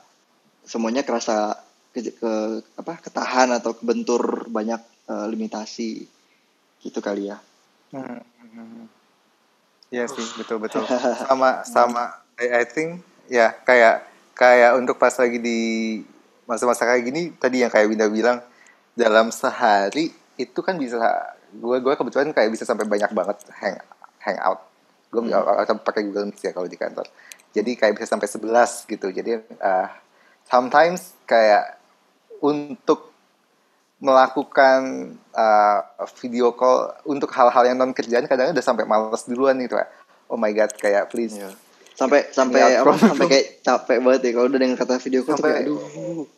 semuanya 0.66 1.04
kerasa 1.08 1.56
ke, 1.93 2.00
ke- 2.16 2.62
apa 2.82 2.93
ketahan 3.06 3.50
atau 3.58 3.72
kebentur 3.78 4.50
banyak 4.50 4.82
eh, 5.12 5.28
limitasi 5.32 5.89
gitu 6.84 7.00
kali 7.04 7.32
ya. 7.32 7.38
Hmm, 7.93 8.22
hmm. 8.54 8.95
Iya 9.94 10.06
sih, 10.10 10.26
betul 10.38 10.58
betul. 10.58 10.82
Sama 11.30 11.62
sama 11.68 12.04
I, 12.42 12.62
I 12.62 12.64
think 12.66 13.06
ya 13.30 13.54
kayak 13.64 14.06
kayak 14.36 14.76
untuk 14.78 15.00
pas 15.00 15.14
lagi 15.16 15.40
di 15.40 15.60
masa-masa 16.46 16.86
kayak 16.86 17.04
gini 17.06 17.22
tadi 17.38 17.64
yang 17.66 17.72
kayak 17.72 17.90
Winda 17.90 18.06
bilang 18.12 18.44
dalam 18.94 19.34
sehari 19.34 20.14
itu 20.36 20.60
kan 20.62 20.76
bisa 20.78 21.00
gue 21.56 21.78
gue 21.80 21.94
kebetulan 21.96 22.36
kayak 22.36 22.52
bisa 22.52 22.68
sampai 22.68 22.84
banyak 22.86 23.12
banget 23.16 23.38
hang 23.62 23.80
hangout. 24.20 24.60
Gue 25.14 25.32
atau 25.32 25.80
pakai 25.80 26.04
Google 26.04 26.28
Meet 26.34 26.50
ya 26.50 26.52
kalau 26.52 26.68
di 26.68 26.76
kantor. 26.76 27.08
Jadi 27.56 27.72
kayak 27.80 27.96
bisa 27.96 28.12
sampai 28.12 28.28
11 28.28 28.92
gitu. 28.92 29.08
Jadi 29.16 29.32
uh, 29.64 29.88
sometimes 30.44 31.16
kayak 31.24 31.80
untuk 32.44 33.14
melakukan 33.98 34.80
uh, 35.32 35.80
video 36.18 36.52
call 36.52 36.78
untuk 37.04 37.32
hal-hal 37.32 37.64
yang 37.66 37.76
non 37.76 37.91
kerjaan 37.91 38.26
kadang 38.26 38.52
udah 38.52 38.62
sampai 38.62 38.84
males 38.84 39.24
duluan 39.24 39.56
gitu 39.58 39.76
ya. 39.76 39.88
Oh 40.26 40.36
my 40.36 40.52
god, 40.52 40.74
kayak 40.74 41.08
please 41.08 41.34
Iya. 41.34 41.52
sampai 41.96 42.28
sampai 42.28 42.60
Ya, 42.60 42.84
apa 42.84 42.91
sampai 42.93 43.24
kayak 43.26 43.46
capek 43.62 43.98
banget 44.00 44.22
ya 44.22 44.32
kalau 44.34 44.48
udah 44.48 44.60
dengar 44.60 44.78
kata 44.78 45.00
video 45.00 45.22
call 45.22 45.32
tuh 45.32 45.36
Sampai- 45.39 45.52
kayak 45.54 45.66
aduh 45.66 45.80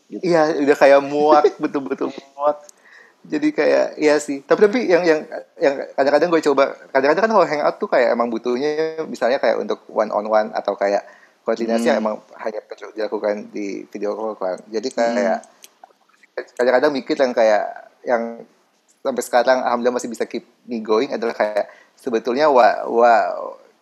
gitu. 0.07 0.21
Iya, 0.21 0.41
udah 0.59 0.75
kayak 0.77 0.99
muak, 1.03 1.43
betul-betul 1.63 2.09
muak. 2.13 2.57
Jadi 3.25 3.47
kayak 3.51 3.97
iya 3.97 4.15
sih. 4.17 4.39
Tapi 4.39 4.59
tapi 4.61 4.79
yang 4.85 5.01
yang 5.01 5.25
yang 5.57 5.73
kadang-kadang 5.91 6.29
gue 6.29 6.41
coba, 6.45 6.63
kadang-kadang 6.93 7.23
kan 7.25 7.31
kalau 7.33 7.45
hangout 7.45 7.75
tuh 7.75 7.89
kayak 7.89 8.13
emang 8.13 8.29
butuhnya 8.29 8.69
misalnya 9.03 9.35
kayak 9.35 9.57
untuk 9.57 9.81
one 9.89 10.07
on 10.09 10.29
one 10.29 10.53
atau 10.53 10.77
kayak 10.77 11.01
koordinasi 11.41 11.89
Hmm. 11.89 11.99
emang 11.99 12.15
hanya 12.37 12.61
perlu 12.61 12.93
dilakukan 12.93 13.49
di 13.49 13.81
video 13.87 14.13
call 14.13 14.37
kan. 14.37 14.61
Jadi 14.69 14.87
kayak 14.93 15.41
kadang-kadang 16.57 16.91
mikir 16.93 17.15
yang 17.17 17.33
kayak 17.33 17.65
yang 18.05 18.23
sampai 19.01 19.23
sekarang 19.23 19.57
alhamdulillah 19.63 19.97
masih 19.97 20.11
bisa 20.11 20.27
keep 20.27 20.45
me 20.67 20.83
going 20.83 21.09
adalah 21.09 21.33
kayak 21.33 21.71
sebetulnya 21.97 22.51
wa, 22.51 22.85
wa 22.85 23.13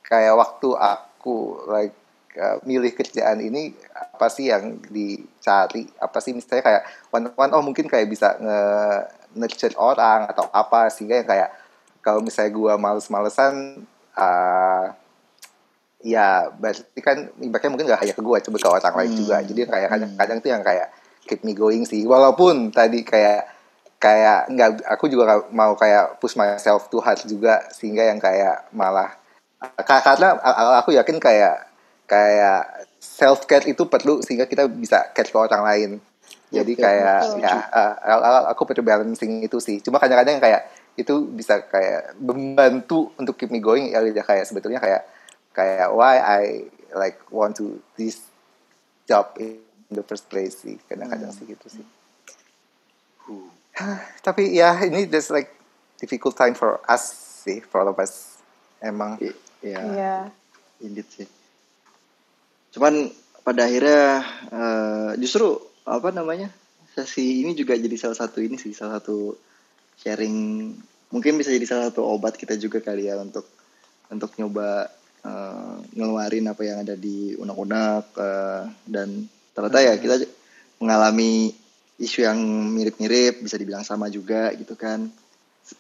kayak 0.06 0.38
waktu 0.38 0.70
aku 0.78 1.66
like 1.68 1.96
uh, 2.38 2.62
milih 2.64 2.94
kerjaan 2.94 3.42
ini 3.42 3.74
apa 3.92 4.30
sih 4.30 4.54
yang 4.54 4.80
dicari 4.88 5.90
apa 6.00 6.18
sih 6.22 6.32
misalnya 6.32 6.64
kayak 6.64 6.84
one 7.12 7.28
one 7.36 7.52
oh 7.58 7.64
mungkin 7.66 7.90
kayak 7.90 8.08
bisa 8.08 8.38
nge 8.40 8.62
nurture 9.36 9.76
orang 9.76 10.32
atau 10.32 10.48
apa 10.54 10.88
sehingga 10.88 11.20
yang 11.20 11.28
kayak 11.28 11.50
kalau 12.00 12.22
misalnya 12.22 12.54
gua 12.54 12.78
males-malesan 12.80 13.84
uh, 14.16 14.86
ya 16.06 16.54
berarti 16.54 17.02
kan 17.02 17.34
ibaratnya 17.42 17.72
mungkin 17.74 17.90
gak 17.90 18.02
hanya 18.06 18.14
ke 18.14 18.22
gua 18.22 18.38
coba 18.40 18.58
ke 18.62 18.70
orang 18.70 18.96
lain 18.96 19.12
Hmm. 19.12 19.20
juga 19.26 19.38
jadi 19.42 19.62
kayak 19.66 19.90
kadang-kadang 19.90 20.38
tuh 20.40 20.50
yang 20.54 20.64
kayak 20.64 20.88
keep 21.26 21.42
me 21.44 21.58
going 21.58 21.84
sih. 21.84 22.06
Walaupun 22.06 22.70
tadi 22.72 23.02
kayak 23.02 23.50
kayak 23.98 24.54
nggak 24.54 24.70
aku 24.86 25.10
juga 25.10 25.42
mau 25.50 25.74
kayak 25.74 26.22
push 26.22 26.38
myself 26.38 26.88
too 26.94 27.02
hard 27.02 27.20
juga 27.26 27.66
sehingga 27.74 28.06
yang 28.06 28.22
kayak 28.22 28.70
malah 28.70 29.18
ka- 29.82 30.04
karena 30.06 30.38
aku 30.78 30.94
yakin 30.94 31.18
kayak 31.18 31.66
kayak 32.06 32.86
self 33.02 33.50
care 33.50 33.66
itu 33.66 33.90
perlu 33.90 34.22
sehingga 34.22 34.46
kita 34.46 34.70
bisa 34.70 35.10
care 35.12 35.30
ke 35.30 35.38
orang 35.38 35.64
lain. 35.66 35.92
Jadi 36.54 36.78
kayak 36.78 37.42
ya 37.42 37.68
uh, 37.74 38.46
aku 38.54 38.70
perlu 38.70 38.86
balancing 38.86 39.42
itu 39.42 39.58
sih. 39.58 39.82
Cuma 39.82 39.98
kadang-kadang 39.98 40.38
kayak 40.38 40.70
itu 40.96 41.28
bisa 41.28 41.60
kayak 41.68 42.16
membantu 42.22 43.12
untuk 43.20 43.36
keep 43.36 43.52
me 43.52 43.60
going 43.60 43.92
ya 43.92 44.00
udah 44.00 44.24
kayak 44.24 44.48
sebetulnya 44.48 44.80
kayak 44.80 45.04
kayak 45.52 45.92
why 45.92 46.16
I 46.22 46.42
like 46.96 47.20
want 47.28 47.60
to 47.60 47.84
this 48.00 48.24
job 49.04 49.36
the 49.96 50.04
first 50.04 50.28
place 50.28 50.62
sih 50.62 50.76
kadang-kadang 50.86 51.32
sih 51.32 51.48
gitu 51.48 51.68
sih. 51.72 51.86
Tapi 54.26 54.56
ya 54.56 54.76
ini 54.84 55.08
just 55.08 55.32
like 55.32 55.52
difficult 56.00 56.36
time 56.36 56.56
for 56.56 56.80
us 56.88 57.04
sih 57.44 57.60
for 57.64 57.84
all 57.84 57.92
of 57.92 58.00
us 58.00 58.40
emang. 58.80 59.20
Iya, 59.20 59.34
Iya. 59.66 60.16
indeed 60.84 61.08
sih. 61.10 61.28
Cuman 62.76 63.10
pada 63.42 63.66
akhirnya 63.66 64.22
eh, 64.52 65.12
justru 65.22 65.56
apa 65.86 66.10
namanya 66.12 66.52
sesi 66.96 67.46
ini 67.46 67.54
juga 67.54 67.78
jadi 67.78 67.94
salah 67.96 68.18
satu 68.18 68.42
ini 68.42 68.58
sih 68.58 68.74
salah 68.74 68.98
satu 69.00 69.36
sharing 70.00 70.36
mungkin 71.14 71.38
bisa 71.38 71.54
jadi 71.54 71.68
salah 71.68 71.86
satu 71.94 72.02
obat 72.04 72.36
kita 72.36 72.58
juga 72.58 72.82
kali 72.82 73.08
ya 73.08 73.16
untuk 73.22 73.46
untuk 74.10 74.34
nyoba 74.42 74.90
eh, 75.24 75.76
ngeluarin 75.96 76.50
apa 76.50 76.62
yang 76.66 76.82
ada 76.84 76.98
di 76.98 77.38
unek-unek 77.38 78.06
eh, 78.18 78.64
dan 78.90 79.10
ternyata 79.56 79.80
ya 79.80 79.94
kita 79.96 80.28
mengalami 80.84 81.56
isu 81.96 82.28
yang 82.28 82.40
mirip-mirip 82.76 83.40
bisa 83.40 83.56
dibilang 83.56 83.88
sama 83.88 84.12
juga 84.12 84.52
gitu 84.54 84.76
kan. 84.76 85.08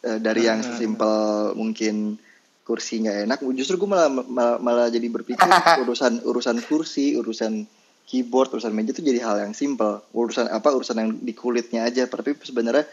Eh, 0.01 0.17
dari 0.17 0.47
yang 0.49 0.65
sesimpel 0.65 1.53
mungkin 1.53 2.17
kursi 2.65 3.05
nggak 3.05 3.29
enak 3.29 3.39
justru 3.53 3.77
gue 3.77 3.85
malah, 3.85 4.09
malah 4.09 4.57
malah 4.57 4.87
jadi 4.89 5.05
berpikir 5.05 5.45
urusan 5.85 6.25
urusan 6.25 6.57
kursi 6.65 7.13
urusan 7.13 7.61
keyboard 8.09 8.49
urusan 8.57 8.73
meja 8.73 8.89
itu 8.89 9.05
jadi 9.05 9.21
hal 9.21 9.45
yang 9.45 9.53
simple 9.53 10.01
urusan 10.17 10.49
apa 10.49 10.73
urusan 10.73 10.97
yang 10.97 11.09
di 11.21 11.33
kulitnya 11.37 11.85
aja. 11.85 12.09
Tapi 12.09 12.33
sebenarnya 12.41 12.87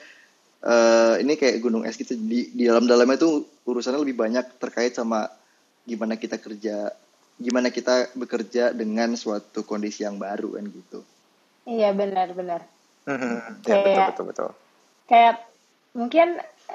eh, 0.66 1.14
ini 1.24 1.38
kayak 1.38 1.62
gunung 1.62 1.86
es 1.88 1.96
gitu. 1.96 2.18
Di 2.18 2.52
di 2.52 2.68
dalam 2.68 2.84
dalamnya 2.84 3.16
tuh 3.16 3.46
urusannya 3.64 4.02
lebih 4.02 4.18
banyak 4.18 4.60
terkait 4.60 4.92
sama 4.92 5.30
gimana 5.86 6.18
kita 6.18 6.36
kerja 6.38 6.90
gimana 7.36 7.68
kita 7.68 8.12
bekerja 8.12 8.70
dengan 8.70 9.12
suatu 9.12 9.62
kondisi 9.62 10.02
yang 10.02 10.16
baru 10.16 10.54
kan 10.54 10.64
gitu 10.64 11.00
Iya 11.62 11.90
benar-benar. 11.90 12.66
Mhm. 13.04 13.62
ya 13.62 13.76
betul 13.76 13.84
Kayak- 13.86 14.08
betul 14.10 14.24
betul 14.26 14.50
Kayak 15.04 15.34
mungkin 15.92 16.28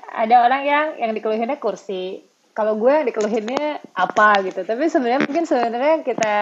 ada 0.07 0.35
orang 0.41 0.61
yang 0.63 0.85
yang 0.97 1.11
dikeluhinnya 1.11 1.57
kursi. 1.57 2.21
Kalau 2.51 2.73
gue 2.75 2.89
yang 2.89 3.05
dikeluhinnya 3.05 3.65
apa 3.93 4.41
gitu. 4.41 4.61
Tapi 4.61 4.87
sebenarnya 4.87 5.21
mungkin 5.23 5.43
sebenarnya 5.43 5.95
kita 6.01 6.33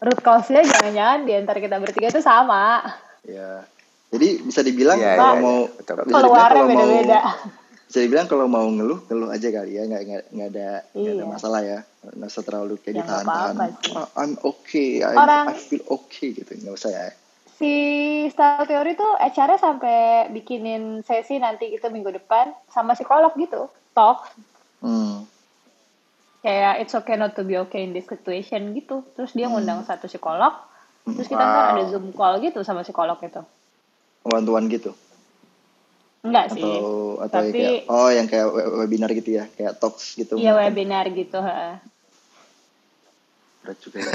root 0.00 0.20
cause-nya 0.20 0.60
jangan-jangan 0.62 1.18
di 1.22 1.32
antara 1.32 1.58
kita 1.58 1.76
bertiga 1.76 2.08
itu 2.08 2.20
sama. 2.20 2.82
ya 3.22 3.62
jadi 4.08 4.42
bisa 4.42 4.60
dibilang 4.60 4.98
Iya, 4.98 5.14
kalau 5.14 5.32
iya, 5.32 5.40
mau 5.40 5.58
iya, 5.62 5.72
betul, 5.72 5.94
betul. 5.94 6.04
bisa 6.04 6.18
dibilang 6.18 6.22
Keluarnya 6.26 6.50
kalau 6.52 6.66
mau 6.68 6.82
beda-beda. 6.82 7.20
Bisa 7.92 8.00
dibilang 8.00 8.24
kalau 8.24 8.48
mau 8.48 8.64
ngeluh 8.64 9.04
ngeluh 9.04 9.28
aja 9.28 9.52
kali 9.52 9.76
ya 9.76 9.84
nggak 9.84 10.02
nggak 10.02 10.22
nggak 10.32 10.48
ada 10.48 10.68
nggak 10.90 11.12
ada 11.12 11.12
Iya. 11.14 11.28
masalah 11.28 11.60
ya 11.60 11.78
nggak 12.00 12.24
usah 12.26 12.40
terlalu 12.40 12.74
kayak 12.80 12.88
Ya, 12.88 12.98
ditahan-tahan 12.98 13.52
apa-apa 13.52 13.66
sih. 13.84 13.92
"Ah, 13.92 14.08
I'm 14.16 14.32
okay 14.40 14.88
I, 14.98 15.12
Orang- 15.12 15.46
I 15.46 15.54
feel 15.54 15.84
okay 15.86 16.32
gitu 16.32 16.56
nggak 16.56 16.72
usah 16.72 16.88
ya 16.88 17.08
Si 17.52 17.72
style 18.26 18.64
teori 18.64 18.96
tuh 18.96 19.12
HR-nya 19.14 19.54
sampai 19.54 19.96
bikinin 20.30 21.04
sesi 21.04 21.36
nanti 21.36 21.68
itu 21.68 21.84
minggu 21.86 22.10
depan 22.10 22.50
sama 22.66 22.96
psikolog 22.96 23.36
gitu. 23.36 23.68
Talk 23.92 24.24
hmm. 24.80 25.28
kayak 26.40 26.80
it's 26.80 26.90
okay 26.92 27.14
not 27.14 27.36
to 27.36 27.44
be 27.44 27.54
okay 27.56 27.84
in 27.84 27.92
this 27.92 28.02
situation 28.04 28.72
gitu. 28.72 29.04
Terus 29.12 29.30
dia 29.30 29.46
ngundang 29.46 29.84
satu 29.84 30.08
psikolog. 30.08 30.56
Terus 31.04 31.28
kita 31.28 31.38
Wow. 31.38 31.52
ntar 31.52 31.64
ada 31.72 31.84
zoom 31.86 32.10
call 32.10 32.40
gitu 32.40 32.64
sama 32.64 32.82
psikolog 32.82 33.20
itu. 33.20 33.44
one-to-one 34.24 34.66
gitu 34.66 34.90
Enggak 36.22 36.46
sih. 36.50 36.62
atau 36.62 37.18
atau 37.18 37.38
Tapi 37.40 37.50
kayak 37.52 37.78
oh 37.88 38.08
yang 38.08 38.26
kayak 38.26 38.46
we- 38.48 38.70
webinar 38.80 39.10
gitu 39.10 39.30
ya 39.32 39.44
kayak 39.48 39.74
talks 39.76 40.14
gitu 40.14 40.34
iya 40.36 40.54
webinar 40.54 41.06
gitu. 41.08 41.36
ha. 41.36 41.82
berat 43.60 43.78
juga 43.78 43.98
ya. 43.98 44.10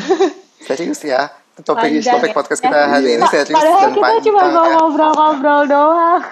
serius 0.66 1.00
ya 1.00 1.28
topik 1.56 1.88
Panjang 1.94 2.16
topik 2.16 2.30
ya. 2.30 2.34
podcast 2.34 2.60
kita 2.60 2.78
hari 2.86 3.06
Iya. 3.06 3.14
ini 3.14 3.24
serius 3.26 3.52
Padahal 3.52 3.76
dan 3.78 3.90
kita 3.90 4.02
panjang 4.02 4.24
cuma 4.26 4.42
mau 4.46 4.66
ngobrol-ngobrol 4.74 5.62
doang. 5.66 6.22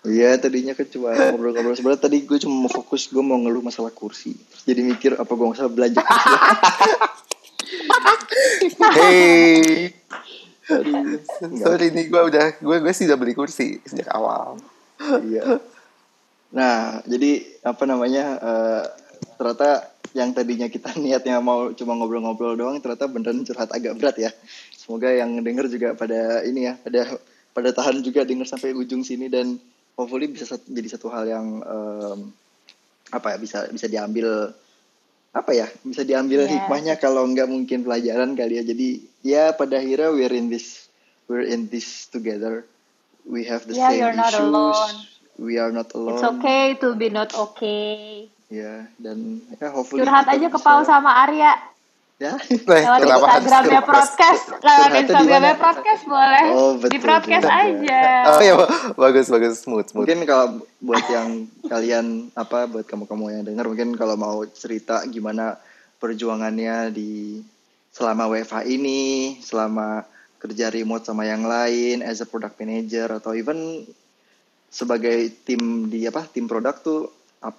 Iya 0.00 0.30
tadinya 0.36 0.72
kan 0.72 0.86
cuma 0.86 1.08
ngobrol-ngobrol 1.12 1.74
sebenarnya 1.74 2.00
tadi 2.00 2.22
gue 2.22 2.38
cuma 2.38 2.54
mau 2.58 2.70
fokus 2.70 3.02
gue 3.06 3.20
mau 3.20 3.36
ngeluh 3.36 3.60
masalah 3.62 3.90
kursi 3.90 4.32
Terus 4.32 4.62
jadi 4.64 4.80
mikir 4.82 5.10
apa 5.14 5.26
gue 5.26 5.44
nggak 5.44 5.58
usah 5.58 5.68
belanja 5.68 5.98
kursi 5.98 6.28
hey 8.94 9.92
sorry 10.68 11.86
nih 11.96 12.12
gue 12.12 12.22
udah 12.28 12.46
gue 12.60 12.76
gue 12.84 12.92
sih 12.92 13.08
udah 13.08 13.18
beli 13.18 13.32
kursi 13.32 13.80
sejak 13.88 14.12
awal. 14.12 14.60
Iya. 15.00 15.58
Nah 16.52 17.00
jadi 17.08 17.44
apa 17.64 17.84
namanya 17.88 18.24
eh, 18.36 18.84
ternyata 19.40 19.88
yang 20.12 20.30
tadinya 20.36 20.68
kita 20.68 20.92
niatnya 21.02 21.40
mau 21.40 21.72
cuma 21.72 21.96
ngobrol-ngobrol 21.96 22.54
doang 22.54 22.78
ternyata 22.84 23.08
beneran 23.08 23.44
curhat 23.48 23.72
agak 23.72 23.96
berat 23.96 24.16
ya. 24.20 24.30
Semoga 24.76 25.08
yang 25.12 25.40
denger 25.40 25.72
juga 25.72 25.88
pada 25.96 26.44
ini 26.44 26.68
ya 26.68 26.76
pada 26.76 27.16
pada 27.56 27.70
tahan 27.72 28.04
juga 28.04 28.22
denger 28.28 28.46
sampai 28.46 28.76
ujung 28.76 29.02
sini 29.02 29.26
dan 29.32 29.56
hopefully 29.98 30.30
bisa 30.30 30.54
jadi 30.68 30.88
satu 30.94 31.10
hal 31.10 31.26
yang 31.26 31.46
em, 31.64 32.18
apa 33.08 33.34
ya 33.34 33.36
bisa 33.40 33.58
bisa 33.72 33.88
diambil 33.88 34.52
apa 35.30 35.50
ya 35.52 35.66
bisa 35.82 36.02
diambil 36.02 36.44
Iya. 36.44 36.52
hikmahnya 36.58 36.94
kalau 36.96 37.22
nggak 37.24 37.46
mungkin 37.46 37.84
pelajaran 37.84 38.32
kali 38.32 38.58
ya 38.58 38.64
jadi 38.64 38.88
ya 39.22 39.44
pada 39.52 39.78
akhirnya 39.78 40.10
we're 40.10 40.32
in 40.32 40.48
this 40.48 40.88
we're 41.28 41.44
in 41.44 41.68
this 41.68 42.08
together 42.08 42.64
we 43.24 43.44
have 43.44 43.62
the 43.64 43.76
Yeah, 43.76 43.92
same 43.92 44.00
you're 44.00 44.16
not 44.16 44.32
issues 44.32 44.40
alone. 44.42 44.96
we 45.36 45.54
are 45.56 45.70
not 45.70 45.92
alone 45.92 46.16
It's 46.16 46.26
okay 46.26 46.74
to 46.80 46.96
be 46.96 47.08
not 47.08 47.30
okay. 47.30 48.26
ya 48.48 48.88
dan 48.96 49.44
ya 49.54 49.68
hopefully 49.68 50.00
Curhat 50.00 50.24
aja 50.26 50.48
ke 50.48 50.56
bisa- 50.56 50.64
Pau 50.64 50.80
sama 50.82 51.12
Arya. 51.22 51.52
Ya 52.18 52.34
Eh, 52.34 52.58
Lewat 52.66 52.98
kenapa 52.98 53.26
Instagramnya 53.38 53.82
podcast. 53.86 54.44
Lewat 54.58 54.88
di 54.90 54.98
Instagramnya 55.06 55.54
podcast 55.54 56.02
boleh. 56.02 56.44
Oh, 56.50 56.72
Di 56.74 56.98
betul 56.98 57.06
podcast 57.06 57.46
juga. 57.46 57.62
aja. 57.62 58.02
oh 58.26 58.40
ya 58.42 58.54
bagus 58.98 59.26
bagus 59.30 59.54
smooth 59.62 59.86
smooth 59.86 60.02
mungkin 60.02 60.26
kalau 60.26 60.46
buat 60.82 61.06
yang 61.06 61.28
kalian 61.64 62.06
apa 62.34 62.66
buat 62.66 62.84
kamu-kamu 62.84 63.24
yang 63.32 63.44
dengar 63.46 63.64
mungkin 63.70 63.94
kalau 63.94 64.18
mau 64.18 64.42
cerita 64.44 65.06
gimana 65.06 65.54
perjuangannya 65.98 66.90
di 66.90 67.38
selama 67.94 68.26
WFH 68.30 68.66
ini 68.66 69.00
selama 69.38 70.02
kerja 70.38 70.70
remote 70.70 71.02
sama 71.02 71.26
yang 71.26 71.42
lain 71.42 72.02
as 72.02 72.18
a 72.18 72.26
product 72.26 72.58
manager 72.58 73.10
atau 73.10 73.34
even 73.34 73.82
sebagai 74.68 75.30
tim 75.42 75.86
di 75.86 76.06
apa 76.06 76.26
tim 76.26 76.46
produk 76.46 76.74
tuh 76.78 77.10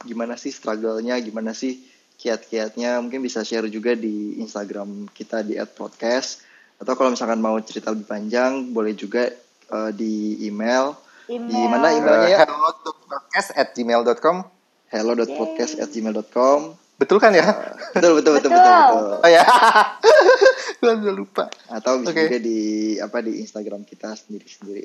gimana 0.03 0.35
sih 0.35 0.51
struggle-nya 0.51 1.15
gimana 1.19 1.51
sih 1.51 1.79
kiat-kiatnya 2.19 2.99
mungkin 2.99 3.23
bisa 3.23 3.41
share 3.41 3.65
juga 3.65 3.95
di 3.95 4.35
Instagram 4.37 5.07
kita 5.09 5.39
di 5.39 5.55
@podcast 5.57 6.43
atau 6.75 6.93
kalau 6.93 7.09
misalkan 7.09 7.39
mau 7.39 7.55
cerita 7.59 7.89
lebih 7.89 8.05
panjang 8.05 8.69
boleh 8.69 8.91
juga 8.91 9.31
eh, 9.65 9.91
di 9.91 10.43
email 10.43 10.93
di 11.25 11.37
Email. 11.37 11.69
mana 11.69 11.87
emailnya 11.91 12.27
ya 12.27 12.39
hello 12.41 12.73
podcast 13.05 13.49
at 13.53 13.71
gmail.com 13.71 14.43
hello.podcast@gmail.com 14.89 16.59
Betul 16.97 17.15
kan 17.15 17.31
ya? 17.31 17.47
betul 17.95 18.11
betul 18.13 18.35
betul 18.35 18.51
betul, 18.51 18.59
Betul. 18.59 18.83
betul. 18.91 19.23
Oh 19.23 19.29
ya. 19.29 19.43
Gue 20.79 20.91
udah 20.95 21.15
lupa. 21.15 21.45
atau 21.69 22.03
bisa 22.03 22.11
Oke. 22.11 22.27
juga 22.27 22.39
di 22.39 22.59
apa 22.97 23.17
di 23.19 23.39
Instagram 23.39 23.87
kita 23.87 24.15
sendiri 24.15 24.43
sendiri 24.43 24.83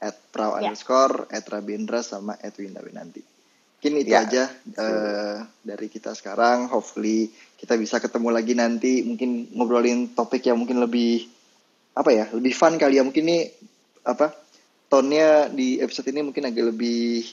at 0.00 0.18
praw 0.30 0.58
Ya. 0.58 0.66
underscore 0.66 1.30
at 1.30 1.46
rabindra 1.46 2.02
sama 2.02 2.34
at 2.36 2.58
winda 2.58 2.82
winanti 2.82 3.22
mungkin 3.82 3.98
itu 3.98 4.14
Ya. 4.14 4.22
aja 4.22 4.44
eh, 4.78 5.42
dari 5.66 5.90
kita 5.90 6.14
sekarang. 6.14 6.70
Hopefully 6.70 7.34
kita 7.58 7.74
bisa 7.74 7.98
ketemu 7.98 8.30
lagi 8.30 8.54
nanti. 8.54 9.02
Mungkin 9.02 9.50
ngobrolin 9.58 10.14
topik 10.14 10.46
yang 10.46 10.62
mungkin 10.62 10.78
lebih 10.78 11.26
apa 11.98 12.14
ya 12.14 12.30
lebih 12.30 12.54
fun 12.54 12.78
kali 12.78 13.02
ya. 13.02 13.02
Mungkin 13.02 13.26
ini 13.26 13.50
apa 14.06 14.30
tone-nya 14.86 15.50
di 15.50 15.82
episode 15.82 16.14
ini 16.14 16.22
mungkin 16.22 16.46
agak 16.46 16.70
lebih 16.70 17.26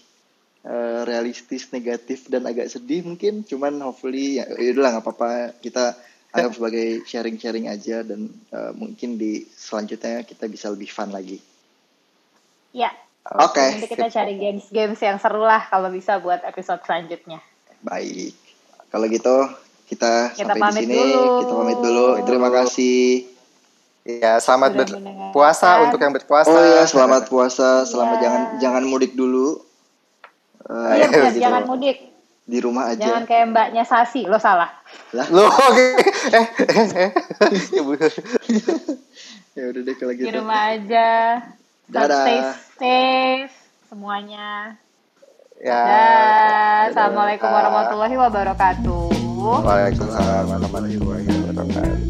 eh, 0.65 1.01
realistis 1.05 1.69
negatif 1.69 2.25
dan 2.33 2.49
agak 2.49 2.65
sedih 2.65 3.05
mungkin. 3.05 3.45
Cuman 3.45 3.77
hopefully 3.85 4.41
ya 4.41 4.49
udahlah 4.49 4.97
nggak 4.97 5.05
apa-apa. 5.05 5.53
Kita 5.61 5.93
anggap 6.33 6.57
sebagai 6.57 7.05
sharing-sharing 7.05 7.69
aja 7.69 8.01
dan 8.01 8.25
eh, 8.25 8.73
mungkin 8.73 9.21
di 9.21 9.45
selanjutnya 9.53 10.25
kita 10.25 10.49
bisa 10.49 10.73
lebih 10.73 10.89
fun 10.89 11.13
lagi. 11.13 11.37
Ya, 12.73 12.89
oke 13.25 13.65
nanti 13.69 13.87
kita 13.87 14.07
cari 14.09 14.33
games-games 14.35 14.97
yang 14.97 15.17
seru 15.17 15.41
lah 15.41 15.63
kalau 15.63 15.89
bisa 15.89 16.17
buat 16.17 16.41
episode 16.41 16.81
selanjutnya. 16.81 17.39
baik 17.81 18.33
kalau 18.87 19.05
gitu 19.05 19.37
kita, 19.85 20.31
Kita 20.31 20.45
sampai 20.47 20.59
pamit 20.59 20.81
di 20.81 20.85
sini 20.87 20.97
dulu. 20.97 21.25
kita 21.39 21.53
pamit 21.55 21.79
dulu 21.79 22.07
terima 22.23 22.49
kasih 22.51 23.01
Ya, 24.01 24.37
selamat 24.37 24.73
Sudah 24.73 24.87
berpuasa 25.29 25.69
untuk 25.83 25.99
yang 25.99 26.09
berpuasa. 26.11 26.49
oh 26.49 26.57
ya 26.57 26.83
selamat 26.83 27.23
puasa 27.25 27.69
selamat 27.83 28.15
Ya. 28.15 28.23
jangan 28.23 28.41
jangan 28.57 28.83
mudik 28.83 29.13
dulu 29.13 29.61
Eh, 30.61 30.73
Iya, 30.95 31.03
Ayo, 31.03 31.09
benar, 31.11 31.29
gitu. 31.29 31.39
jangan 31.39 31.63
mudik. 31.65 31.97
di 32.43 32.57
rumah 32.59 32.83
aja 32.87 33.01
Jangan 33.03 33.23
kayak 33.23 33.45
mbaknya 33.47 33.83
Sasi, 33.83 34.25
lo 34.25 34.37
salah. 34.37 34.69
lah 35.11 35.27
Loh, 35.29 35.45
oke. 35.45 35.87
Eh, 36.31 36.45
eh, 36.65 36.87
eh. 36.97 37.09
Ya, 37.69 37.81
Bu. 37.83 37.93
ya 39.53 39.63
udah 39.67 39.81
deh 39.83 39.95
kalau 39.95 40.13
Di 40.13 40.19
gitu 40.19 40.33
rumah 40.35 40.61
aja. 40.71 41.07
Dadah. 41.89 42.21
Stay 42.21 42.39
safe 42.77 43.55
semuanya. 43.89 44.77
Ya. 45.57 45.81
Dah. 45.81 46.79
Assalamualaikum 46.93 47.49
warahmatullahi 47.49 48.15
wabarakatuh. 48.15 49.09
Waalaikumsalam 49.65 50.45
warahmatullahi 50.53 50.95
wabarakatuh. 51.01 52.08